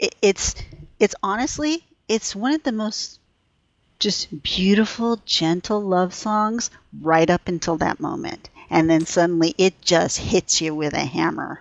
[0.00, 0.54] It, it's
[0.98, 3.20] it's honestly it's one of the most
[4.00, 6.70] just beautiful, gentle love songs
[7.00, 8.48] right up until that moment.
[8.70, 11.60] And then suddenly it just hits you with a hammer.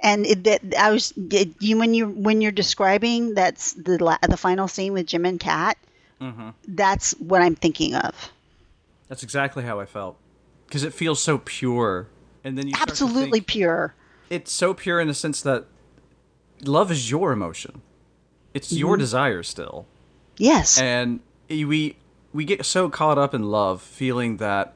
[0.00, 4.18] And it, that I was it, you when you when you're describing that's the la-
[4.28, 5.78] the final scene with Jim and Kat.
[6.20, 6.50] Mm-hmm.
[6.68, 8.32] That's what I'm thinking of.
[9.08, 10.16] that's exactly how i felt
[10.66, 12.08] because it feels so pure
[12.42, 13.94] and then you Absolutely think- pure.
[14.30, 15.66] it's so pure in the sense that
[16.64, 17.82] love is your emotion.
[18.54, 19.86] It's your desire still.
[20.38, 20.78] Yes.
[20.78, 21.96] and we
[22.32, 24.74] we get so caught up in love feeling that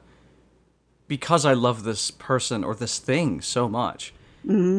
[1.07, 4.13] because i love this person or this thing so much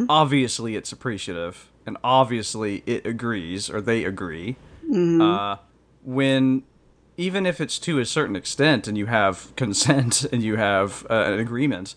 [0.09, 4.57] obviously it's appreciative and obviously it agrees or they agree.
[5.23, 5.57] Uh,
[6.05, 6.65] when
[7.17, 11.15] even if it's to a certain extent and you have consent and you have uh,
[11.33, 11.95] an agreement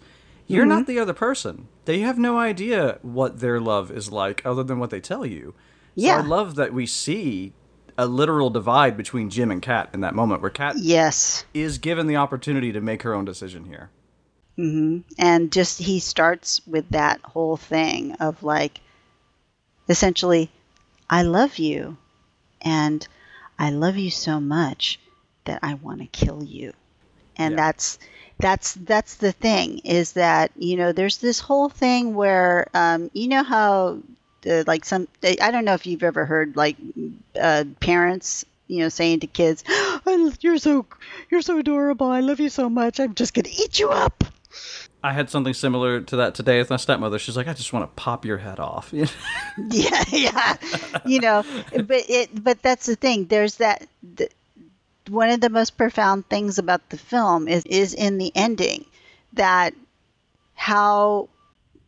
[0.48, 4.64] you're not the other person they have no idea what their love is like other
[4.64, 5.54] than what they tell you
[5.98, 6.18] so Yeah.
[6.18, 7.54] i love that we see
[7.98, 11.46] a literal divide between jim and kat in that moment where kat yes.
[11.54, 13.90] is given the opportunity to make her own decision here
[14.58, 15.00] Mm-hmm.
[15.20, 18.80] and just he starts with that whole thing of like
[19.90, 20.50] essentially
[21.10, 21.98] i love you
[22.62, 23.08] and
[23.60, 25.00] i love you so much
[25.46, 26.74] that i want to kill you
[27.36, 27.56] and Yeah.
[27.58, 28.00] that's
[28.40, 33.28] that's that's the thing is that you know there's this whole thing where um, you
[33.28, 33.99] know how
[34.49, 36.76] uh, like some i don't know if you've ever heard like
[37.40, 40.86] uh, parents you know saying to kids "I- you're so
[41.32, 44.24] you're so adorable i love you so much i'm just gonna eat you up
[45.03, 47.20] I had something similar to that today with my stepmother.
[47.20, 48.91] She's like, I just want to pop your head off.
[49.70, 50.56] yeah yeah
[51.06, 54.30] you know but it but that's the thing there's that the,
[55.10, 58.86] one of the most profound things about the film is is in the ending
[59.34, 59.73] that
[60.53, 61.30] how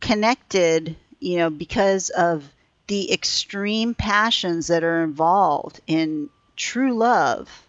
[0.00, 2.48] connected you know because of
[2.86, 7.66] the extreme passions that are involved in true love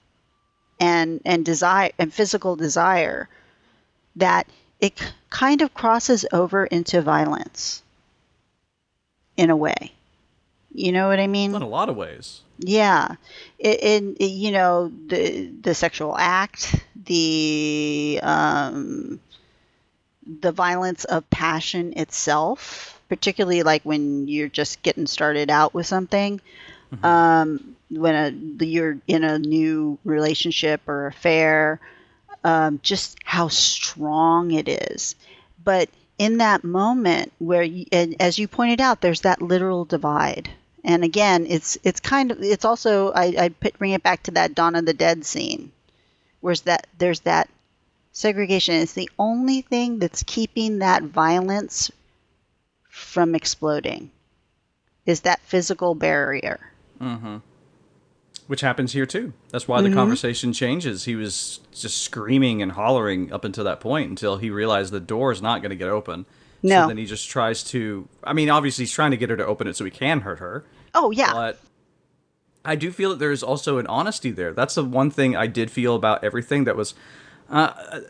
[0.80, 3.27] and and desire and physical desire
[4.15, 4.47] that
[4.80, 7.81] it kind of crosses over into violence
[9.35, 9.91] in a way
[10.71, 12.41] you know what i mean In a lot of ways.
[12.60, 13.15] Yeah,
[13.60, 16.76] it- you know the the sexual act,
[17.06, 19.19] the um,
[20.41, 26.41] the violence of passion itself, particularly like when you're just getting started out with something.
[27.03, 28.15] Um, when
[28.61, 31.80] a, you're in a new relationship or affair,
[32.44, 35.15] um, just how strong it is.
[35.64, 40.49] But in that moment where, you, and as you pointed out, there's that literal divide.
[40.84, 44.31] And again, it's it's kind of it's also I, I put, bring it back to
[44.31, 45.72] that Dawn of the Dead scene,
[46.41, 47.49] where's that there's that
[48.11, 48.76] segregation.
[48.76, 51.91] It's the only thing that's keeping that violence
[52.89, 54.11] from exploding.
[55.06, 56.60] Is that physical barrier?
[57.01, 57.38] Mm-hmm.
[58.47, 59.34] Which happens here too.
[59.49, 61.06] That's why the conversation changes.
[61.06, 65.31] He was just screaming and hollering up until that point until he realized the door
[65.31, 66.26] is not going to get open.
[66.61, 66.84] No.
[66.84, 68.07] So then he just tries to.
[68.23, 70.40] I mean, obviously, he's trying to get her to open it so he can hurt
[70.40, 70.65] her.
[70.94, 71.60] Oh yeah, But
[72.65, 74.53] I do feel that there's also an honesty there.
[74.53, 76.94] That's the one thing I did feel about everything that was.
[77.49, 78.02] Uh,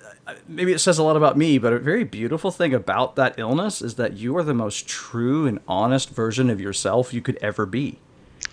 [0.47, 3.81] maybe it says a lot about me, but a very beautiful thing about that illness
[3.81, 7.65] is that you are the most true and honest version of yourself you could ever
[7.65, 7.99] be.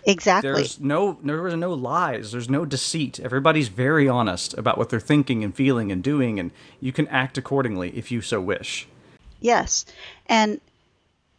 [0.04, 0.52] exactly.
[0.52, 2.30] There's no there was no lies.
[2.32, 3.18] There's no deceit.
[3.18, 7.36] Everybody's very honest about what they're thinking and feeling and doing, and you can act
[7.36, 8.86] accordingly if you so wish.
[9.40, 9.86] Yes.
[10.26, 10.60] And,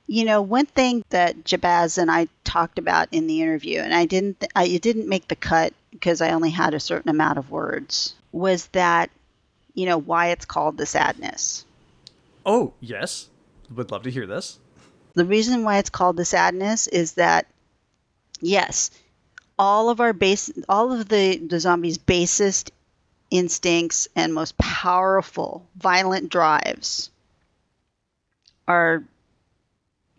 [0.08, 4.06] you know, one thing that Jabbaz and I talked about in the interview, and I
[4.06, 7.52] didn't, I, it didn't make the cut because I only had a certain amount of
[7.52, 9.10] words, was that,
[9.74, 11.66] you know, why it's called the sadness.
[12.46, 13.30] Oh yes,
[13.76, 14.60] would love to hear this.
[15.16, 17.48] The reason why it's called the sadness is that,
[18.40, 18.92] yes,
[19.60, 22.72] all of our base, all of the, the zombies' basest
[23.30, 27.10] instincts and most powerful violent drives
[28.68, 29.04] are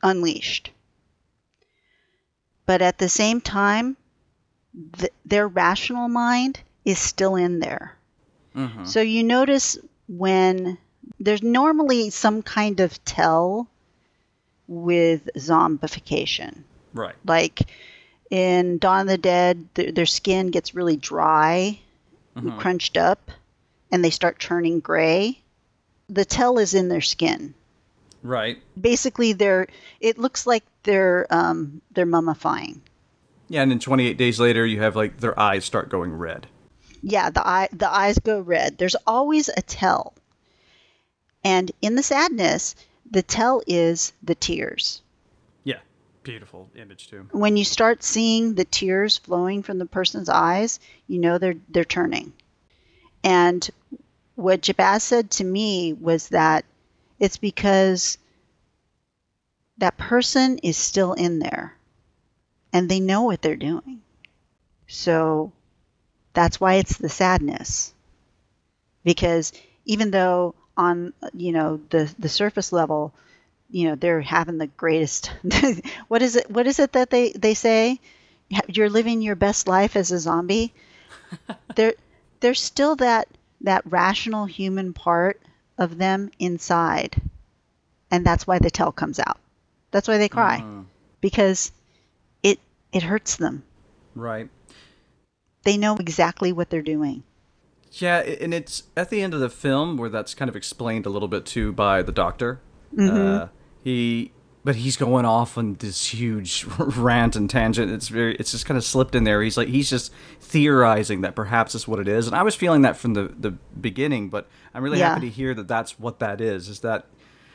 [0.03, 0.70] unleashed.
[2.66, 3.97] But at the same time,
[4.99, 7.97] th- their rational mind is still in there.
[8.55, 8.85] Mm-hmm.
[8.85, 10.79] So you notice when
[11.20, 13.69] there's normally some kind of tell
[14.66, 16.62] with zombification.
[16.93, 17.15] Right.
[17.25, 17.62] Like
[18.31, 21.79] in Dawn of the Dead, th- their skin gets really dry,
[22.37, 22.59] mm-hmm.
[22.59, 23.31] crunched up,
[23.91, 25.41] and they start turning gray.
[26.09, 27.55] The tell is in their skin.
[28.28, 28.60] Right.
[28.78, 29.68] Basically, they're.
[30.00, 32.80] It looks like they're um, they're mummifying.
[33.48, 36.46] Yeah, and then 28 days later, you have like their eyes start going red.
[37.02, 38.76] Yeah, the eye the eyes go red.
[38.76, 40.12] There's always a tell.
[41.42, 42.74] And in the sadness,
[43.10, 45.00] the tell is the tears.
[45.64, 45.78] Yeah.
[46.22, 47.28] Beautiful image too.
[47.32, 51.84] when you start seeing the tears flowing from the person's eyes, you know they're they're
[51.86, 52.34] turning.
[53.24, 53.66] And
[54.34, 56.66] what Jabbaz said to me was that
[57.20, 58.19] it's because
[59.78, 61.74] that person is still in there
[62.73, 64.03] and they know what they're doing.
[64.89, 65.53] So
[66.35, 67.95] that's why it's the sadness.
[69.05, 69.53] Because
[69.85, 73.12] even though on you know the the surface level
[73.70, 75.32] you know they're having the greatest
[76.09, 78.01] what is it what is it that they they say
[78.69, 80.74] you're living your best life as a zombie
[81.77, 81.95] there
[82.40, 83.28] there's still that
[83.62, 85.40] that rational human part
[85.78, 87.20] of them inside.
[88.10, 89.38] And that's why the tell comes out.
[89.90, 90.62] That's why they cry.
[91.20, 91.72] Because
[92.42, 92.59] it
[92.92, 93.62] it hurts them.
[94.14, 94.48] Right.
[95.62, 97.22] they know exactly what they're doing.
[97.92, 101.10] Yeah, and it's at the end of the film where that's kind of explained a
[101.10, 102.60] little bit too by the doctor.
[102.98, 103.48] Uh,
[103.84, 104.32] he,
[104.69, 107.90] but he's going off on this huge rant and tangent.
[107.90, 109.40] It's very, it's just kind of slipped in there.
[109.40, 110.12] He's like, he's just
[110.43, 113.53] theorizing that perhaps it's what it is, and I was feeling that from the the
[113.81, 114.28] beginning.
[114.28, 115.15] But I'm really Yeah.
[115.15, 116.69] happy to hear that that's what that is.
[116.69, 117.07] Is that,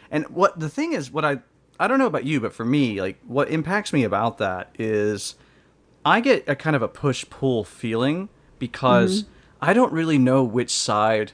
[0.09, 1.41] and what the thing is, what I
[1.79, 5.35] I don't know about you, but for me, like what impacts me about that is
[6.03, 9.33] I get a kind of a push pull feeling because mm-hmm.
[9.61, 11.33] I don't really know which side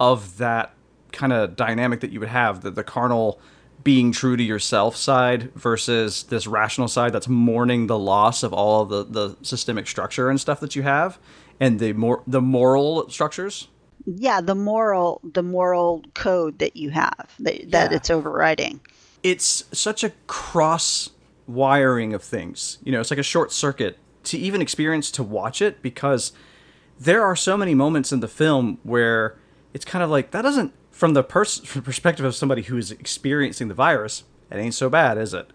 [0.00, 0.74] of that
[1.12, 3.40] kind of dynamic that you would have the, the carnal
[3.84, 8.84] being true to yourself side versus this rational side that's mourning the loss of all
[8.84, 11.18] the, the systemic structure and stuff that you have
[11.60, 13.68] and the more the moral structures
[14.04, 17.96] yeah the moral the moral code that you have that, that Yeah.
[17.96, 18.80] it's overriding
[19.22, 21.10] it's such a cross
[21.48, 22.78] wiring of things.
[22.84, 26.32] You know, it's like a short circuit to even experience to watch it because
[27.00, 29.36] there are so many moments in the film where
[29.74, 32.90] it's kind of like that doesn't from the pers- from perspective of somebody who is
[32.90, 35.48] experiencing the virus, it ain't so bad, is it?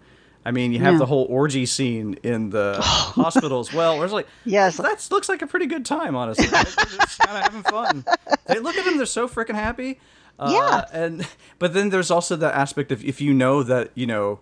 [0.46, 0.98] I mean, you have No.
[1.00, 3.96] the whole orgy scene in the hospital as well.
[3.96, 4.78] Where it's like, Yes.
[4.78, 6.46] that looks like a pretty good time, honestly.
[6.46, 8.04] They're just kind of having fun.
[8.46, 10.00] They look at them; they're so freaking happy.
[10.38, 10.84] Uh, Yeah.
[10.92, 14.40] and but then there's also that aspect of if you know that you know,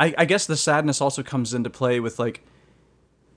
[0.00, 2.42] I, I guess the sadness also comes into play with like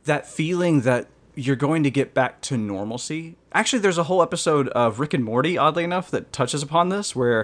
[0.06, 1.07] that feeling that
[1.38, 3.35] you're going to get back to normalcy.
[3.53, 7.15] Actually, there's a whole episode of Rick and Morty, oddly enough, that touches upon this,
[7.15, 7.43] where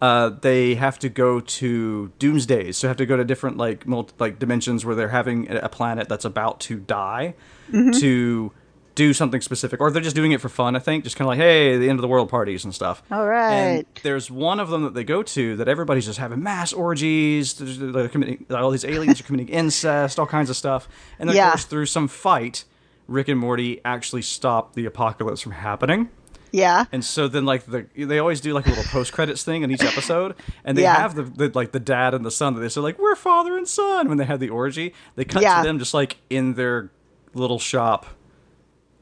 [0.00, 3.86] uh, they have to go to doomsdays, so they have to go to different like
[3.86, 7.34] multi- like dimensions where they're having a planet that's about to die
[7.72, 8.52] to
[8.96, 10.76] do something specific, or they're just doing it for fun.
[10.76, 13.02] I think, just kind of like, hey, the end of the world parties and stuff.
[13.10, 13.50] All right.
[13.76, 17.54] And there's one of them that they go to that everybody's just having mass orgies.
[17.54, 20.88] They're committing all these aliens are committing incest, all kinds of stuff.
[21.18, 21.46] And then, Yeah.
[21.48, 22.64] of course, through some fight,
[23.10, 26.08] Rick and Morty actually stop the apocalypse from happening.
[26.52, 26.84] Yeah.
[26.92, 29.70] And so then, like the they always do like a little post credits thing in
[29.70, 30.34] each episode,
[30.64, 30.94] and they Yeah.
[30.96, 33.56] have the, the like the dad and the son that they say like we're father
[33.56, 34.94] and son when they have the orgy.
[35.16, 35.60] They cut Yeah.
[35.60, 36.90] to them just like in their
[37.34, 38.06] little shop.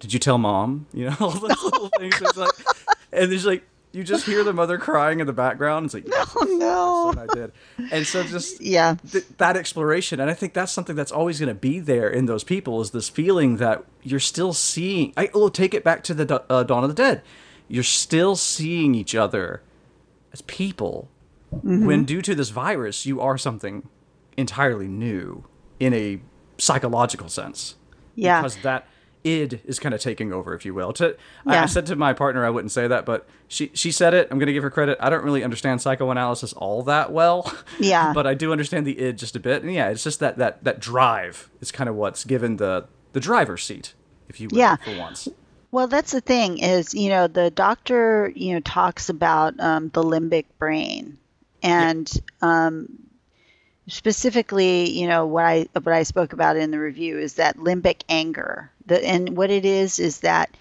[0.01, 0.87] Did you tell mom?
[0.93, 2.21] You know all those little things.
[2.37, 2.51] Like,
[3.13, 3.63] and there's like
[3.99, 5.87] you just hear the mother crying in the background.
[5.87, 7.13] It's like Oh no.
[7.13, 7.53] son, I did.
[7.93, 8.95] And so just Yeah.
[9.11, 12.27] th- that exploration and i think that's something that's always going to be there in
[12.27, 16.15] those people is this feeling that you're still seeing i will take it back to
[16.15, 17.23] the uh, dawn of the dead
[17.69, 19.63] you're still seeing each other
[20.33, 21.09] as people
[21.63, 23.89] when due to this virus you are something
[24.37, 25.45] entirely new
[25.81, 26.21] in a
[26.59, 27.75] psychological sense
[28.15, 28.41] Yeah.
[28.41, 28.87] because that
[29.25, 30.93] id is kind of taking over, if you will.
[30.95, 31.17] To
[31.47, 34.29] I, I said to my partner, I wouldn't say that, but she she said it.
[34.31, 34.99] I'm going to give her credit.
[35.01, 37.53] I don't really understand psychoanalysis all that well.
[37.79, 38.13] Yeah.
[38.15, 39.63] but I do understand the id just a bit.
[39.63, 43.21] And yeah, it's just that that that drive is kind of what's given the the
[43.21, 43.95] driver's seat,
[44.29, 44.77] if you will, Yeah.
[44.77, 45.29] for once.
[45.71, 50.03] Well, that's the thing is, you know, the doctor, you know, talks about um, the
[50.03, 51.19] limbic brain,
[51.63, 52.89] and um,
[53.89, 58.03] specifically, you know, what I what I spoke about in the review is that limbic
[58.09, 58.71] anger.
[58.87, 60.57] The and what it is is that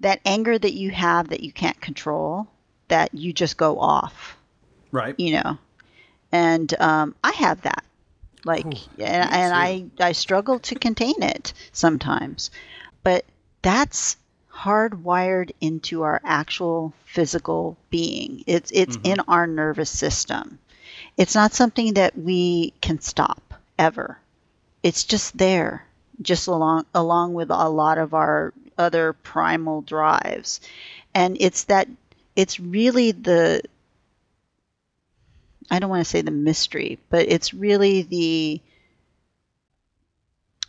[0.00, 2.48] that anger that you have that you can't control,
[2.88, 4.36] that you just go off,
[4.92, 5.14] Right.
[5.18, 5.58] you know,
[6.32, 7.84] and um, I have that.
[8.44, 12.50] Like, and, and I, I struggle to contain it sometimes.
[13.02, 13.26] But
[13.60, 14.16] that's
[14.50, 18.42] hardwired into our actual physical being.
[18.46, 20.58] It's, it's in our nervous system.
[21.16, 24.18] It's not something that we can stop ever.
[24.82, 25.86] It's just there,
[26.22, 30.60] just along, along with a lot of our other primal drives.
[31.14, 31.88] And it's that,
[32.36, 33.62] it's really the,
[35.70, 38.60] I don't want to say the mystery, but it's really the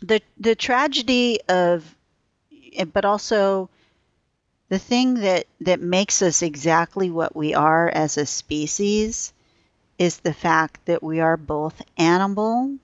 [0.02, 1.94] the the tragedy of
[2.92, 3.68] but also
[4.68, 9.32] the thing that that makes us exactly what we are as a species
[10.02, 12.76] is the fact that we are both animal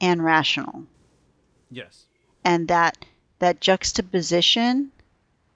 [0.00, 0.84] and rational.
[1.70, 2.04] Yes.
[2.44, 3.04] and that
[3.38, 4.90] that juxtaposition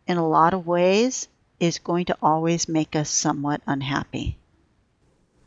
[0.07, 1.29] in a lot of ways
[1.59, 4.37] is going to always make us somewhat unhappy.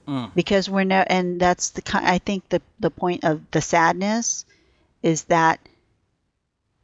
[0.07, 0.33] Mm.
[0.33, 4.45] Because we're no and that's the i think the the point of the sadness
[5.01, 5.59] is that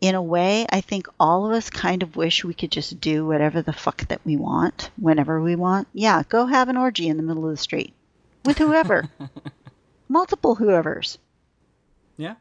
[0.02, 3.26] in a way i think all of us kind of wish we could just do
[3.26, 7.18] whatever the fuck that we want whenever we want yeah go have an orgy in
[7.18, 7.94] the middle of the street
[8.46, 9.10] with whoever
[10.08, 11.18] multiple whoever's
[12.18, 12.36] Yeah.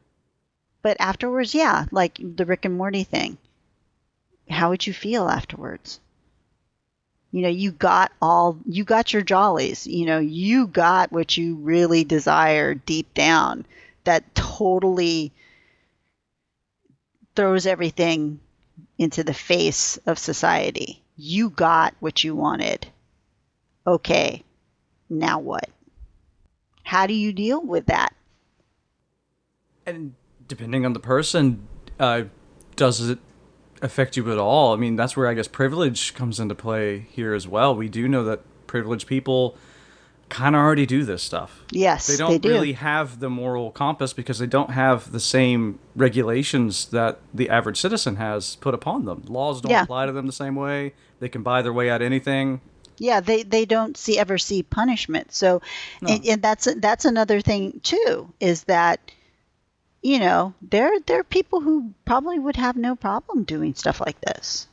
[0.83, 3.37] but afterwards, yeah, like the Rick and Morty thing.
[4.49, 6.01] How would you feel afterwards?
[7.31, 9.87] You know, you got all, you got your jollies.
[9.87, 13.67] You know, you got what you really desire deep down
[14.05, 15.31] that totally
[17.39, 18.41] throws everything
[18.99, 21.05] into the face of society.
[21.17, 22.89] You got what you wanted.
[23.87, 24.43] Okay,
[25.09, 25.71] now what?
[26.83, 28.13] How do you deal with that?
[29.87, 30.15] And
[30.49, 31.69] depending on the person,
[32.01, 32.23] uh,
[32.75, 33.21] does it
[33.83, 34.73] affect you at all?
[34.75, 37.73] I mean, that's where I guess privilege comes into play here as well.
[37.73, 39.57] We do know that privileged people
[40.29, 41.65] kind of already do this stuff.
[41.71, 42.49] Yes, They don't do.
[42.51, 47.81] really have the moral compass because they don't have the same regulations that the average
[47.81, 49.23] citizen has put upon them.
[49.29, 49.83] Laws don't Yeah.
[49.85, 50.93] apply to them the same way.
[51.21, 52.61] They can buy their way out of anything.
[53.01, 55.63] yeah they they don't see ever see punishment so
[56.09, 58.99] and, and that's that's another thing too is that
[60.03, 64.21] you know there there are people who probably would have no problem doing stuff like
[64.23, 64.67] this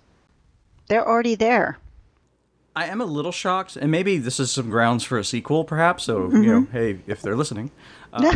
[0.87, 1.77] they're already there
[2.75, 6.03] I am a little shocked, and maybe this is some grounds for a sequel, perhaps.
[6.03, 6.47] So you Mm-hmm.
[6.51, 7.71] know, hey, if they're listening,
[8.13, 8.33] uh,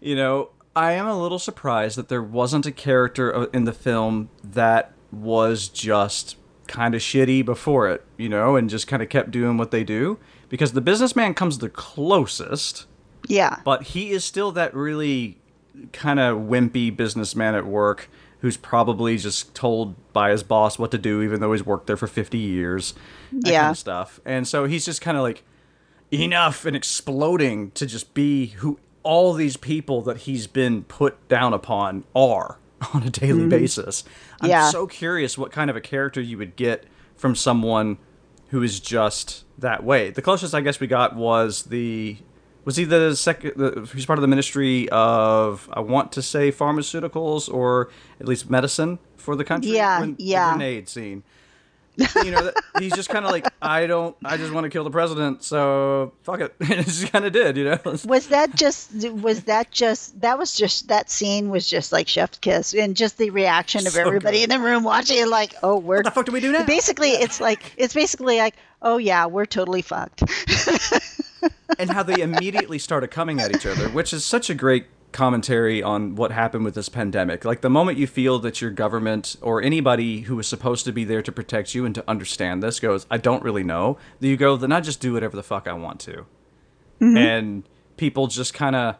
[0.00, 4.28] you know, I am a little surprised that there wasn't a character in the film
[4.44, 6.36] that was just
[6.66, 9.84] kind of shitty before it, you know, and just kind of kept doing what they
[9.84, 10.18] do.
[10.48, 12.86] Because the businessman comes the closest,
[13.28, 15.38] yeah but he is still that really
[15.92, 18.08] kind of wimpy businessman at work
[18.40, 21.96] who's probably just told by his boss what to do, even though he's worked there
[21.96, 22.92] for 50 years.
[23.32, 23.70] That kind Yeah.
[23.70, 24.20] of stuff.
[24.24, 25.42] And so he's just kind of like,
[26.12, 31.52] enough and exploding to just be who all these people that he's been put down
[31.52, 32.58] upon are.
[32.92, 33.48] on a daily mm-hmm.
[33.48, 34.04] basis.
[34.40, 34.68] I'm Yeah.
[34.70, 36.84] so curious what kind of a character you would get
[37.16, 37.96] from someone
[38.48, 40.10] who is just that way.
[40.10, 42.18] The closest I guess we got was the
[42.66, 46.52] was he the second the, he's part of the ministry of I want to say
[46.52, 47.88] pharmaceuticals or
[48.20, 49.70] at least medicine for the country.
[49.70, 50.52] Yeah, when, yeah.
[50.52, 51.22] The grenade scene.
[52.22, 54.84] you know, that, he's just kind of like I don't I just want to kill
[54.84, 56.54] the president, so fuck it.
[56.60, 57.78] and just kind of did, you know.
[58.04, 58.92] Was that just?
[59.10, 60.20] Was that just?
[60.20, 63.94] That was just that scene was just like Chef's kiss, and just the reaction of
[63.94, 64.52] So everybody good.
[64.52, 66.64] in the room watching it, like, oh, we're What the fuck do we do now?
[66.64, 70.22] basically it's like it's basically like, oh yeah, we're totally fucked.
[71.78, 75.82] and how they immediately started coming at each other, which is such a great commentary
[75.82, 77.44] on what happened with this pandemic.
[77.44, 81.04] Like the moment you feel that your government or anybody who was supposed to be
[81.04, 84.36] there to protect you and to understand this goes, I don't really know, then you
[84.36, 86.26] go, then I just do whatever the fuck I want to.
[87.00, 87.16] Mm-hmm.
[87.16, 88.96] And people just kind of,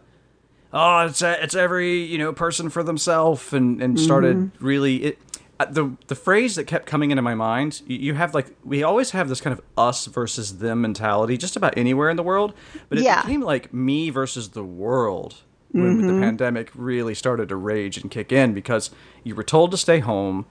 [0.72, 4.64] oh, it's uh, it's every you know person for themselves, and and started mm-hmm.
[4.64, 5.18] really it.
[5.58, 9.12] The the phrase that kept coming into my mind, you, you have like we always
[9.12, 12.52] have this kind of us versus them mentality just about anywhere in the world,
[12.88, 13.22] but it Yeah.
[13.22, 15.36] became like me versus the world
[15.72, 16.20] when the mm-hmm.
[16.22, 18.90] pandemic really started to rage and kick in because
[19.24, 20.46] you were told to stay home,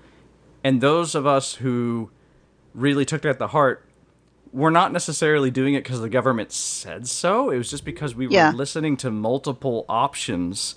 [0.63, 2.09] and those of us who
[2.73, 3.85] really took that to heart
[4.51, 7.49] we're not necessarily doing it because the government said so.
[7.49, 8.51] It was just because we were Yeah.
[8.53, 10.75] listening to multiple options,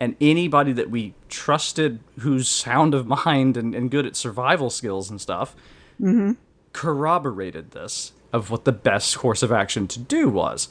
[0.00, 5.10] and anybody that we trusted who's sound of mind and, and good at survival skills
[5.10, 5.54] and stuff
[6.00, 6.32] mm-hmm.
[6.72, 10.68] corroborated this of what the best course of action to do was.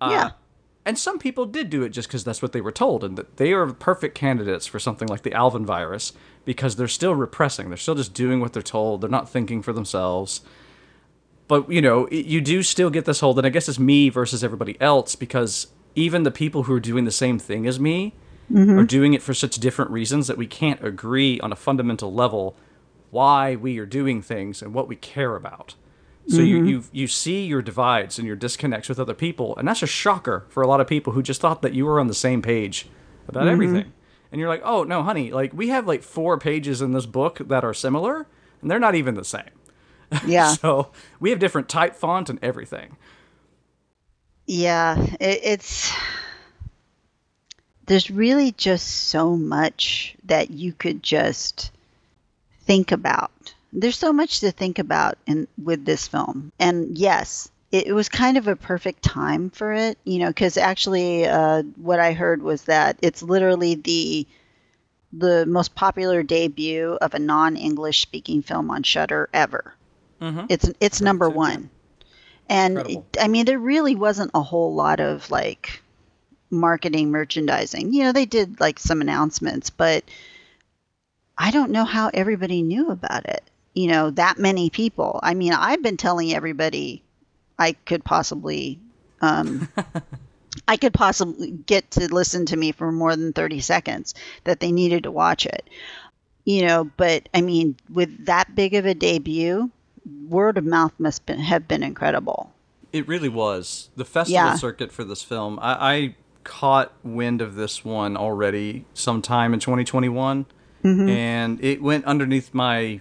[0.00, 0.30] Uh, yeah.
[0.86, 3.36] And some people did do it just because that's what they were told, and that
[3.36, 6.14] they are perfect candidates for something like the Alvin virus
[6.44, 7.68] because they're still repressing.
[7.68, 9.00] They're still just doing what they're told.
[9.02, 10.40] They're not thinking for themselves.
[11.48, 13.36] But you know, it, you do still get this whole.
[13.36, 17.04] and I guess it's me versus everybody else because even the people who are doing
[17.04, 18.14] the same thing as me
[18.50, 18.78] Mm-hmm.
[18.78, 22.56] are doing it for such different reasons that we can't agree on a fundamental level
[23.10, 25.74] why we are doing things and what we care about.
[26.28, 26.68] So you, mm-hmm.
[26.68, 30.46] you you see your divides and your disconnects with other people, and that's a shocker
[30.48, 32.86] for a lot of people who just thought that you were on the same page
[33.26, 33.52] about mm-hmm.
[33.52, 33.92] everything.
[34.30, 37.38] And you're like, oh no, honey, like we have like four pages in this book
[37.48, 38.28] that are similar,
[38.62, 39.50] and they're not even the same.
[40.26, 40.54] Yeah.
[40.54, 40.90] So
[41.20, 42.96] we have different type font and everything.
[44.46, 45.92] Yeah, it, it's
[47.90, 51.72] there's really just so much that you could just
[52.62, 53.52] think about.
[53.72, 58.08] There's so much to think about in with this film, and yes, it, it was
[58.08, 59.98] kind of a perfect time for it.
[60.04, 64.24] You know, because actually, uh, what I heard was that it's literally the
[65.12, 69.74] the most popular debut of a non-English speaking film on Shudder ever.
[70.48, 71.70] It's it's number one.
[72.48, 73.06] And Incredible.
[73.20, 75.82] I mean, there really wasn't a whole lot of like
[76.50, 77.92] marketing, merchandising.
[77.92, 80.04] You know, they did like some announcements, but
[81.38, 83.42] I don't know how everybody knew about it.
[83.74, 85.20] You know, that many people.
[85.22, 87.02] I mean, I've been telling everybody
[87.58, 88.80] I could possibly,
[89.20, 89.68] um,
[90.68, 94.14] I could possibly get to listen to me for more than 30 seconds
[94.44, 95.68] that they needed to watch it.
[96.44, 99.70] You know, but I mean, with that big of a debut,
[100.28, 102.52] word of mouth must been, have been incredible.
[102.92, 104.54] It really was the festival Yeah.
[104.54, 105.58] circuit for this film.
[105.62, 106.14] I, I
[106.44, 110.46] caught wind of this one already sometime in 2021,
[110.82, 111.08] Mm-hmm.
[111.10, 113.00] and it went underneath my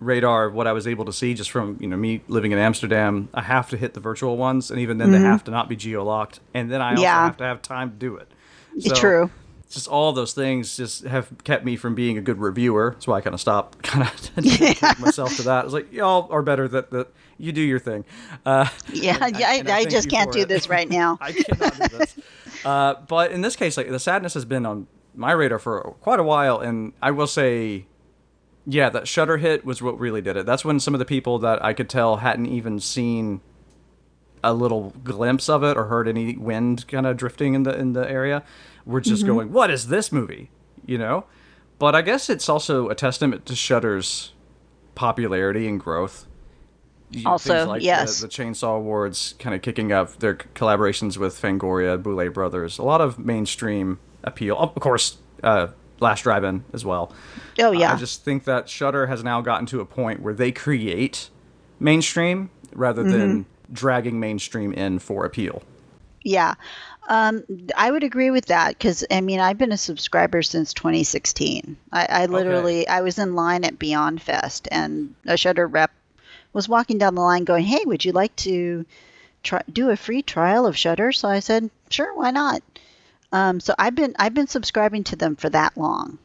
[0.00, 2.58] radar of what I was able to see just from you know me living in
[2.58, 3.28] Amsterdam.
[3.32, 5.76] I have to hit the virtual ones, and even then they have to not be
[5.76, 7.02] geo locked, and then I also Mm-hmm.
[7.04, 7.24] Yeah.
[7.24, 8.28] have to have time to do it.
[8.80, 9.30] So, True.
[9.70, 12.90] Just all those things just have kept me from being a good reviewer.
[12.94, 15.60] That's why I kind of stopped, kind of dedicating myself to that.
[15.60, 17.06] I was like, y'all are better that that
[17.42, 18.04] you do your thing.
[18.46, 20.48] Uh, Yeah, and yeah, I, I, just can't do it.
[20.48, 21.18] this right now.
[21.20, 22.16] I cannot do this.
[22.64, 26.20] Uh, but in this case, like the sadness has been on my radar for quite
[26.20, 27.86] a while, and I will say,
[28.64, 30.46] yeah, that Shudder hit was what really did it.
[30.46, 33.40] That's when some of the people that I could tell hadn't even seen
[34.44, 37.92] a little glimpse of it or heard any wind kind of drifting in the in
[37.92, 38.42] the area
[38.86, 39.32] were just Mm-hmm.
[39.32, 40.50] going, "What is this movie?"
[40.86, 41.24] You know.
[41.80, 44.32] But I guess it's also a testament to Shudder's
[44.94, 46.26] popularity and growth.
[47.26, 48.20] Also, like yes.
[48.20, 52.82] the, the Chainsaw Awards kind of kicking up their collaborations with Fangoria, Boulet Brothers, a
[52.82, 54.56] lot of mainstream appeal.
[54.56, 55.68] Of course, uh,
[56.00, 57.12] Last Drive-In as well.
[57.60, 60.50] Oh yeah, I just think that Shudder has now gotten to a point where they
[60.52, 61.28] create
[61.78, 63.72] mainstream rather than Mm-hmm.
[63.74, 65.62] dragging mainstream in for appeal.
[66.22, 66.54] yeah.
[67.08, 67.42] Um,
[67.76, 71.76] I would agree with that because I mean I've been a subscriber since 2016.
[71.92, 75.90] I, I literally I was in line at Beyond Fest and a Shudder rep
[76.52, 78.84] was walking down the line going, "Hey, would you like to
[79.42, 82.62] try do a free trial of Shudder?" So I said, "Sure, why not?"
[83.32, 86.18] Um, so I've been I've been subscribing to them for that long.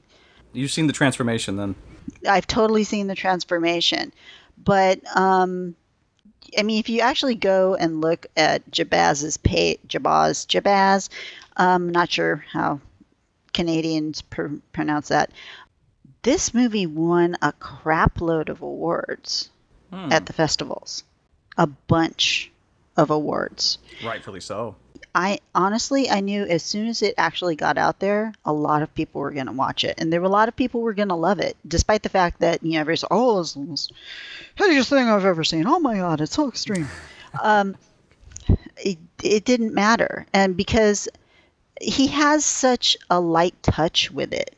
[0.53, 1.75] You've seen the transformation then.
[2.27, 4.11] I've totally seen the transformation.
[4.57, 5.75] But um
[6.57, 11.09] I mean if you actually go and look at Jabbaz's pay Jabbaz Jabbaz,
[11.57, 12.79] um not sure how
[13.53, 15.31] Canadians pr- pronounce that.
[16.23, 19.49] This movie won a crapload of awards
[19.91, 21.03] at the festivals.
[21.57, 22.51] A bunch
[22.95, 23.77] of awards.
[24.03, 24.75] Rightfully so.
[25.15, 28.93] I honestly, I knew as soon as it actually got out there, a lot of
[28.93, 31.09] people were going to watch it, and there were a lot of people were going
[31.09, 33.93] to love it, despite the fact that you know everybody's oh, it's the most
[34.55, 35.65] hideous thing I've ever seen.
[35.65, 36.87] Oh my god, it's so extreme.
[37.41, 37.75] um,
[38.77, 41.07] it, it didn't matter, and because
[41.81, 44.55] he has such a light touch with it.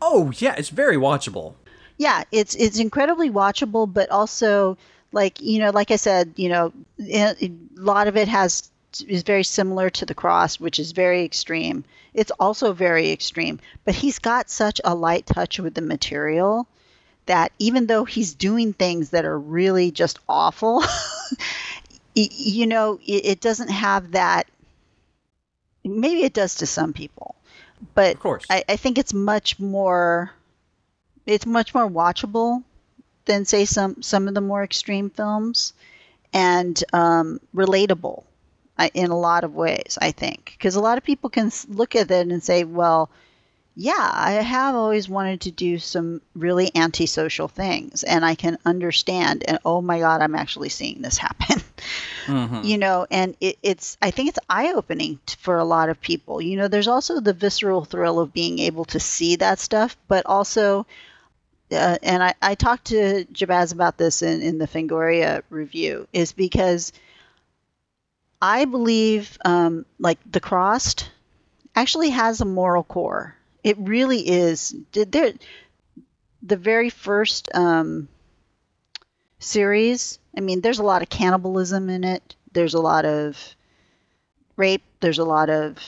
[0.00, 1.54] Oh yeah, it's very watchable.
[2.00, 4.78] Yeah it's it's incredibly watchable but also
[5.12, 8.70] like you know like i said you know a lot of it has
[9.06, 13.94] is very similar to the Crossed which is very extreme it's also very extreme but
[13.94, 16.66] he's got such a light touch with the material
[17.26, 20.82] that even though he's doing things that are really just awful
[22.14, 24.48] you know it, it doesn't have that
[25.84, 27.34] maybe it does to some people
[27.94, 28.46] but Of course.
[28.48, 30.32] I, I think it's much more
[31.26, 32.62] it's much more watchable
[33.24, 35.72] than say some some of the more extreme films
[36.32, 38.24] and um, relatable
[38.94, 40.54] in a lot of ways i think.
[40.56, 43.10] Because a lot of people can look at it and say well
[43.76, 49.44] yeah i have always wanted to do some really antisocial things and i can understand
[49.46, 51.62] and oh my god i'm actually seeing this happen.
[52.62, 56.40] You know and it, it's i think it's eye-opening t- for a lot of people.
[56.40, 60.26] You know there's also the visceral thrill of being able to see that stuff but
[60.26, 60.86] also
[61.72, 66.32] uh, and I, I talked to Jabbaz about this in, in the Fangoria review, is
[66.32, 66.92] because
[68.42, 71.10] I believe um, like the Crossed
[71.74, 73.36] actually has a moral core.
[73.62, 74.70] It really is.
[74.92, 75.32] Did there
[76.42, 78.08] the very first um,
[79.38, 80.18] series?
[80.36, 82.34] I mean, there's a lot of cannibalism in it.
[82.52, 83.36] There's a lot of
[84.56, 84.82] rape.
[85.00, 85.78] There's a lot of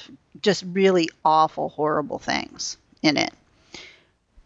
[0.40, 3.32] just really awful, horrible things in it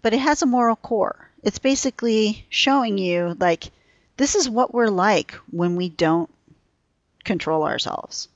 [0.06, 1.32] but it has a moral core.
[1.42, 3.72] It's basically showing you like
[4.16, 6.30] this is what we're like when we don't
[7.24, 8.28] control ourselves.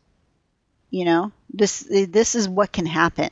[0.90, 3.30] You know, this this is what can happen.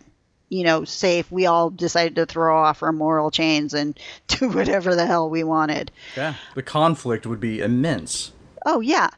[0.51, 3.99] You know, say if we all decided to throw off our moral chains and
[4.29, 5.91] do whatever the hell we wanted.
[6.17, 6.35] Yeah.
[6.55, 8.31] The conflict would be immense.
[8.65, 9.09] Oh yeah,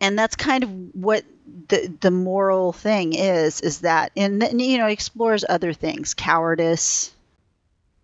[0.00, 1.24] and that's kind of what
[1.66, 3.60] the the moral thing is.
[3.60, 7.12] Is that and then, you know explores other things, cowardice.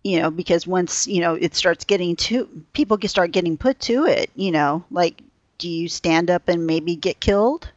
[0.05, 3.79] You know, because once you know it starts getting to people get start getting put
[3.81, 4.29] to it.
[4.35, 5.21] You know, like
[5.57, 7.69] do you stand up and maybe get killed,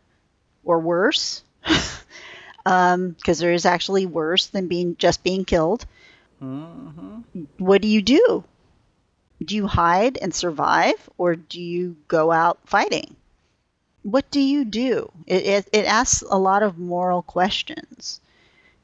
[0.65, 1.43] or worse?
[2.67, 5.87] Um, because there is actually worse than being just being killed.
[6.43, 7.45] Mm-hmm.
[7.57, 8.45] What do you do?
[9.43, 13.17] Do you hide and survive, or do you go out fighting?
[14.03, 15.11] what do you do?
[15.27, 18.21] It, it, it asks a lot of moral questions.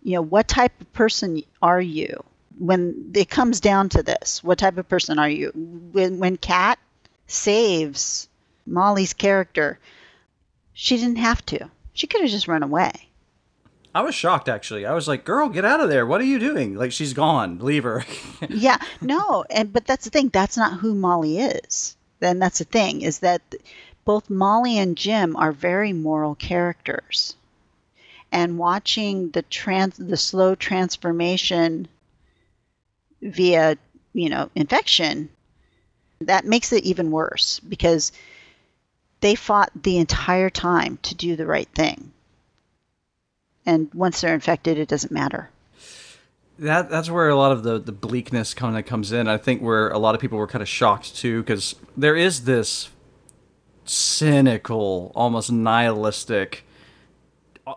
[0.02, 2.22] You know, what type of person are you?
[2.58, 5.50] When it comes down to this, what type of person are you?
[5.92, 6.78] When, when Kat
[7.26, 8.28] saves
[8.66, 9.78] Molly's character,
[10.72, 11.70] she didn't have to.
[11.92, 12.92] She could have just run away.
[13.94, 14.84] I was shocked actually.
[14.86, 16.04] I was like, "Girl, get out of there!
[16.04, 16.74] What are you doing?
[16.74, 17.58] Like she's gone.
[17.60, 18.04] Leave her."
[18.48, 20.30] yeah, no, and but that's the thing.
[20.30, 21.96] That's not who Molly is.
[22.18, 23.42] Then that's the thing is that
[24.04, 27.36] both Molly and Jim are very moral characters.
[28.32, 31.86] And watching the trans the slow transformation
[33.24, 33.76] via,
[34.12, 35.28] you know, infection,
[36.20, 38.12] that makes it even worse because
[39.20, 42.12] they fought the entire time to do the right thing.
[43.66, 45.48] And once they're infected, it doesn't matter.
[46.58, 49.26] that that's where a lot of the the bleakness kind of comes in.
[49.26, 52.44] I think where a lot of people were kind of shocked too, because there is
[52.44, 52.90] this
[53.84, 56.64] cynical, almost nihilistic
[57.66, 57.74] uh,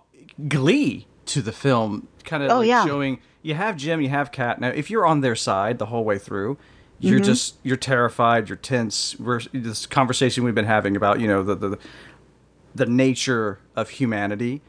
[0.48, 2.86] glee to the film, kind of Oh, like yeah.
[2.86, 4.60] showing you have Jim, you have Kat.
[4.60, 6.58] Now, if you're on their side the whole way through,
[7.00, 7.08] Mm-hmm.
[7.10, 9.16] you're just you're terrified, you're tense.
[9.20, 11.78] We're this conversation we've been having about you know the the
[12.74, 14.62] the nature of humanity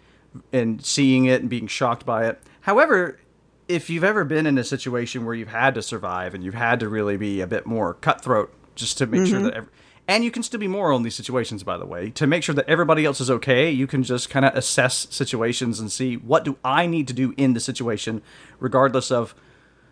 [0.52, 2.38] and seeing it and being shocked by it.
[2.60, 3.18] However,
[3.66, 6.80] if you've ever been in a situation where you've had to survive and you've had
[6.80, 9.70] to really be a bit more cutthroat just to make sure that ev-
[10.08, 12.10] and you can still be moral in these situations by the way.
[12.10, 15.78] To make sure that everybody else is okay you can just kind of assess situations
[15.78, 18.22] and see what do i need to do in the situation
[18.58, 19.34] regardless of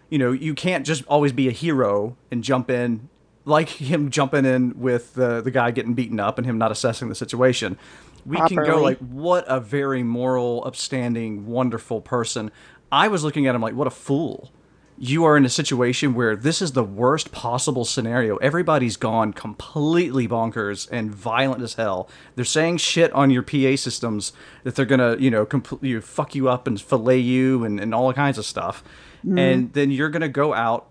[0.09, 3.09] you know you can't just always be a hero and jump in
[3.47, 7.09] like him jumping in with the the guy getting beaten up and him not assessing
[7.09, 7.79] the situation.
[8.27, 12.51] We can go like what a very moral upstanding wonderful person.
[12.91, 14.51] I was looking at him like what a fool
[14.99, 18.37] you are in a situation where this is the worst possible scenario.
[18.37, 22.09] Everybody's gone completely bonkers and violent as hell.
[22.35, 24.33] They're saying shit on your PA systems
[24.65, 27.95] that they're gonna, you know, completely you fuck you up and fillet you and, and
[27.95, 28.83] all kinds of stuff.
[29.19, 29.39] Mm-hmm.
[29.39, 30.87] And then you're gonna go out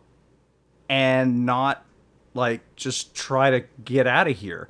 [0.88, 1.84] and not
[2.34, 4.70] like just try to get out of here.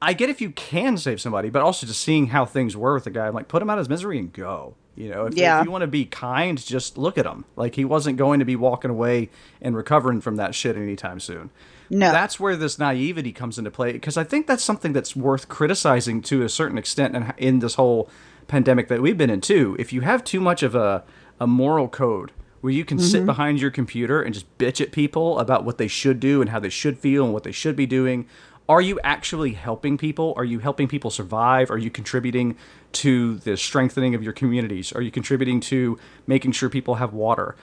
[0.00, 3.04] I get if you can save somebody, but also just seeing how things were with
[3.04, 4.74] the guy, I'm like, put him out of his misery and go.
[4.96, 5.60] You know, if, Yeah.
[5.60, 7.44] if you want to be kind, just look at him.
[7.54, 11.50] Like he wasn't going to be walking away and recovering from that shit anytime soon.
[11.90, 12.10] No.
[12.10, 16.22] That's where this naivety comes into play because I think that's something that's worth criticizing
[16.22, 18.08] to a certain extent in, in this whole
[18.48, 19.76] pandemic that we've been in too.
[19.78, 21.04] If you have too much of a,
[21.38, 23.26] a moral code where you can sit mm-hmm.
[23.26, 26.58] behind your computer and just bitch at people about what they should do and how
[26.58, 28.26] they should feel and what they should be doing,
[28.68, 30.34] are you actually helping people?
[30.36, 31.70] Are you helping people survive?
[31.70, 32.56] Are you contributing
[32.92, 34.92] to the strengthening of your communities?
[34.92, 37.54] Are you contributing to making sure people have water?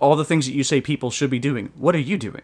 [0.00, 2.42] All the things that you say people should be doing, what are you doing?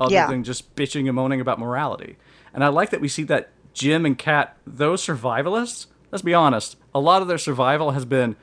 [0.00, 0.26] Other Yeah.
[0.26, 2.16] than just bitching and moaning about morality.
[2.52, 6.76] And I like that we see that Jim and Kat, those survivalists, let's be honest,
[6.94, 8.36] a lot of their survival has been,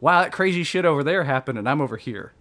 [0.00, 2.32] wow, that crazy shit over there happened and I'm over here.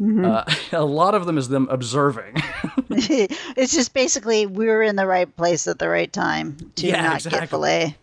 [0.00, 2.34] Uh, a lot of them is them observing.
[2.90, 7.02] it's just basically we were in the right place at the right time to Yeah,
[7.02, 7.40] not exactly.
[7.40, 7.96] get fillet.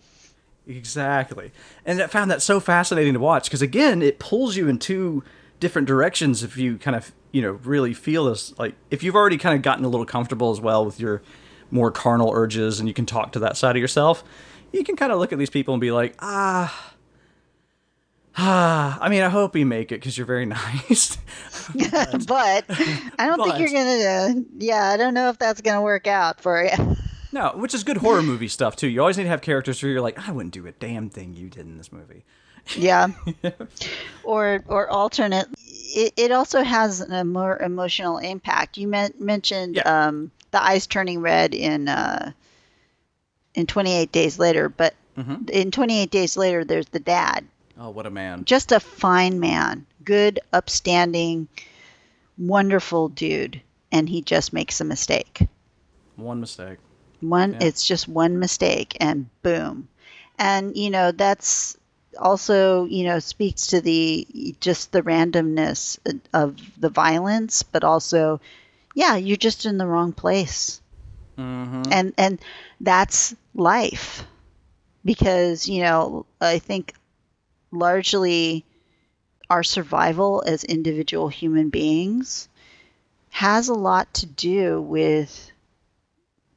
[0.67, 1.51] Exactly.
[1.85, 5.23] And I found that so fascinating to watch because again, it pulls you in two
[5.59, 9.37] different directions if you kind of, you know, really feel this like if you've already
[9.37, 11.21] kind of gotten a little comfortable as well with your
[11.71, 14.23] more carnal urges and you can talk to that side of yourself,
[14.71, 16.93] you can kind of look at these people and be like, "Ah,
[18.37, 21.17] ah, I mean, I hope you make it cuz you're very nice."
[22.27, 22.65] but
[23.19, 24.39] I don't think you're gonna.
[24.39, 26.95] Uh, yeah, I don't know if that's gonna work out for you.
[27.31, 28.87] no, which is good horror movie stuff too.
[28.87, 31.33] You always need to have characters where you're like, "I wouldn't do a damn thing
[31.35, 32.23] you did in this movie."
[32.77, 33.07] yeah.
[34.23, 35.47] or or alternate.
[35.57, 38.77] It, it also has a more emotional impact.
[38.77, 40.07] You men- mentioned Yeah.
[40.07, 42.31] um, the eyes turning red in uh,
[43.55, 45.49] in 28 Days Later, but Mm-hmm.
[45.49, 47.43] in 28 Days Later, there's the dad,
[47.77, 48.45] Oh, what a man.
[48.45, 51.47] just a fine man, good, upstanding,
[52.37, 53.61] wonderful dude,
[53.91, 55.41] and he just makes a mistake.
[56.15, 56.79] One mistake.
[57.21, 57.67] One, Yeah.
[57.67, 59.87] it's just one mistake, and boom.
[60.37, 61.77] And you know that's
[62.17, 65.99] also you know speaks to the just the randomness
[66.33, 68.39] of the violence, but also,
[68.95, 70.81] yeah, you're just in the wrong place,
[71.37, 71.91] Mm-hmm.
[71.91, 72.39] and and
[72.81, 74.25] that's life,
[75.05, 76.93] because you know I think
[77.71, 78.65] largely
[79.49, 82.47] our survival as individual human beings
[83.29, 85.51] has a lot to do with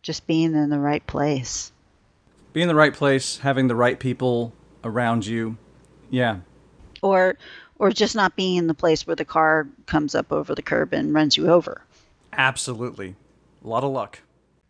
[0.02, 1.72] just being in the right place.
[2.52, 4.52] Being in the right place, having the right people
[4.84, 5.56] around you.
[6.10, 6.38] Yeah.
[7.02, 7.36] Or
[7.78, 10.92] or just not being in the place where the car comes up over the curb
[10.92, 11.82] and runs you over.
[12.32, 13.16] Absolutely.
[13.64, 14.20] A lot of luck.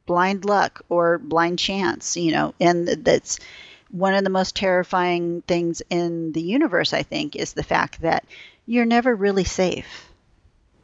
[0.07, 3.39] Blind luck or blind chance, you know, and that's
[3.93, 8.25] one of the most terrifying things in the universe, I think, is the fact that
[8.67, 10.09] you're never really safe.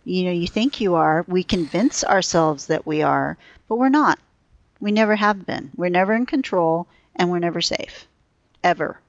[0.04, 1.24] You know, you think you are.
[1.26, 3.36] We convince ourselves that we are,
[3.68, 4.18] but we're not.
[4.80, 5.70] We never have been.
[5.76, 6.86] We're never in control
[7.16, 8.06] and we're never safe.
[8.62, 9.00] Ever.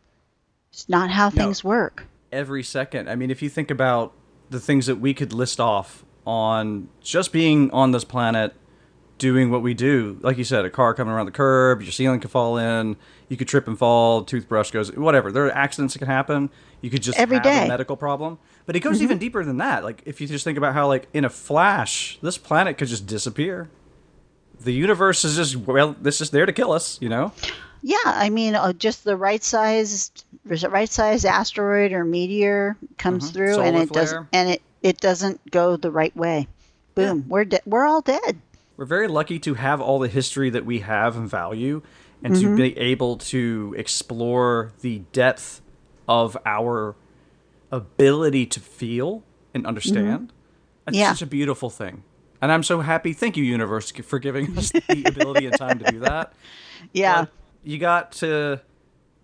[0.72, 2.06] It's not how things work.
[2.32, 3.10] Every second.
[3.10, 4.14] I mean, if you think about
[4.50, 8.54] the things that we could list off on just being on this planet,
[9.18, 12.20] doing what we do, like you said, a car coming around the curb, your ceiling
[12.20, 12.96] could fall in,
[13.30, 15.32] you could trip and fall, toothbrush goes, whatever.
[15.32, 16.50] There are accidents that can happen.
[16.82, 17.50] You could just Every have day.
[17.52, 17.66] Mm-hmm.
[17.66, 18.38] a medical problem.
[18.66, 19.84] But it goes even deeper than that.
[19.84, 23.08] Like, if you just think about how, like, in a flash, this planet could just
[23.08, 23.70] disappear.
[24.62, 27.32] The universe is just, well, this is there to kill us, you know?
[27.82, 33.62] Yeah, I mean, uh, just the right sized, right sized asteroid or meteor comes through,
[33.62, 36.50] and it does, and it it doesn't go the right way.
[36.96, 38.42] Boom, we're de- we're all dead.
[38.76, 41.82] we're very lucky to have all the history that we have and value
[42.24, 42.56] and Mm-hmm.
[42.56, 45.62] to be able to explore the depth
[46.08, 46.96] of our
[47.72, 49.24] ability to feel
[49.54, 50.32] and understand
[50.86, 51.02] That's Mm-hmm.
[51.02, 51.12] Yeah.
[51.14, 52.04] such a beautiful thing
[52.42, 55.92] and i'm so happy thank you universe for giving us the ability and time to
[55.92, 56.34] do that
[56.94, 57.32] Yeah, But
[57.64, 58.62] you got to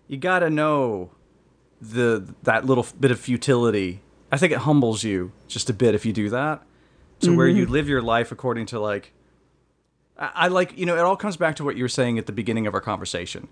[0.06, 1.10] you got to know
[1.80, 4.00] the that little bit of futility
[4.30, 6.62] i think it humbles you just a bit if you do that
[7.20, 9.12] to where you live your life according to like
[10.18, 12.32] I, like you know it all comes back to what you were saying at the
[12.32, 13.48] beginning of our conversation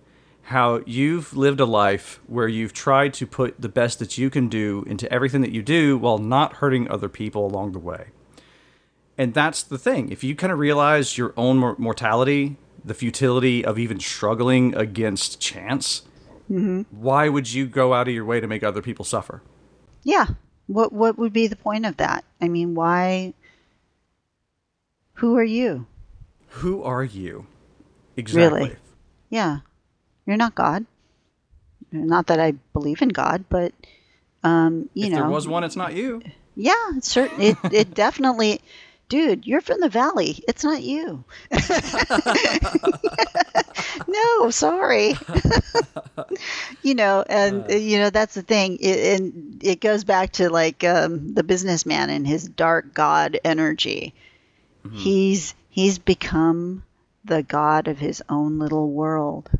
[0.48, 4.48] how you've lived a life where you've tried to put the best that you can
[4.48, 8.06] do into everything that you do while not hurting other people along the way
[9.16, 10.10] and that's the thing.
[10.10, 15.40] If you kind of realize your own mor- mortality, the futility of even struggling against
[15.40, 16.02] chance,
[16.50, 16.82] mm-hmm.
[16.90, 19.42] why would you go out of your way to make other people suffer?
[20.02, 20.26] yeah,
[20.66, 22.24] What what would be the point of that?
[22.40, 23.34] I mean, why?
[25.14, 25.86] Who are you?
[26.58, 27.46] Who are you?
[28.16, 28.60] Exactly.
[28.60, 28.76] Really?
[29.30, 29.58] Yeah,
[30.26, 30.86] you're not God.
[31.90, 33.72] Not that I believe in God, but
[34.42, 36.22] um, you if know, there was one, it's not you.
[36.56, 37.40] yeah, it's certain.
[37.40, 38.60] It it definitely,
[39.08, 39.46] dude.
[39.46, 40.42] You're from the valley.
[40.48, 41.24] It's not you.
[44.08, 45.14] no, sorry.
[46.82, 47.74] you know, and Uh.
[47.74, 52.10] you know that's the thing, it, and it goes back to like um, the businessman
[52.10, 54.14] and his dark god energy.
[54.86, 54.96] Mm-hmm.
[54.98, 56.84] He's he's become
[57.24, 59.50] the god of his own little world.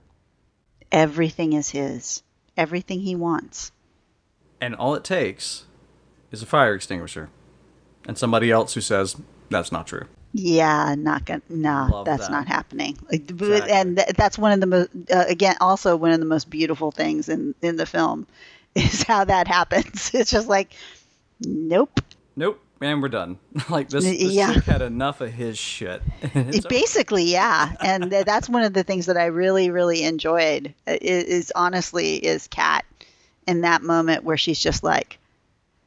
[0.92, 2.22] Everything is his.
[2.56, 3.72] Everything he wants.
[4.60, 5.64] And all it takes
[6.30, 7.30] is a fire extinguisher
[8.06, 9.16] and somebody else who says
[9.50, 10.06] that's not true.
[10.32, 11.42] Yeah, not gonna.
[11.48, 12.32] No, Love that's that.
[12.32, 12.96] not happening.
[13.10, 13.72] Like, Exactly.
[13.72, 14.90] And th- that's one of the most.
[15.12, 18.28] Uh, again, also one of the most beautiful things in in the film
[18.76, 20.12] is how that happens.
[20.14, 20.74] It's just like,
[21.40, 22.00] nope.
[22.36, 23.38] Nope, and we're done.
[23.70, 24.52] like this, this Yeah.
[24.60, 26.02] had enough of his shit.
[26.34, 30.74] It basically, yeah, and th- that's one of the things that I really, really enjoyed.
[30.86, 32.84] uh, Is, is honestly is Kat
[33.46, 35.18] in that moment where she's just like,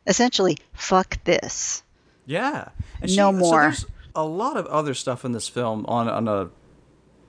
[0.06, 1.84] essentially, fuck this.
[2.26, 2.69] Yeah.
[3.02, 3.61] And No so more.
[3.61, 6.49] there's a lot of other stuff in this film on on a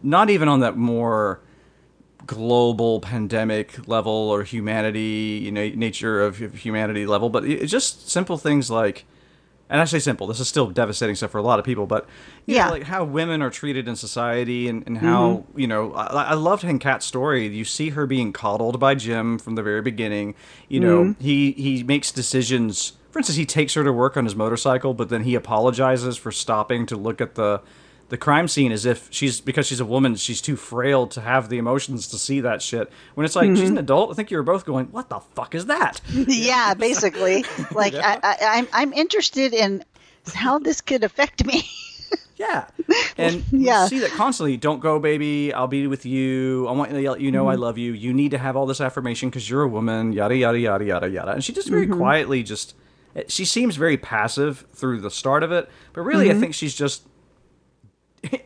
[0.02, 1.40] not even on that more
[2.26, 8.36] global pandemic level or humanity, you know, nature of humanity level, but it's just simple
[8.38, 9.04] things like
[9.70, 12.06] and I say simple, this is still devastating stuff for a lot of people, but
[12.46, 12.66] you Yeah.
[12.66, 15.60] know, like how women are treated in society and, and how, mm-hmm.
[15.60, 17.46] you know, I, I loved in Kat's story.
[17.48, 20.34] You see her being coddled by Jim from the very beginning.
[20.68, 21.22] You know, mm-hmm.
[21.22, 22.94] he, he makes decisions.
[23.10, 26.32] For instance, he takes her to work on his motorcycle, but then he apologizes for
[26.32, 27.60] stopping to look at the
[28.08, 31.48] the crime scene as if she's because she's a woman, she's too frail to have
[31.48, 32.90] the emotions to see that shit.
[33.14, 33.78] When it's like she's an mm-hmm.
[33.78, 37.44] adult, I think you were both going, "What the fuck is that?" yeah, basically,
[37.74, 39.84] like I, I, I'm I'm interested in
[40.34, 41.68] how this could affect me.
[42.38, 42.66] Yeah,
[43.16, 43.86] and Yeah.
[43.86, 44.56] see that constantly.
[44.56, 45.52] Don't go, baby.
[45.52, 46.68] I'll be with you.
[46.68, 47.62] I want to let you know I mm-hmm.
[47.62, 47.92] love you.
[47.92, 50.12] You need to have all this affirmation because you're a woman.
[50.12, 51.32] Yada yada yada yada yada.
[51.32, 51.98] And she just very mm-hmm.
[51.98, 52.76] quietly just.
[53.16, 56.76] Eh, she seems very passive through the start of it, but really, I think she's
[56.76, 57.08] just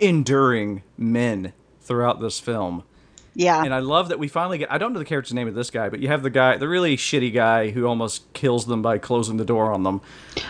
[0.01, 2.85] enduring men throughout this film.
[3.35, 4.71] yeah, And I love that we finally get.
[4.73, 6.69] I don't know the character's name of this guy, but you have the guy, the
[6.69, 10.01] really shitty guy who almost kills them by closing the door on them.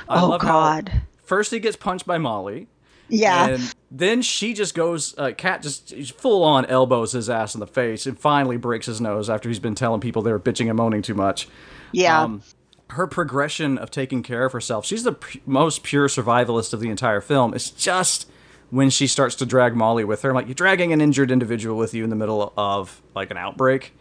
[0.09, 1.03] I Oh, God.
[1.25, 2.67] first he gets punched by Molly.
[3.09, 3.49] yeah.
[3.49, 7.67] And then she just goes, uh, Kat just full on elbows his ass in the
[7.67, 11.03] face and finally breaks his nose after he's been telling people they're bitching and moaning
[11.03, 11.47] too much.
[11.93, 12.23] yeah.
[12.23, 12.43] Um,
[12.91, 16.91] her progression of taking care of herself, she's the p- most pure survivalist of the
[16.91, 17.55] entire film.
[17.55, 18.29] It's just
[18.73, 20.31] when she starts to drag Molly with her.
[20.31, 23.37] I'm like, you're dragging an injured individual with you in the middle of like an
[23.37, 23.93] outbreak.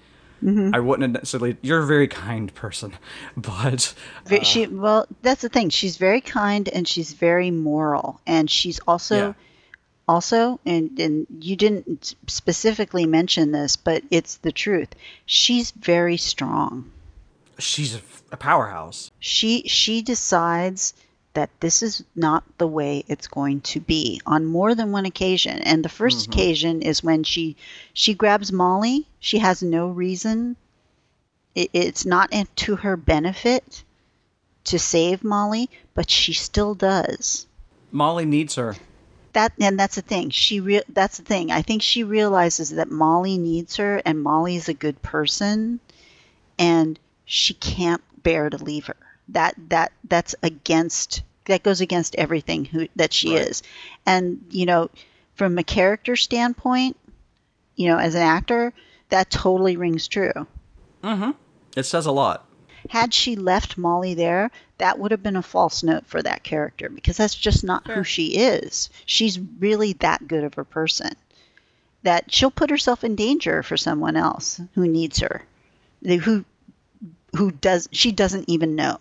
[0.41, 0.73] Mm-hmm.
[0.73, 1.57] I wouldn't necessarily.
[1.61, 2.93] You're a very kind person,
[3.37, 3.93] but
[4.25, 5.69] Ve- she well, that's the thing.
[5.69, 9.33] She's very kind and she's very moral, and she's also Yeah.
[10.07, 14.89] also and and you didn't specifically mention this, but it's the truth.
[15.27, 16.89] She's very strong.
[17.59, 19.11] she's a, a powerhouse.
[19.19, 20.95] She she decides
[21.33, 25.59] that this is not the way it's going to be on more than one occasion.
[25.59, 26.31] And the 1st mm-hmm.
[26.31, 27.55] occasion is when she
[27.93, 29.07] she grabs Molly.
[29.19, 30.57] She has no reason.
[31.55, 33.83] It, it's not to her benefit
[34.65, 37.47] to save Molly, but she still does.
[37.91, 38.75] Molly needs her.
[39.33, 40.29] That and that's the thing.
[40.29, 41.51] She re- that's the thing.
[41.51, 45.79] I think she realizes that Molly needs her, and Molly's a good person,
[46.59, 48.97] and she can't bear to leave her.
[49.29, 53.47] That that that's against that goes against everything who that she Right.
[53.47, 53.63] is,
[54.05, 54.89] and you know,
[55.35, 56.97] from a character standpoint,
[57.75, 58.73] you know, as an actor,
[59.09, 60.47] that totally rings true.
[61.03, 61.35] Mhm.
[61.75, 62.45] It says a lot.
[62.89, 64.49] Had she left Molly there,
[64.79, 68.03] that would have been a false note for that character because that's just not who
[68.03, 68.89] she is.
[69.05, 71.13] She's really that good of a person
[72.03, 75.43] that she'll put herself in danger for someone else who needs her,
[76.03, 76.43] who
[77.35, 78.97] who does she doesn't even know.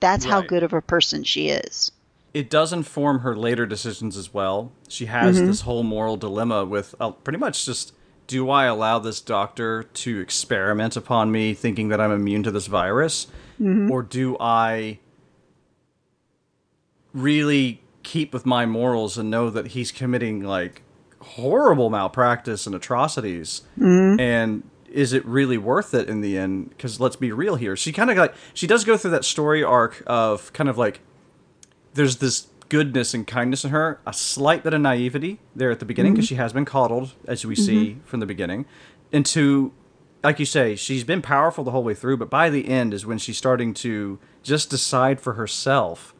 [0.00, 1.92] That's how good of a person she is.
[2.34, 4.70] it does inform her later decisions as well.
[4.88, 5.46] She has mm-hmm.
[5.46, 7.92] this whole moral dilemma with uh, pretty much just
[8.28, 12.66] do I allow this doctor to experiment upon me thinking that I'm immune to this
[12.66, 13.26] virus?
[13.60, 13.90] Mm-hmm.
[13.90, 14.98] Or do I
[17.14, 20.82] really keep with my morals and know that he's committing like
[21.20, 23.62] horrible malpractice and atrocities?
[23.78, 24.20] Mm-hmm.
[24.20, 27.92] And is it really worth it in the end because let's be real here she
[27.92, 31.00] kind of like she does go through that story arc of kind of like
[31.94, 35.84] there's this goodness and kindness in her, a slight bit of naivety there at the
[35.84, 36.34] beginning because mm-hmm.
[36.34, 38.00] she has been coddled, as we see mm-hmm.
[38.04, 38.66] from the beginning,
[39.12, 39.72] into,
[40.22, 43.06] like you say, she's been powerful the whole way through, but by the end is
[43.06, 46.14] when she's starting to just decide for herself.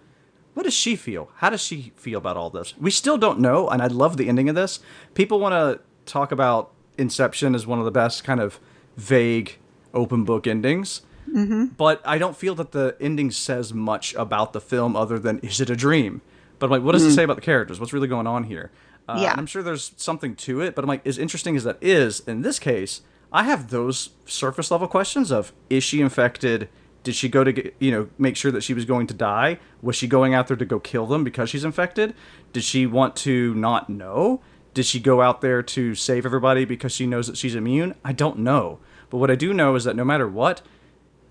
[0.54, 1.30] What does she feel?
[1.36, 2.76] How does she feel about all this?
[2.78, 4.80] We still don't know, and I love the ending of this.
[5.14, 5.80] People want to
[6.10, 8.58] talk about Inception is one of the best kind of
[8.96, 9.56] vague
[9.94, 11.02] open book endings.
[11.32, 11.66] Mm-hmm.
[11.76, 15.60] But I don't feel that the ending says much about the film other than is
[15.60, 16.20] it a dream?
[16.58, 17.78] But I'm like, what does it say about the characters?
[17.78, 18.70] What's really going on here?
[19.08, 19.34] Uh, Yeah.
[19.36, 22.42] I'm sure there's something to it, but I'm like, as interesting as that is, in
[22.42, 23.02] this case,
[23.32, 26.68] I have those surface level questions of is she infected?
[27.04, 29.58] Did she go to get, you know make sure that she was going to die?
[29.82, 32.14] Was she going out there to go kill them because she's infected?
[32.52, 34.40] Did she want to not know?
[34.78, 37.96] Did she go out there to save everybody because she knows that she's immune?
[38.04, 38.78] I don't know.
[39.10, 40.62] But what I do know is that no matter what,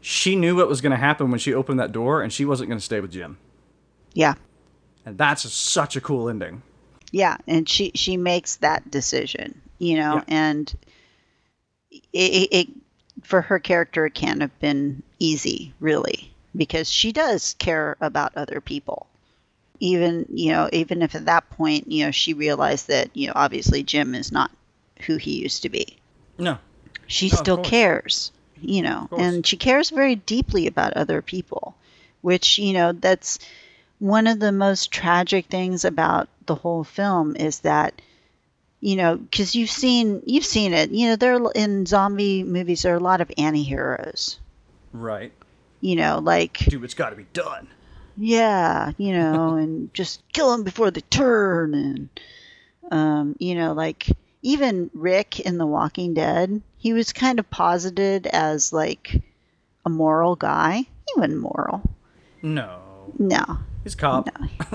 [0.02, 2.68] she knew what was going to happen when she opened that door and she wasn't
[2.68, 3.38] going to stay with Jim.
[4.12, 4.34] Yeah.
[5.06, 6.62] And that's such a cool ending.
[7.14, 10.24] Yeah, and she she makes that decision, you know, Yeah.
[10.28, 10.74] and
[11.90, 12.68] it, it, it
[13.24, 18.60] for her character it can't have been easy, really, because she does care about other
[18.60, 19.08] people.
[19.80, 23.34] Even you know, even if at that point you know she realized that you know
[23.36, 24.52] obviously Jim is not
[25.02, 25.98] who he used to be,
[26.40, 26.58] No.
[27.06, 31.76] she No, still cares, you know, and she cares very deeply about other people,
[32.22, 33.38] which, you know, that's
[34.00, 38.02] one of the most tragic things about the whole film is that,
[38.80, 42.82] you know, because you've seen, you've seen it, you know, there are- in zombie movies,
[42.82, 44.40] there are a lot of anti-heroes,
[44.94, 45.32] Right.
[45.82, 47.68] you know, like, Dude, it's got to be done.
[48.18, 52.10] Yeah, you know, and just kill them before they turn, and
[52.92, 54.08] um, you know, like
[54.42, 59.22] even Rick in The Walking Dead, he was kind of posited as like
[59.86, 60.78] a moral guy.
[60.80, 61.82] He wasn't moral.
[62.42, 62.82] No.
[63.20, 63.42] No,
[63.84, 64.30] He's a cop.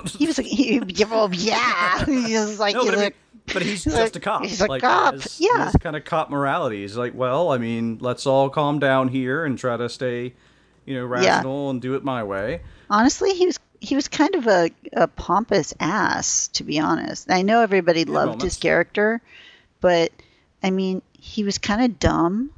[0.09, 0.39] he was.
[0.39, 3.11] He, well, yeah, he was like, No, but, I mean,
[3.53, 4.43] but he's he's just like- a cop.
[4.43, 5.67] he's a like, cop, His, yeah.
[5.67, 6.81] His kind of cop morality.
[6.81, 10.33] He's like, well, I mean, let's all calm down here and try to stay,
[10.87, 11.37] you know, Yeah.
[11.37, 12.63] rational and do it my way.
[12.93, 17.29] Honestly, he was he was kind of a, a pompous ass, to be honest.
[17.31, 19.21] I know everybody loved his character,
[19.81, 20.13] but
[20.63, 22.51] I mean, he was kind of dumb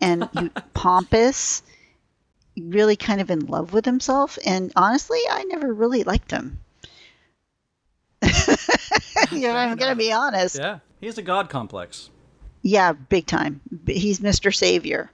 [0.00, 1.62] and he, pompous,
[2.58, 4.38] really kind of in love with himself.
[4.44, 6.58] And honestly, I never really liked him.
[9.32, 10.56] you know, I'm gonna be honest.
[10.58, 10.80] Yeah.
[11.00, 12.10] He has a god complex.
[12.62, 13.60] Yeah, big time.
[13.84, 14.54] B- He's Mr.
[14.54, 15.10] Savior.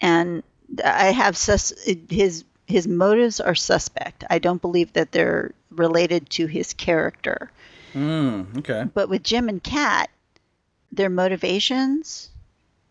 [0.00, 0.42] And
[0.84, 1.72] I have sus-
[2.10, 4.24] his his motives are suspect.
[4.30, 7.50] I don't believe that they're related to his character.
[7.92, 8.84] Mm, okay.
[8.92, 10.10] But with Jim and Kat,
[10.90, 12.30] their motivations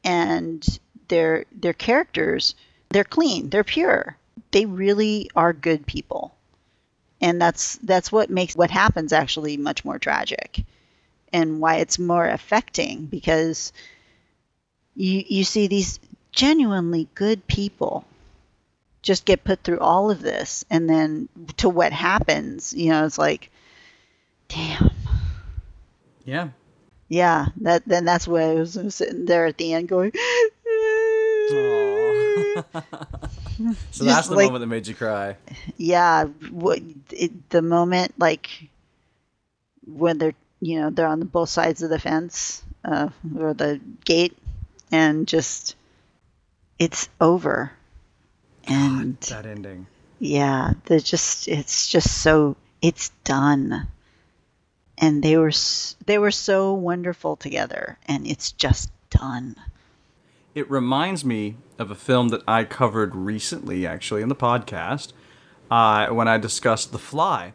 [0.04, 0.66] and
[1.08, 2.56] their their characters,
[2.90, 4.18] they're clean, they're pure.
[4.52, 6.36] They really are good people.
[7.20, 10.64] And that's that's what makes what happens actually much more tragic
[11.32, 13.74] and why it's more affecting because
[14.95, 16.00] you you see these
[16.32, 18.06] genuinely good people
[19.04, 23.20] just get put through all of this and then to what happens, you know, it's
[23.20, 23.52] like
[24.48, 24.90] damn.
[26.26, 26.50] Yeah.
[27.10, 30.12] Yeah, that then that's why I was sitting there at the end going.
[33.92, 35.38] So that's the like- moment that made you cry.
[35.78, 36.80] yeah, what
[37.12, 38.50] it, the moment like
[39.86, 43.80] when they're you know they're on the both sides of the fence uh, or the
[44.06, 44.36] gate,
[44.92, 45.76] and just
[46.80, 47.72] it's over,
[48.68, 49.88] and That ending.
[50.19, 53.88] yeah, they're just it's just so it's done,
[54.98, 55.52] and they were
[56.06, 59.56] they were so wonderful together, and it's just done.
[60.56, 65.11] It reminds me of a film that I covered recently, actually, in the podcast,
[65.72, 67.53] uh, when I discussed The Fly.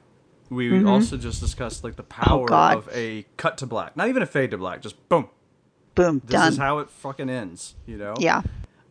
[0.51, 2.75] We also just discussed like the power Mm-hmm.
[2.77, 5.29] Oh, of a cut to black, not even a fade to black, just boom.
[5.95, 6.53] Boom, This done.
[6.53, 8.15] is how it fucking ends, you know?
[8.19, 8.43] yeah,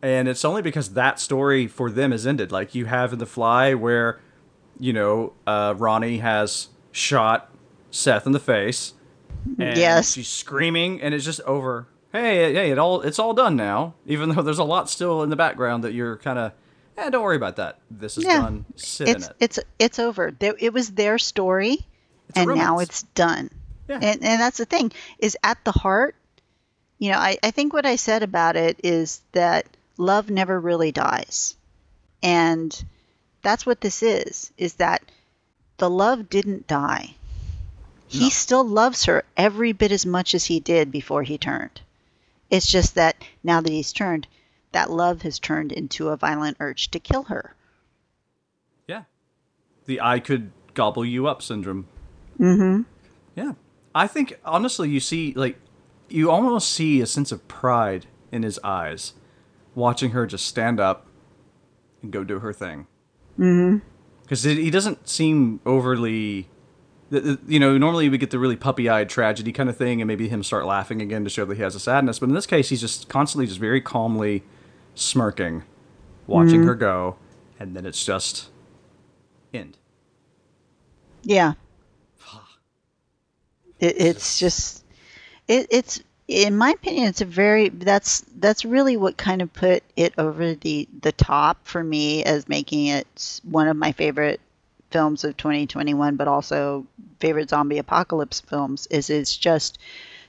[0.02, 2.52] And it's only because that story for them is ended.
[2.52, 4.20] Like you have in The Fly, where,
[4.78, 7.50] you know, uh, Ronnie has shot
[7.90, 8.94] Seth in the face.
[9.58, 10.12] And Yes.
[10.12, 11.88] She's screaming, and it's just over.
[12.12, 13.94] Hey, hey, it all it's all done now.
[14.06, 16.52] Even though there's a lot still in the background that you're kind of,
[16.96, 17.78] eh, don't worry about that.
[17.90, 18.40] This is Yeah.
[18.42, 18.64] done.
[18.76, 19.34] Sit in it's it.
[19.40, 20.32] it's it's over.
[20.40, 21.86] It was their story,
[22.34, 23.50] a and now it's done.
[23.88, 23.96] Yeah.
[24.00, 26.14] And and that's the thing is at the heart.
[26.98, 29.66] You know, I, I think what I said about it is that
[29.98, 31.54] love never really dies,
[32.22, 32.84] and
[33.42, 34.50] that's what this is.
[34.56, 35.02] Is that
[35.76, 37.14] the love didn't die.
[38.06, 38.28] He No.
[38.30, 41.80] still loves her every bit as much as he did before he turned.
[42.50, 44.26] It's just that now that he's turned,
[44.72, 47.54] that love has turned into a violent urge to kill her.
[48.86, 49.02] Yeah.
[49.84, 51.86] The I could gobble you up syndrome.
[52.40, 52.82] Mm-hmm.
[53.36, 53.52] Yeah.
[53.94, 55.58] I think honestly you see like
[56.08, 59.12] you almost see a sense of pride in his eyes
[59.78, 61.06] watching her just stand up
[62.02, 62.86] and go do her thing.
[63.38, 63.78] Mm-hmm.
[64.22, 66.48] Because he doesn't seem overly.
[67.10, 70.42] You know, normally we get the really puppy-eyed tragedy kind of thing, and maybe him
[70.42, 72.18] start laughing again to show that he has a sadness.
[72.18, 74.42] But in this case, he's just constantly, just very calmly
[74.94, 75.64] smirking,
[76.26, 76.68] watching mm-hmm.
[76.68, 77.16] her go,
[77.58, 78.50] and then it's just
[79.54, 79.78] end.
[81.22, 81.54] Yeah.
[83.80, 84.84] It, it's just
[85.46, 89.82] it, it's in my opinion it's a very that's that's really what kind of put
[89.96, 94.40] it over the the top for me as making it one of my favorite
[94.90, 96.86] films of 2021 but also
[97.18, 99.78] favorite zombie apocalypse films is it's just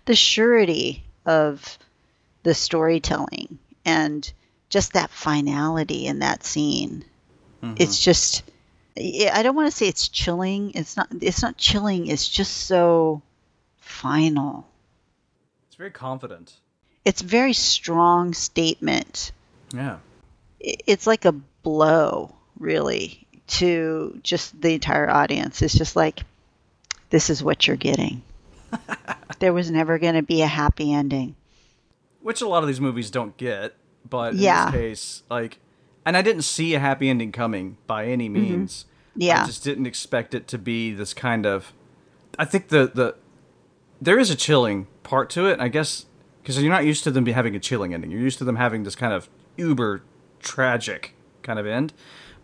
[0.06, 1.78] the surety of
[2.44, 4.32] the storytelling and
[4.70, 7.04] just that finality in that scene
[7.62, 7.76] mm-hmm.
[7.78, 8.44] it's just
[8.98, 10.72] I don't want to say it's chilling.
[10.76, 11.08] It's not.
[11.22, 12.08] It's not chilling.
[12.08, 13.22] It's just so
[13.78, 14.68] final.
[15.80, 16.56] Very confident.
[17.06, 19.32] It's a very strong statement.
[19.74, 19.98] Yeah.
[20.60, 25.62] It's like a blow, really, to just the entire audience.
[25.62, 26.20] It's just like,
[27.12, 28.22] this is what you're getting.
[29.40, 31.36] there was never going to be a happy ending.
[32.22, 33.74] which a lot of these movies don't get
[34.08, 34.66] but in Yeah.
[34.66, 35.60] this case like
[36.06, 38.84] and i didn't see a happy ending coming by any means
[39.16, 39.22] Mm-hmm.
[39.22, 39.44] Yeah.
[39.44, 41.74] i just didn't expect it to be this kind of
[42.38, 43.16] i think the the
[44.02, 46.06] there is a chilling part to it i guess
[46.42, 48.56] because you're not used to them be having a chilling ending you're used to them
[48.56, 50.02] having this kind of uber
[50.40, 51.14] tragic
[51.44, 51.94] kind of end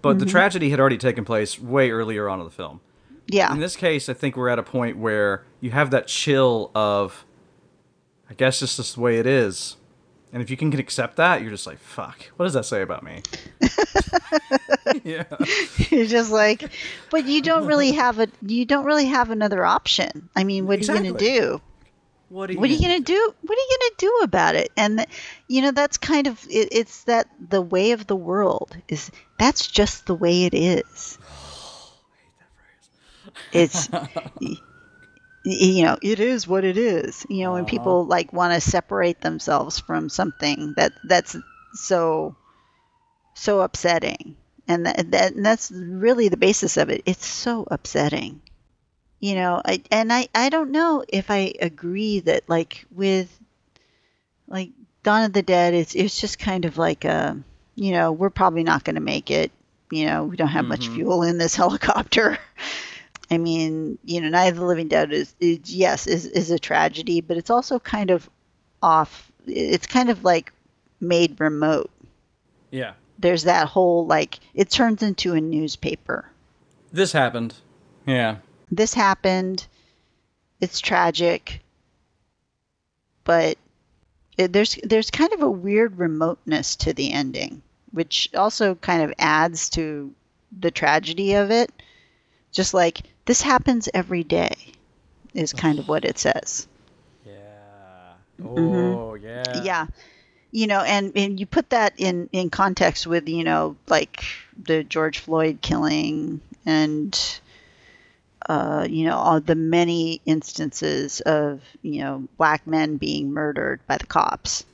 [0.01, 0.19] but Mm-hmm.
[0.19, 2.79] the tragedy had already taken place way earlier on in the film
[3.27, 3.51] Yeah.
[3.53, 7.25] in this case, I think we're at a point where you have that chill of,
[8.29, 9.77] I guess it's just the way it is.
[10.35, 13.03] And if you can accept that, you're just like, fuck, what does that say about
[13.03, 13.23] me?
[15.05, 15.23] yeah.
[15.89, 16.69] You're just like,
[17.09, 18.27] but you don't really have a.
[18.41, 20.27] You don't really have another option.
[20.35, 21.61] I mean, what are you going to do?
[22.27, 24.71] What are you, what are you gonna do what are you gonna do about it
[24.75, 25.09] and th-
[25.47, 29.67] you know that's kind of it, it's that the way of the world is that's
[29.67, 31.19] just the way it is
[33.53, 33.89] it's
[34.41, 34.57] y-
[35.45, 37.69] you know it is what it is you know when uh-huh.
[37.69, 41.37] people like want to separate themselves from something that that's
[41.73, 42.35] so
[43.35, 44.37] so upsetting.
[44.67, 47.03] And that, that and that's really the basis of it.
[47.05, 48.41] It's so upsetting.
[49.19, 53.27] You know I, and i i don't know if i agree that like with
[54.47, 54.71] like
[55.03, 57.41] dawn of the dead it's it's just kind of like a
[57.75, 59.51] you know we're probably not going to make it.
[59.89, 60.95] You know we don't have much mm-hmm.
[60.95, 62.37] fuel in this helicopter
[63.31, 66.59] i mean you know night of the living dead is, is yes is, is a
[66.59, 68.29] tragedy but it's also kind of
[68.81, 70.51] off it's kind of like
[70.99, 71.89] made remote
[72.71, 72.93] Yeah.
[73.19, 76.29] there's that whole like it turns into a newspaper
[76.91, 77.55] This happened.
[78.07, 78.37] Yeah.
[78.71, 79.67] this happened.
[80.61, 81.61] It's tragic,
[83.23, 83.57] but
[84.37, 87.61] it, there's there's kind of a weird remoteness to the ending,
[87.91, 90.13] which also kind of adds to
[90.57, 91.71] the tragedy of it.
[92.51, 94.55] Just like this happens every day,
[95.33, 96.67] is kind of what it says.
[97.25, 98.13] Yeah.
[98.43, 99.43] Oh, yeah.
[99.43, 99.65] Mm-hmm.
[99.65, 99.87] yeah
[100.51, 104.23] you know and and you put that in in context with you know like
[104.61, 107.39] the george floyd killing and
[108.47, 113.97] uh you know all the many instances of you know black men being murdered by
[113.97, 114.65] the cops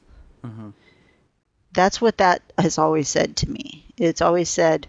[0.45, 0.69] Mm-hmm.
[1.73, 4.87] that's what that has always said to me it's always said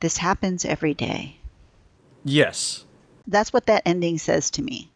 [0.00, 1.36] this happens every day
[2.24, 2.84] Yes.
[3.26, 4.90] that's what that ending says to me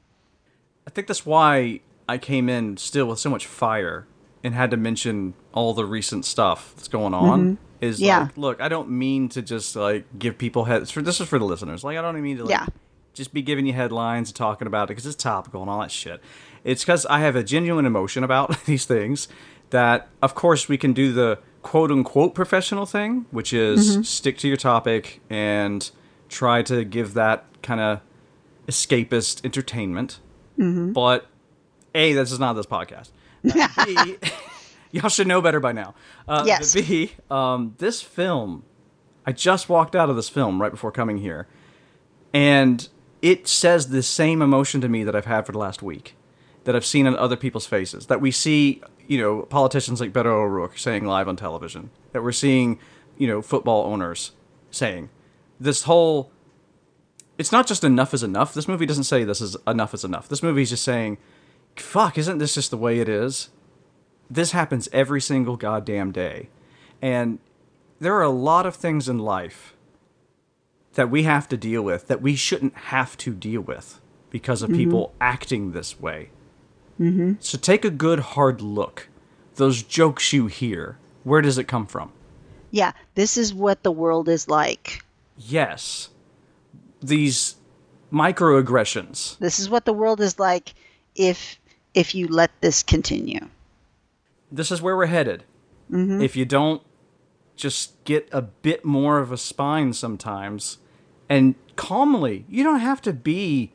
[0.87, 4.07] I think that's why I came in still with so much fire
[4.45, 7.59] and had to mention all the recent stuff that's going on.
[7.81, 8.05] Is Mm-hmm.
[8.07, 8.19] Yeah.
[8.21, 10.93] like, look, I don't mean to just like give people heads.
[10.93, 11.83] For this is for the listeners.
[11.83, 12.67] Like, I don't mean to like Yeah.
[13.15, 15.91] just be giving you headlines and talking about it because it's topical and all that
[15.91, 16.21] shit.
[16.63, 19.27] It's because I have a genuine emotion about these things.
[19.71, 24.03] That of course we can do the quote unquote professional thing, which is Mm-hmm.
[24.03, 25.91] stick to your topic and
[26.29, 28.01] try to give that kind of
[28.67, 30.21] escapist entertainment.
[30.59, 30.93] Mm-hmm.
[30.93, 31.27] But
[31.95, 33.11] A, this is not this podcast.
[33.45, 34.17] Uh, B,
[34.91, 35.95] y'all should know better by now.
[36.27, 36.75] Uh, Yes.
[36.75, 38.65] B, um, this film,
[39.27, 41.47] I just walked out of this film right before coming here,
[42.33, 42.89] and
[43.23, 46.17] it says the same emotion to me that I've had for the last week,
[46.65, 50.27] that I've seen in other people's faces, that we see, you know, politicians like Beto
[50.27, 52.79] O'Rourke saying live on television, that we're seeing,
[53.17, 54.33] you know, football owners
[54.71, 55.09] saying.
[55.59, 56.31] This whole
[57.39, 58.55] it's not just enough is enough.
[58.55, 60.29] This movie doesn't say this is enough is enough.
[60.29, 61.19] This movie is just saying,
[61.77, 63.51] fuck, isn't this just the way it is?
[64.31, 66.49] This happens every single goddamn day.
[67.03, 67.39] And
[68.01, 69.75] there are a lot of things in life
[70.95, 74.01] that we have to deal with that we shouldn't have to deal with
[74.31, 76.31] because of people acting this way.
[76.99, 77.35] Mm-hmm.
[77.41, 79.09] So take a good hard look.
[79.57, 82.13] Those jokes you hear, where does it come from?
[82.71, 85.03] yeah this is what the world is like
[85.39, 86.11] yes,
[87.01, 87.57] these
[88.13, 89.39] microaggressions.
[89.39, 90.75] This is what the world is like
[91.15, 91.59] if
[91.95, 93.41] if you let this continue.
[94.53, 95.45] This is where we're headed.
[95.91, 96.21] Mm-hmm.
[96.21, 96.83] If you don't
[97.57, 100.79] just get a bit more of a spine sometimes
[101.29, 103.73] and calmly, you don't have to be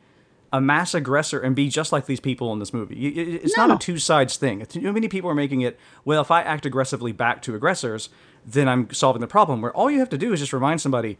[0.52, 3.08] a mass aggressor and be just like these people in this movie.
[3.08, 4.64] It's not a two sides thing.
[4.66, 8.10] Too many people are making it, well, if I act aggressively back to aggressors,
[8.46, 9.62] then I'm solving the problem.
[9.62, 11.18] Where all you have to do is just remind somebody,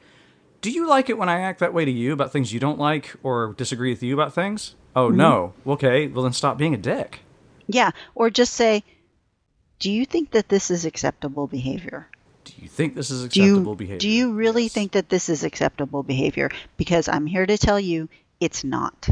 [0.63, 2.79] do you like it when I act that way to you about things you don't
[2.79, 4.75] like or disagree with you about things?
[4.97, 5.17] Oh, mm-hmm.
[5.19, 5.53] no.
[5.67, 7.21] Okay, well, then stop being a dick.
[7.67, 8.83] Yeah, or just say,
[9.79, 12.09] "Do you think that this is acceptable behavior?"
[12.45, 13.99] Do you think this is Do you acceptable behavior?
[13.99, 14.73] do you really Yes.
[14.73, 16.51] think that this is acceptable behavior?
[16.77, 18.09] Because I'm here to tell you
[18.41, 19.09] it's not.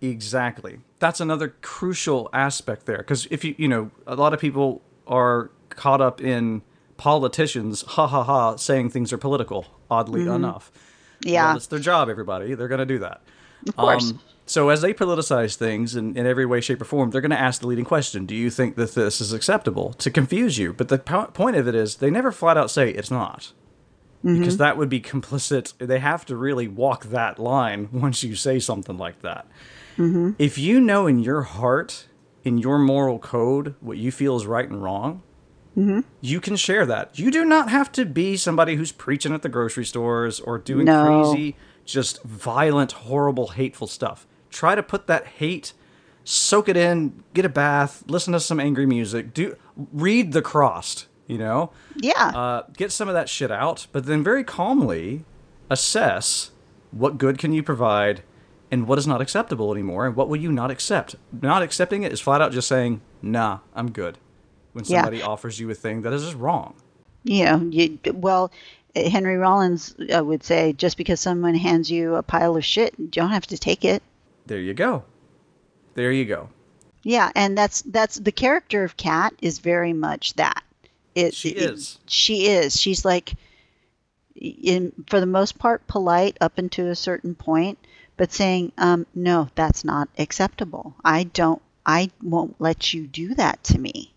[0.00, 0.80] Exactly.
[0.98, 2.98] That's another crucial aspect there.
[2.98, 6.62] Because if you, you know, a lot of people are caught up in
[6.96, 10.32] politicians, ha ha ha, saying things are political, oddly mm-hmm.
[10.32, 10.70] enough.
[11.20, 11.48] Yeah.
[11.48, 12.54] Well, it's their job, everybody.
[12.54, 13.22] They're going to do that.
[13.66, 14.12] Of course.
[14.12, 17.30] Um, so as they politicize things in, in every way, shape, or form, they're going
[17.30, 19.92] to ask the leading question Do you think that this is acceptable?
[19.94, 20.72] To confuse you.
[20.72, 23.52] But the po- point of it is, they never flat out say it's not.
[24.24, 24.56] Because mm-hmm.
[24.56, 25.74] that would be complicit.
[25.78, 29.46] They have to really walk that line once you say something like that.
[29.96, 30.32] Mm-hmm.
[30.38, 32.06] If you know in your heart,
[32.42, 35.22] in your moral code, what you feel is right and wrong,
[36.20, 37.18] you can share that.
[37.18, 40.86] You do not have to be somebody who's preaching at the grocery stores or doing
[40.86, 41.04] No.
[41.32, 44.26] crazy, just violent, horrible, hateful stuff.
[44.50, 45.72] Try to put that hate,
[46.24, 49.56] soak it in, get a bath, listen to some angry music, do
[49.92, 51.70] read the crossed, you know?
[51.96, 52.32] yeah.
[52.34, 55.24] uh, get some of that shit out, but then very calmly
[55.70, 56.50] assess
[56.90, 58.22] what good can you provide
[58.70, 61.14] and what is not acceptable anymore and what will you not accept.
[61.40, 64.18] Not accepting it is flat out just saying, nah, I'm good.
[64.78, 65.02] When Yeah.
[65.02, 66.74] somebody offers you a thing that is just wrong.
[67.24, 68.52] you know, you, well,
[68.94, 73.08] Henry Rollins uh, would say, just because someone hands you a pile of shit, you
[73.08, 74.04] don't have to take it.
[74.46, 75.02] There you go.
[75.94, 76.48] There you go.
[77.02, 80.62] Yeah, and that's that's the character of Kat is very much that.
[81.16, 81.98] It, She it- is.
[82.06, 82.80] She is.
[82.80, 83.34] She's like,
[84.36, 87.78] in for the most part, polite up until a certain point,
[88.16, 90.94] but saying, um, "No, that's not acceptable.
[91.04, 91.60] I don't.
[91.84, 94.12] I won't let you do that to me."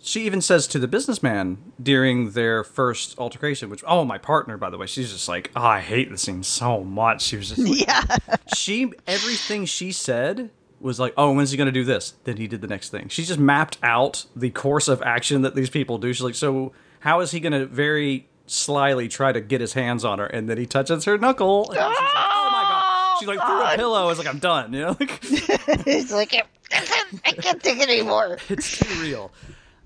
[0.00, 4.70] She even says to the businessman during their first altercation, which, oh, my partner, by
[4.70, 7.22] the way, she's just like, oh, I hate the scene so much.
[7.22, 8.16] She was just like, Yeah.
[8.54, 10.50] she everything she said
[10.80, 13.08] was like, "Oh, when's he gonna do this?" Then he did the next thing.
[13.08, 16.12] She just mapped out the course of action that these people do.
[16.12, 16.70] She's like, "So
[17.00, 20.56] how is he gonna very slyly try to get his hands on her?" And then
[20.56, 21.64] he touches her knuckle.
[21.72, 24.08] And she's like, "Oh my god!" Oh, she like threw a pillow.
[24.10, 26.42] It's like, "I'm done." You know, like it's like I
[26.78, 28.38] can't, I can't take it anymore.
[28.48, 29.32] it's too real.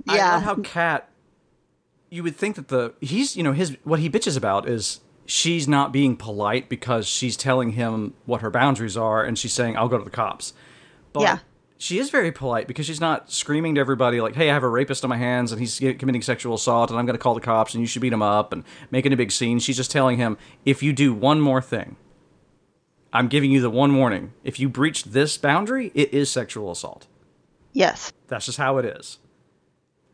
[0.08, 0.34] I Yeah.
[0.34, 1.08] love how Kat.
[2.10, 5.66] You would think that the he's you know his what he bitches about is she's
[5.66, 9.88] not being polite because she's telling him what her boundaries are and she's saying I'll
[9.88, 10.52] go to the cops.
[11.12, 11.38] But Yeah.
[11.78, 14.68] she is very polite because she's not screaming to everybody like, "Hey, I have a
[14.68, 17.40] rapist on my hands and he's committing sexual assault and I'm going to call the
[17.40, 20.18] cops and you should beat him up and making a big scene." She's just telling
[20.18, 21.96] him, "If you do one more thing,
[23.12, 24.32] I'm giving you the one warning.
[24.44, 27.06] If you breach this boundary, it is sexual assault."
[27.72, 28.12] Yes.
[28.28, 29.18] That's just how it is.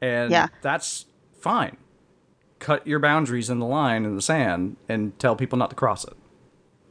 [0.01, 0.49] And Yeah.
[0.63, 1.07] that's
[1.41, 1.77] fine.
[2.59, 6.05] Cut your boundaries in the line in the sand and tell people not to cross
[6.05, 6.15] it.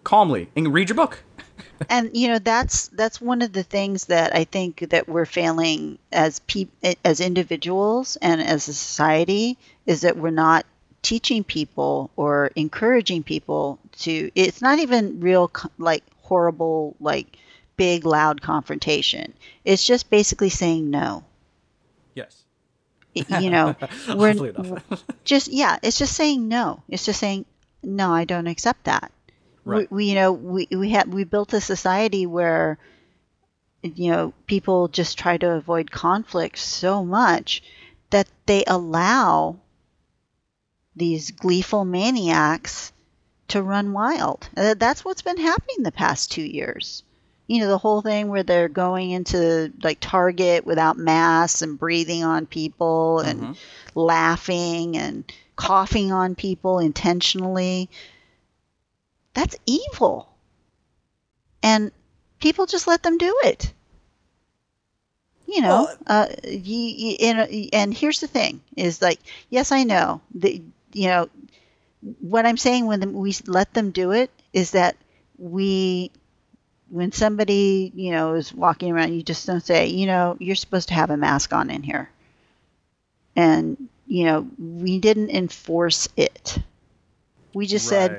[0.04, 0.50] Calmly.
[0.56, 1.24] And read your book.
[1.90, 5.98] and you know that's that's one of the things that I think that we're failing
[6.12, 6.72] as peop-
[7.04, 10.66] as individuals and as a society is that we're not
[11.02, 17.38] teaching people or encouraging people to it's not even real like horrible like
[17.76, 21.24] big loud confrontation it's just basically saying no
[23.40, 23.76] you know
[24.16, 24.52] we're
[25.24, 26.84] just yeah it's just saying no.
[26.90, 27.46] It's just saying
[27.84, 29.12] no i don't accept that.
[29.66, 29.92] Right.
[29.92, 32.78] we, we you know we we have we built a society where
[33.82, 37.64] you know people just try to avoid conflict so much
[38.10, 39.60] that they allow
[40.96, 42.92] these gleeful maniacs
[43.50, 44.50] to run wild.
[44.56, 47.04] That's what's been happening the past two years
[47.48, 52.24] you know the whole thing where they're going into like target without masks and breathing
[52.24, 53.58] on people and
[53.96, 57.90] laughing and coughing on people intentionally.
[59.34, 60.30] That's evil.
[61.64, 61.92] And
[62.40, 63.72] people just let them do it.
[65.46, 69.20] You know Well- uh you, you, and, and here's the thing is like
[69.50, 70.54] yes i know that
[70.94, 71.30] you know
[72.20, 74.98] what i'm saying when we let them do it is that
[75.38, 76.12] we
[76.90, 80.90] when somebody you know is walking around you just don't say you know you're supposed
[80.90, 82.10] to have a mask on in here
[83.36, 86.58] and you know we didn't enforce it
[87.54, 88.12] We just said,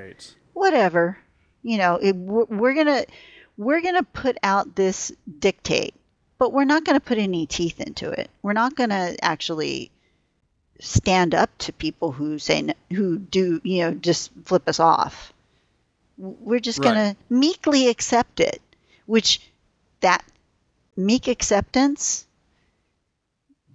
[0.53, 1.19] whatever.
[1.63, 3.05] You know, it, we're, we're gonna
[3.57, 5.95] we're gonna put out this dictate,
[6.39, 8.31] but we're not gonna put any teeth into it.
[8.43, 9.91] We're not gonna actually
[10.81, 15.33] stand up to people who say who do you know just flip us off.
[16.19, 18.61] We're just gonna meekly accept it,
[19.07, 19.41] which
[20.01, 20.25] that
[20.97, 22.27] meek acceptance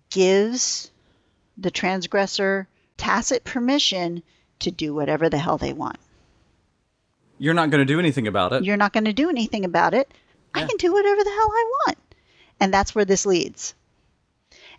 [0.10, 0.92] gives
[1.58, 2.68] the transgressor
[2.98, 4.22] tacit permission
[4.60, 5.98] to do whatever the hell they want.
[7.38, 8.64] You're not going to do anything about it.
[8.64, 10.10] You're not going to do anything about it.
[10.54, 11.98] I can do whatever the hell I want.
[12.60, 13.74] And that's where this leads.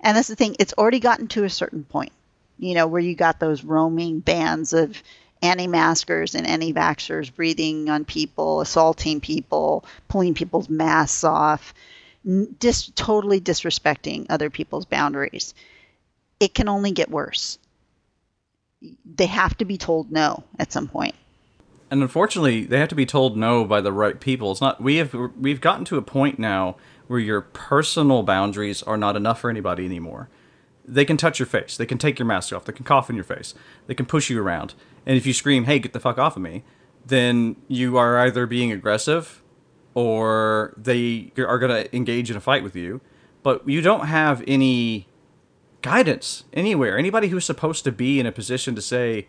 [0.00, 2.12] And that's the thing, it's already gotten to a certain point,
[2.58, 5.02] you know, where you got those roaming bands of
[5.44, 11.74] anti maskers and anti vaxxers breathing on people, assaulting people, pulling people's masks off,
[12.58, 15.54] dis- totally disrespecting other people's boundaries.
[16.40, 17.58] It can only get worse.
[19.04, 21.14] They have to be told no at some point.
[21.90, 24.50] and unfortunately, they have to be told no by the right people.
[24.50, 24.80] It's not.
[24.80, 26.76] We have we've gotten to a point now
[27.06, 30.28] where your personal boundaries are not enough for anybody anymore.
[30.86, 31.76] They can touch your face.
[31.76, 32.64] They can take your mask off.
[32.64, 33.54] They can cough in your face.
[33.86, 34.74] They can push you around.
[35.06, 36.62] And if you scream, "Hey, get the fuck off of me,"
[37.06, 39.42] then you are either being aggressive
[39.94, 43.00] or they are going to engage in a fight with you.
[43.42, 45.06] But you don't have any
[45.82, 46.96] guidance anywhere.
[46.98, 49.28] Anybody who's supposed to be in a position to say,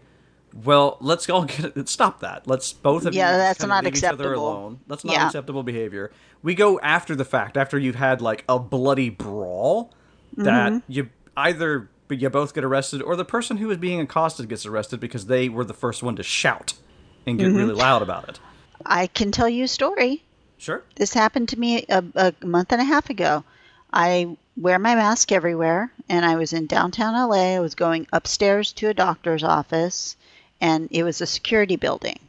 [0.63, 2.47] "Well, let's all get it, stop that.
[2.47, 4.33] Let's both of Yeah, that's not acceptable.
[4.35, 4.79] alone.
[4.87, 5.25] That's not Yeah.
[5.27, 6.11] acceptable behavior."
[6.41, 9.93] We go after the fact, after you've had like a bloody brawl,
[10.37, 10.91] that Mm-hmm.
[10.91, 14.99] you either you both get arrested or the person who is being accosted gets arrested
[14.99, 16.73] because they were the first one to shout
[17.25, 17.51] and Mm-hmm.
[17.53, 18.39] get really loud about it.
[18.85, 20.21] I can tell you a story.
[20.57, 20.83] Sure.
[20.95, 23.43] This happened to me a, a month and a half ago.
[23.91, 27.55] I wear my mask everywhere, and I was in downtown LA.
[27.55, 30.15] I was going upstairs to a doctor's office,
[30.61, 32.19] and it was a security building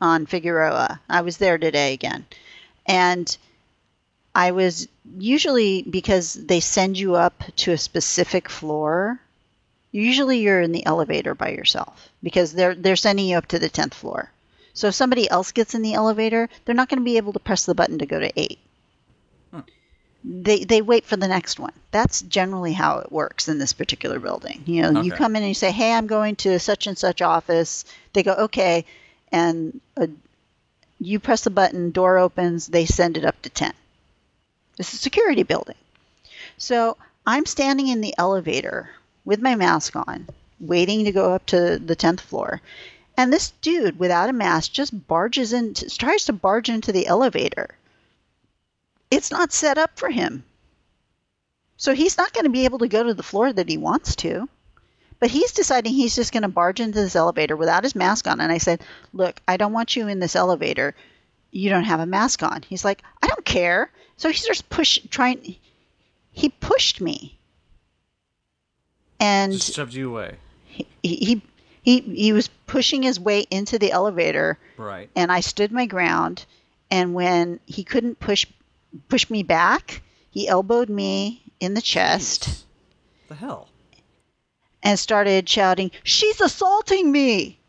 [0.00, 1.00] on Figueroa.
[1.08, 2.26] I was there today again.
[2.86, 3.36] And
[4.34, 4.88] I was
[5.18, 9.20] usually because they send you up to a specific floor.
[9.92, 13.70] Usually you're in the elevator by yourself because they're they're sending you up to the
[13.70, 14.30] 10th floor.
[14.72, 17.40] So if somebody else gets in the elevator, they're not going to be able to
[17.40, 18.58] press the button to go to 8.
[20.22, 21.72] They they wait for the next one.
[21.90, 24.62] That's generally how it works in this particular building.
[24.66, 27.22] You know, you come in and you say, "Hey, I'm going to such and such
[27.22, 28.84] office." They go, "Okay."
[29.32, 30.08] And uh,
[31.00, 33.72] you press the button, door opens, they send it up to 10.
[34.80, 35.76] It's a security building.
[36.56, 36.96] So
[37.26, 38.90] I'm standing in the elevator
[39.26, 40.26] with my mask on,
[40.58, 42.62] waiting to go up to the 10th floor.
[43.14, 47.76] And this dude without a mask just barges in, tries to barge into the elevator.
[49.10, 50.44] It's not set up for him.
[51.76, 54.16] So he's not going to be able to go to the floor that he wants
[54.16, 54.48] to.
[55.18, 58.40] But he's deciding he's just going to barge into this elevator without his mask on.
[58.40, 58.80] And I said,
[59.12, 60.94] Look, I don't want you in this elevator.
[61.52, 62.62] You don't have a mask on.
[62.68, 63.90] He's like, I don't care.
[64.16, 65.56] So he starts push trying.
[66.32, 67.38] He pushed me.
[69.18, 70.36] And Just shoved you away.
[70.66, 71.42] he, he
[71.82, 75.10] he he was pushing his way into the elevator Right.
[75.16, 76.44] and I stood my ground
[76.90, 78.46] and when he couldn't push
[79.08, 82.62] push me back, he elbowed me in the chest Jeez.
[83.28, 83.68] The hell?
[84.82, 87.59] and started shouting, "She's assaulting me."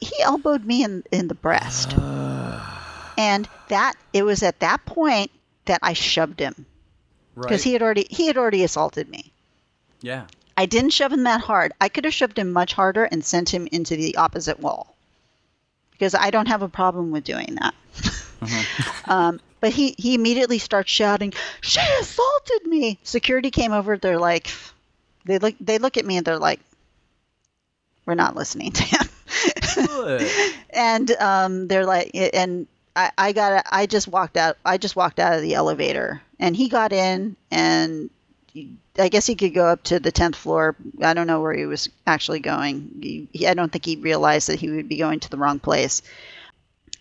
[0.00, 1.92] He elbowed me in in the breast.
[3.18, 5.30] and that it was at that point
[5.64, 6.66] that I shoved him
[7.34, 7.48] Right.
[7.48, 9.32] because he had already he had already assaulted me.
[10.00, 10.26] yeah.
[10.56, 11.72] I didn't shove him that hard.
[11.80, 14.96] I could have shoved him much harder and sent him into the opposite wall.
[15.92, 17.74] Because I don't have a problem with doing that.
[19.04, 22.98] um, but he, he immediately starts shouting, She assaulted me.
[23.04, 24.50] Security came over, they're like
[25.24, 26.58] they look they look at me and they're like,
[28.04, 29.08] We're not listening to him.
[30.70, 32.66] And um, they're like and
[32.96, 36.56] I, I got I just walked out I just walked out of the elevator and
[36.56, 38.10] he got in and
[38.98, 40.74] I guess he could go up to the 10th floor.
[41.00, 42.98] I don't know where he was actually going.
[43.00, 45.60] He, he- I don't think he realized that he would be going to the wrong
[45.60, 46.02] place.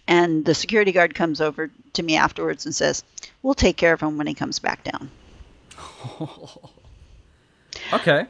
[0.07, 3.03] And the security guard comes over to me afterwards and says,
[3.41, 5.09] "We'll take care of him when he comes back down."
[7.93, 8.25] okay.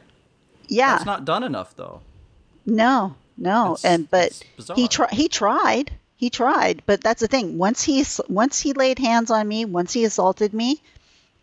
[0.68, 0.92] Yeah.
[0.92, 2.00] That's not done enough though.
[2.66, 4.42] No, no, It's- and but
[4.76, 5.12] he tried.
[5.12, 5.92] He tried.
[6.16, 7.58] He tried, but that's the thing.
[7.58, 10.82] Once he once he laid hands on me, once he assaulted me,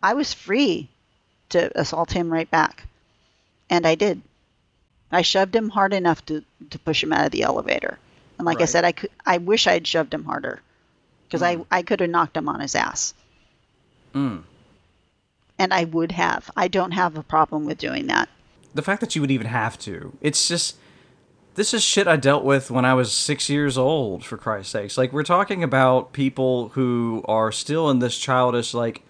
[0.04, 0.90] I was free
[1.50, 2.84] to assault him right back,
[3.70, 4.22] and I did.
[5.12, 7.98] I shoved him hard enough to to push him out of the elevator,
[8.38, 9.12] and like I said, I could.
[9.26, 10.60] I wish I'd shoved him harder,
[11.28, 13.14] because I I could have knocked him on his ass,
[14.14, 14.44] Mm.
[15.58, 16.52] and I would have.
[16.58, 18.28] I don't have a problem with doing that.
[18.74, 20.76] the fact that you would even have to, it's just
[21.56, 24.24] this is shit I dealt with when I was six years old.
[24.24, 29.02] For Christ's sakes, like we're talking about people who are still in this childish, like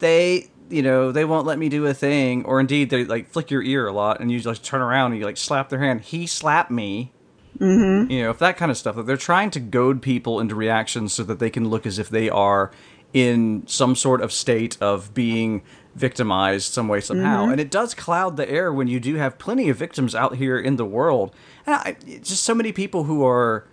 [0.00, 3.50] they, you know, they won't let me do a thing, or indeed they like flick
[3.50, 6.02] your ear a lot, and you just turn around and you like slap their hand.
[6.02, 7.12] He slapped me.
[7.58, 8.10] Mm-hmm.
[8.10, 8.96] You know, if that kind of stuff.
[8.96, 12.08] That they're trying to goad people into reactions so that they can look as if
[12.08, 12.72] they are
[13.12, 15.62] in some sort of state of being
[15.94, 17.42] victimized some way somehow.
[17.42, 17.52] Mm-hmm.
[17.52, 20.58] and it does cloud the air when you do have plenty of victims out here
[20.58, 21.34] in the world.
[21.66, 23.66] And I, just so many people who are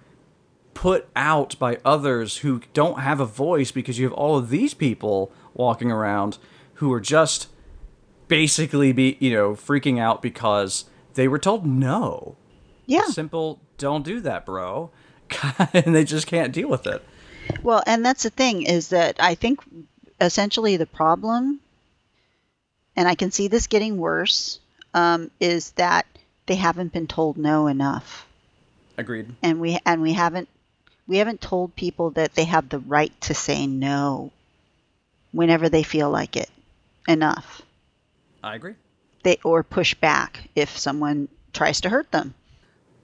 [0.74, 4.74] put out by others who don't have a voice because you have all of these
[4.74, 6.38] people walking around
[6.76, 7.48] who are just
[8.28, 10.86] basically be you know freaking out because
[11.16, 12.38] they were told no.
[12.86, 13.06] Yeah.
[13.06, 14.92] Simple don't do that bro.
[15.74, 17.02] And they just can't deal with it.
[17.64, 19.62] Well, and that's the thing is that I think
[20.20, 21.60] essentially the problem,
[22.96, 24.60] and I can see this getting worse,
[24.94, 26.06] um, is that
[26.46, 28.26] they haven't been told no enough.
[28.98, 29.34] Agreed.
[29.42, 30.50] And we and we haven't
[31.08, 34.32] we haven't told people that they have the right to say no
[35.32, 36.50] whenever they feel like it
[37.08, 37.62] enough.
[38.44, 38.76] I agree.
[39.24, 42.34] They or push back if someone tries to hurt them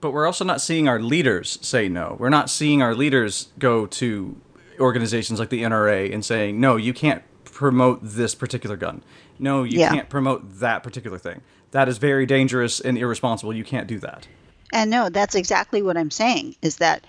[0.00, 2.16] but we're also not seeing our leaders say no.
[2.18, 4.40] We're not seeing our leaders go to
[4.78, 7.22] organizations like the NRA and saying, "No, you can't
[7.58, 9.02] promote this particular gun.
[9.36, 9.92] No, you yeah.
[9.92, 11.40] can't promote that particular thing.
[11.72, 13.52] That is very dangerous and irresponsible.
[13.52, 14.28] You can't do that."
[14.72, 17.04] And no, that's exactly what I'm saying is that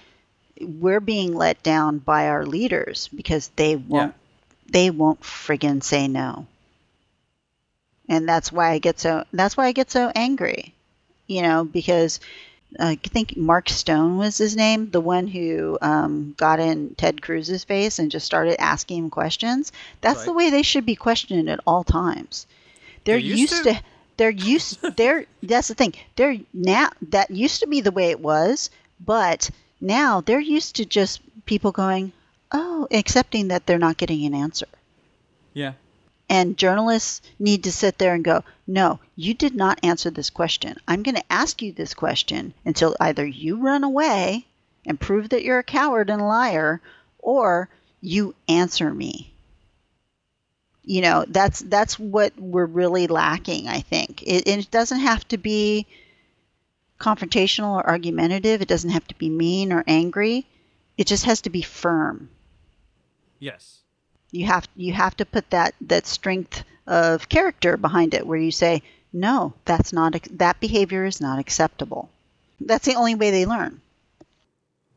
[0.60, 4.72] we're being let down by our leaders because they won't yeah.
[4.72, 6.48] they won't friggin' say no.
[8.08, 10.74] And that's why I get so that's why I get so angry.
[11.28, 12.20] You know, because
[12.78, 17.64] I think Mark Stone was his name, the one who um, got in Ted Cruz's
[17.64, 19.72] face and just started asking him questions.
[20.02, 20.26] That's right.
[20.26, 22.46] the way they should be questioned at all times.
[23.06, 23.84] They're, they're used, used to, to
[24.18, 25.94] they're used they're that's the thing.
[26.16, 28.70] They're now that used to be the way it was,
[29.04, 29.50] but
[29.82, 32.12] now they're used to just people going,
[32.52, 34.68] "Oh, accepting that they're not getting an answer."
[35.54, 35.74] Yeah.
[36.30, 40.78] And journalists need to sit there and go, no, you did not answer this question.
[40.88, 44.46] I'm going to ask you this question until either you run away
[44.86, 46.82] and prove that you're a coward and a liar,
[47.18, 47.68] or
[48.00, 49.34] you answer me.
[50.84, 54.24] You know, that's that's what we're really lacking, I think.
[54.24, 55.86] It, it doesn't have to be
[57.00, 58.62] confrontational or argumentative.
[58.62, 60.46] It doesn't have to be mean or angry.
[60.98, 62.30] It just has to be firm.
[63.40, 63.79] Yes.
[64.32, 68.52] You have you have to put that that strength of character behind it, where you
[68.52, 68.82] say,
[69.14, 72.10] no, that's not that behavior is not acceptable.
[72.60, 73.82] That's the only way they learn.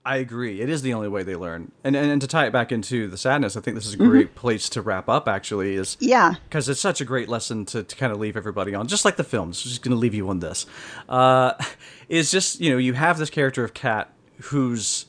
[0.05, 0.61] I agree.
[0.61, 1.71] It is the only way they learn.
[1.85, 3.99] And, and, and to tie it back into the sadness, I think this is a
[3.99, 4.41] great mm-hmm.
[4.41, 5.29] place to wrap up.
[5.29, 8.75] Actually, is yeah, because it's such a great lesson to, to kind of leave everybody
[8.75, 9.63] on, just like the films.
[9.63, 10.67] Just going to leave you on this.
[11.09, 11.53] Uh,
[12.09, 15.07] is just you know you have this character of Kat whose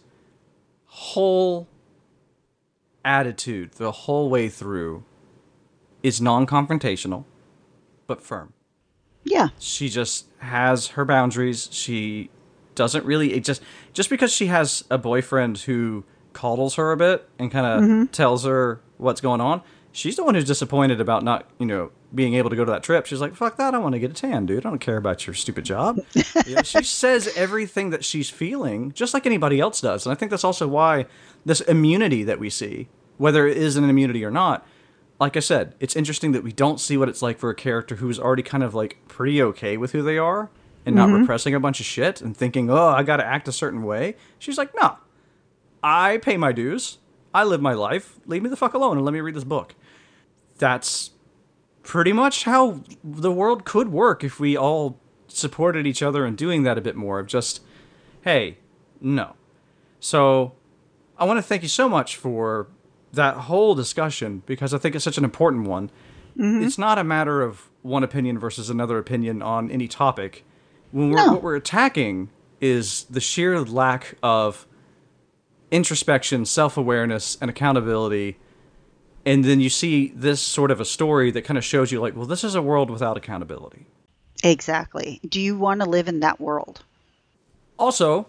[0.85, 1.67] whole
[3.05, 5.03] attitude the whole way through
[6.01, 7.25] is non-confrontational
[8.07, 8.53] but firm.
[9.23, 9.49] Yeah.
[9.59, 11.69] She just has her boundaries.
[11.71, 12.29] She
[12.75, 13.61] doesn't really it just
[13.93, 18.05] just because she has a boyfriend who coddles her a bit and kind of mm-hmm.
[18.07, 19.61] tells her what's going on.
[19.95, 22.81] She's the one who's disappointed about not, you know, being able to go to that
[22.81, 23.05] trip.
[23.05, 23.75] She's like, "Fuck that!
[23.75, 24.65] I want to get a tan, dude.
[24.65, 26.03] I don't care about your stupid job."
[26.47, 30.15] you know, she says everything that she's feeling, just like anybody else does, and I
[30.15, 31.05] think that's also why
[31.45, 34.65] this immunity that we see, whether it is an immunity or not,
[35.19, 37.95] like I said, it's interesting that we don't see what it's like for a character
[37.97, 40.49] who's already kind of like pretty okay with who they are
[40.85, 41.21] and not mm-hmm.
[41.21, 44.15] repressing a bunch of shit and thinking, oh, I got to act a certain way.
[44.39, 44.97] She's like, nah,
[45.81, 46.97] I pay my dues.
[47.33, 48.19] I live my life.
[48.25, 49.75] Leave me the fuck alone and let me read this book.
[50.57, 51.11] That's
[51.83, 56.63] pretty much how the world could work if we all supported each other in doing
[56.63, 57.61] that a bit more of just,
[58.21, 58.57] hey,
[59.01, 59.35] no.
[59.99, 60.53] So
[61.17, 62.67] I want to thank you so much for
[63.11, 65.89] that whole discussion because I think it's such an important one.
[66.37, 66.63] Mm-hmm.
[66.63, 70.43] It's not a matter of one opinion versus another opinion on any topic.
[70.91, 71.33] When we're, no.
[71.33, 74.67] what we're attacking is the sheer lack of
[75.69, 78.37] introspection, self awareness, and accountability.
[79.25, 82.15] And then you see this sort of a story that kind of shows you, like,
[82.15, 83.85] well, this is a world without accountability.
[84.43, 85.21] Exactly.
[85.27, 86.83] Do you want to live in that world?
[87.79, 88.27] Also,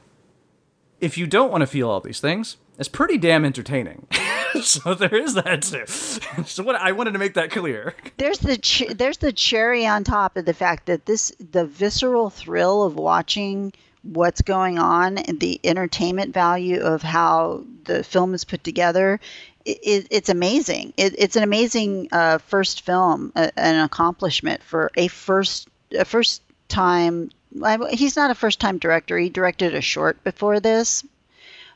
[1.01, 4.07] if you don't want to feel all these things, it's pretty damn entertaining.
[4.63, 5.87] so there is that too.
[6.45, 7.95] so what I wanted to make that clear.
[8.17, 12.31] There's the ch- there's the cherry on top of the fact that this the visceral
[12.31, 18.45] thrill of watching what's going on and the entertainment value of how the film is
[18.45, 19.19] put together
[19.65, 25.09] it, it, it's amazing it, it's an amazing uh, first film an accomplishment for a
[25.09, 25.69] first
[25.99, 27.31] a first time.
[27.63, 29.17] I- He's not a first time director.
[29.19, 31.05] He directed a short before this,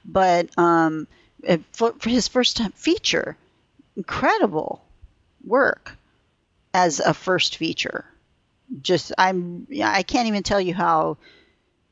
[0.04, 1.06] but um,
[1.72, 3.36] for, for his first time feature,
[3.96, 4.82] incredible
[5.44, 5.96] work
[6.74, 8.04] as a first feature.
[8.82, 11.16] Just I'm I can't even tell you how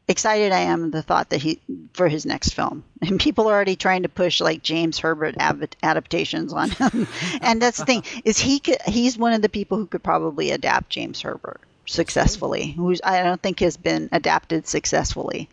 [0.09, 1.61] excited I am the thought that he
[1.93, 2.85] for his next film.
[3.03, 7.07] And people are already trying to push like James Herbert adaptations on him.
[7.41, 10.51] and that's the thing is he could, he's one of the people who could probably
[10.51, 12.73] adapt James Herbert successfully.
[12.73, 15.49] Who's I don't think has been adapted successfully.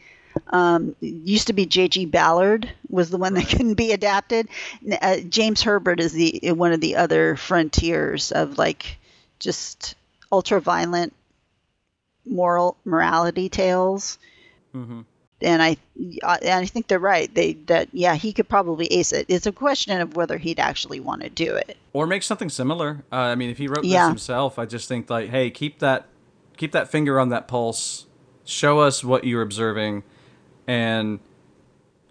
[0.47, 2.07] Um, used to be J.G.
[2.07, 4.47] Ballard was the one that couldn't be adapted.
[5.01, 8.97] Uh, James Herbert is the one of the other frontiers of like
[9.39, 9.95] just
[10.31, 11.13] ultra violent
[12.25, 14.17] moral morality tales.
[15.41, 15.75] And I,
[16.21, 17.33] and I think they're right.
[17.33, 19.25] They that yeah, he could probably ace it.
[19.27, 21.77] It's a question of whether he'd actually want to do it.
[21.91, 23.03] or make something similar.
[23.11, 24.03] Uh, I mean, if he wrote Yeah.
[24.03, 26.05] this himself, I just think like, hey, keep that
[26.55, 28.05] keep that finger on that pulse.
[28.45, 30.03] Show us what you're observing,
[30.67, 31.19] and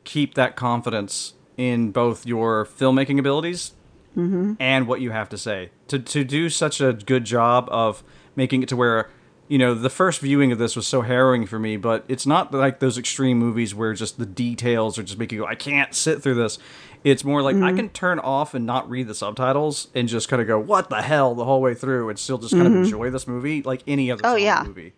[0.04, 3.72] keep that confidence in both your filmmaking abilities
[4.14, 5.70] and what you have to say.
[5.88, 8.02] To to do such a good job of
[8.36, 9.08] making it to where
[9.52, 12.54] you know the first viewing of this was so harrowing for me, but it's not
[12.54, 15.94] like those extreme movies where just the details are just making you go, I can't
[15.94, 16.58] sit through this.
[17.04, 17.76] It's more like I mm-hmm.
[17.76, 21.02] can turn off and not read the subtitles and just kind of go, what the
[21.02, 22.84] hell, the whole way through, and still just kind of mm-hmm.
[22.84, 24.64] enjoy this movie like any other Oh, yeah.
[24.66, 24.94] movie.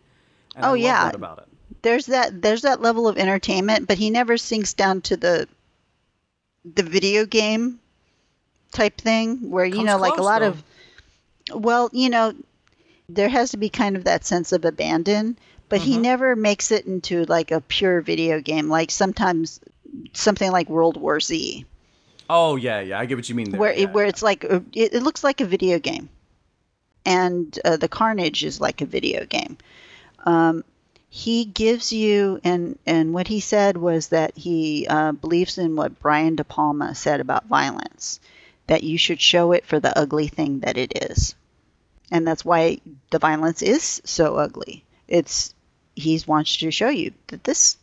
[0.54, 1.04] And Oh, I yeah.
[1.06, 1.48] that about it.
[1.82, 5.48] There's that there's that level of entertainment, but he never sinks down to the
[6.64, 7.80] the video game
[8.70, 10.50] type thing where you Comes know like a lot though.
[10.50, 10.64] of
[11.60, 12.34] well, you know,
[13.08, 16.86] there has to be kind of that sense of abandon, but he never makes it
[16.86, 19.60] into like a pure video game like sometimes
[20.12, 21.66] something like World War Z.
[22.28, 23.60] Oh yeah, yeah, I get what you mean there.
[23.60, 24.08] where yeah, it, where yeah.
[24.08, 26.08] it's like it, it looks like a video game,
[27.04, 29.58] and uh, the carnage is like a video game.
[30.24, 30.64] Um,
[31.10, 36.00] he gives you and and what he said was that he uh, believes in what
[36.00, 38.20] Brian De Palma said about violence,
[38.66, 41.34] that you should show it for the ugly thing that it is,
[42.10, 42.78] and that's why
[43.10, 44.84] the violence is so ugly.
[45.08, 45.54] It's
[45.96, 47.76] he wants to show you that this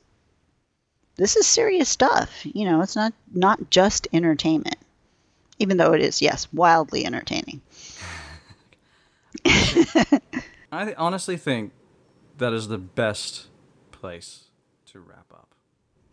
[1.15, 2.29] this is serious stuff.
[2.43, 4.77] You know, it's not not just entertainment
[5.61, 7.61] even though it is yes wildly entertaining
[10.71, 11.71] I honestly think
[12.37, 13.47] that is the best
[13.91, 14.45] place
[14.87, 15.53] to wrap up.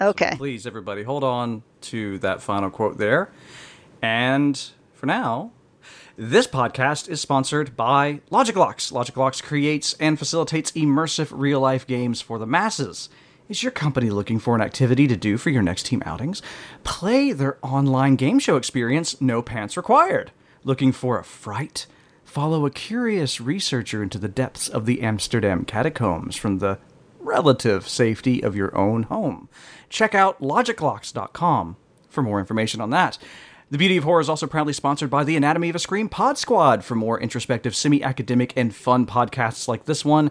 [0.00, 3.32] okay Please, everybody, hold on to that final quote there.
[4.02, 4.60] And
[4.92, 5.52] for now,
[6.20, 8.90] this podcast is sponsored by Logic Locks.
[8.90, 13.08] Logic Locks creates and facilitates immersive real life games for the masses.
[13.48, 16.42] Is your company looking for an activity to do for your next team outings?
[16.82, 20.32] Play their online game show experience, no pants required.
[20.64, 21.86] Looking for a fright?
[22.24, 26.80] Follow a curious researcher into the depths of the Amsterdam catacombs from the
[27.20, 29.48] relative safety of your own home.
[29.88, 31.76] Check out logiclocks.com
[32.10, 33.18] for more information on that.
[33.70, 36.38] The Beauty of Horror is also proudly sponsored by the Anatomy of a Scream Pod
[36.38, 36.82] Squad.
[36.82, 40.30] For more introspective, semi academic, and fun podcasts like this one,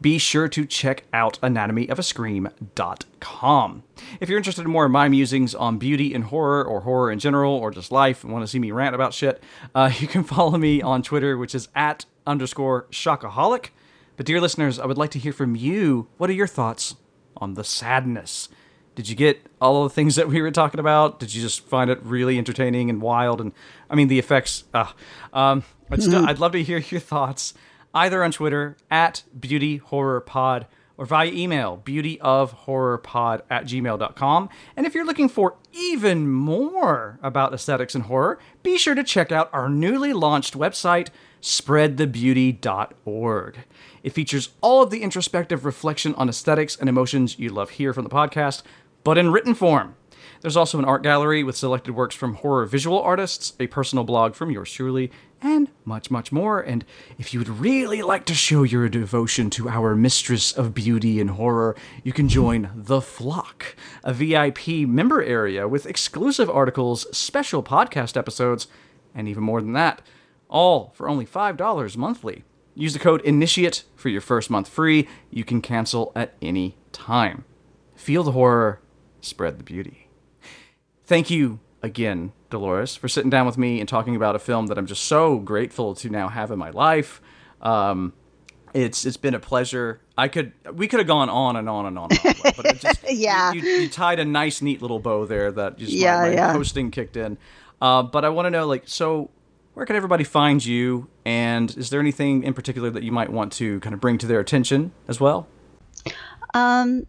[0.00, 3.82] be sure to check out anatomyofascream.com.
[4.20, 7.18] If you're interested in more of my musings on beauty and horror, or horror in
[7.18, 9.42] general, or just life, and want to see me rant about shit,
[9.74, 13.68] uh, you can follow me on Twitter, which is at underscore shockaholic.
[14.16, 16.08] But, dear listeners, I would like to hear from you.
[16.16, 16.96] What are your thoughts
[17.36, 18.48] on the sadness?
[18.98, 21.20] Did you get all of the things that we were talking about?
[21.20, 23.40] Did you just find it really entertaining and wild?
[23.40, 23.52] And
[23.88, 24.64] I mean, the effects.
[24.74, 24.90] Uh,
[25.32, 27.54] um, I'd, still, I'd love to hear your thoughts
[27.94, 34.48] either on Twitter at Beauty Horror Pod or via email beautyofhorrorpod at gmail.com.
[34.76, 39.30] And if you're looking for even more about aesthetics and horror, be sure to check
[39.30, 41.10] out our newly launched website,
[41.40, 43.58] spreadthebeauty.org.
[44.02, 48.02] It features all of the introspective reflection on aesthetics and emotions you love here from
[48.04, 48.62] the podcast,
[49.04, 49.94] but in written form.
[50.40, 54.34] There's also an art gallery with selected works from horror visual artists, a personal blog
[54.34, 55.10] from yours truly,
[55.40, 56.60] and much, much more.
[56.60, 56.84] And
[57.18, 61.30] if you would really like to show your devotion to our mistress of beauty and
[61.30, 68.16] horror, you can join The Flock, a VIP member area with exclusive articles, special podcast
[68.16, 68.68] episodes,
[69.14, 70.02] and even more than that,
[70.48, 72.44] all for only $5 monthly.
[72.74, 75.08] Use the code INITIATE for your first month free.
[75.30, 77.44] You can cancel at any time.
[77.96, 78.80] Feel the horror,
[79.28, 80.08] spread the beauty.
[81.04, 84.78] Thank you again, Dolores, for sitting down with me and talking about a film that
[84.78, 87.20] I'm just so grateful to now have in my life.
[87.62, 88.12] Um,
[88.74, 90.00] it's it's been a pleasure.
[90.18, 92.80] I could we could have gone on and on and on, and on but it
[92.80, 93.52] just Yeah.
[93.52, 96.34] you, you, you tied a nice neat little bow there that just Yeah, my, my
[96.34, 96.52] yeah.
[96.52, 97.38] hosting kicked in.
[97.80, 99.30] Uh, but I want to know like so
[99.72, 103.52] where can everybody find you and is there anything in particular that you might want
[103.54, 105.46] to kind of bring to their attention as well?
[106.54, 107.06] Um,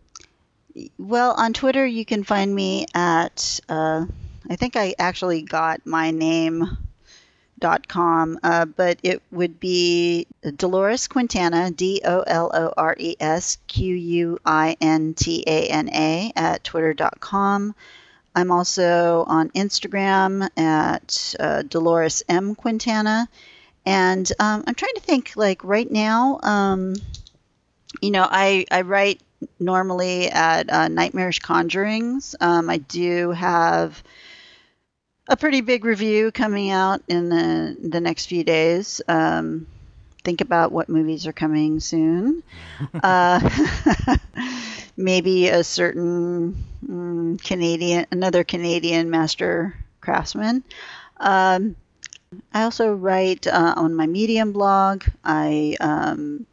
[0.97, 4.05] well, on Twitter, you can find me at, uh,
[4.49, 6.77] I think I actually got my name
[7.59, 13.15] dot com, uh, but it would be Dolores Quintana, D O L O R E
[13.19, 17.75] S Q U I N T A N A at twitter.com.
[18.35, 23.27] I'm also on Instagram at uh, Dolores M Quintana,
[23.85, 26.39] and um, I'm trying to think like right now.
[26.41, 26.95] Um,
[28.01, 29.21] you know, I I write
[29.59, 32.35] normally at uh, Nightmarish Conjurings.
[32.39, 34.03] Um, I do have
[35.27, 39.01] a pretty big review coming out in the the next few days.
[39.07, 39.67] Um,
[40.23, 42.43] think about what movies are coming soon.
[43.03, 43.49] uh,
[44.97, 50.63] maybe a certain mm, Canadian, another Canadian master craftsman.
[51.17, 51.75] Um,
[52.53, 55.03] I also write uh, on my Medium blog.
[55.23, 56.45] I um,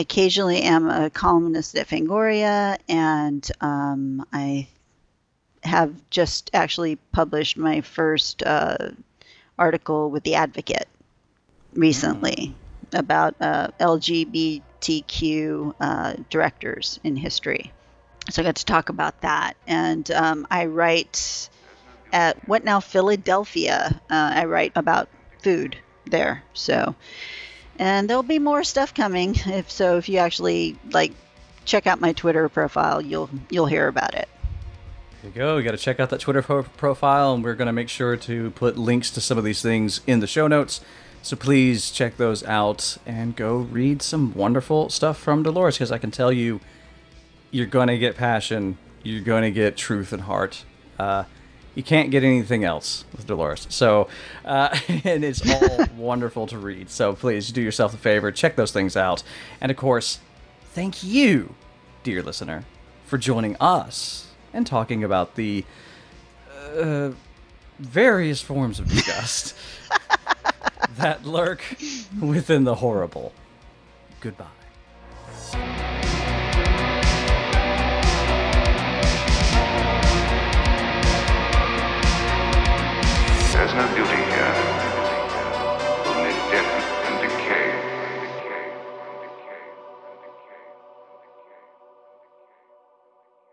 [0.00, 4.68] occasionally am a columnist at Fangoria, and um, I
[5.62, 8.90] have just actually published my first uh,
[9.58, 10.88] article with the Advocate
[11.74, 12.54] recently
[12.92, 17.72] about uh, LGBTQ uh, directors in history.
[18.30, 21.48] So I got to talk about that, and um, I write
[22.12, 24.00] at What Now Philadelphia.
[24.10, 25.08] Uh, I write about
[25.42, 26.42] food there.
[26.54, 26.94] So,
[27.80, 29.34] and there'll be more stuff coming.
[29.46, 31.12] If so, if you actually like
[31.64, 34.28] check out my Twitter profile, you'll you'll hear about it.
[35.22, 35.56] There you go.
[35.56, 38.16] You got to check out that Twitter pro- profile, and we're going to make sure
[38.16, 40.80] to put links to some of these things in the show notes.
[41.22, 45.98] So please check those out and go read some wonderful stuff from Dolores because I
[45.98, 46.60] can tell you,
[47.50, 50.64] you're going to get passion, you're going to get truth and heart.
[50.98, 51.24] Uh,
[51.74, 53.66] you can't get anything else with Dolores.
[53.70, 54.08] So,
[54.44, 56.90] uh, and it's all wonderful to read.
[56.90, 59.22] So please do yourself a favor, check those things out.
[59.60, 60.20] And of course,
[60.72, 61.54] thank you,
[62.02, 62.64] dear listener,
[63.06, 65.64] for joining us and talking about the
[66.76, 67.10] uh,
[67.78, 69.56] various forms of disgust
[70.96, 71.62] that lurk
[72.20, 73.32] within the horrible.
[74.20, 74.46] Goodbye.
[83.60, 84.19] There's no duty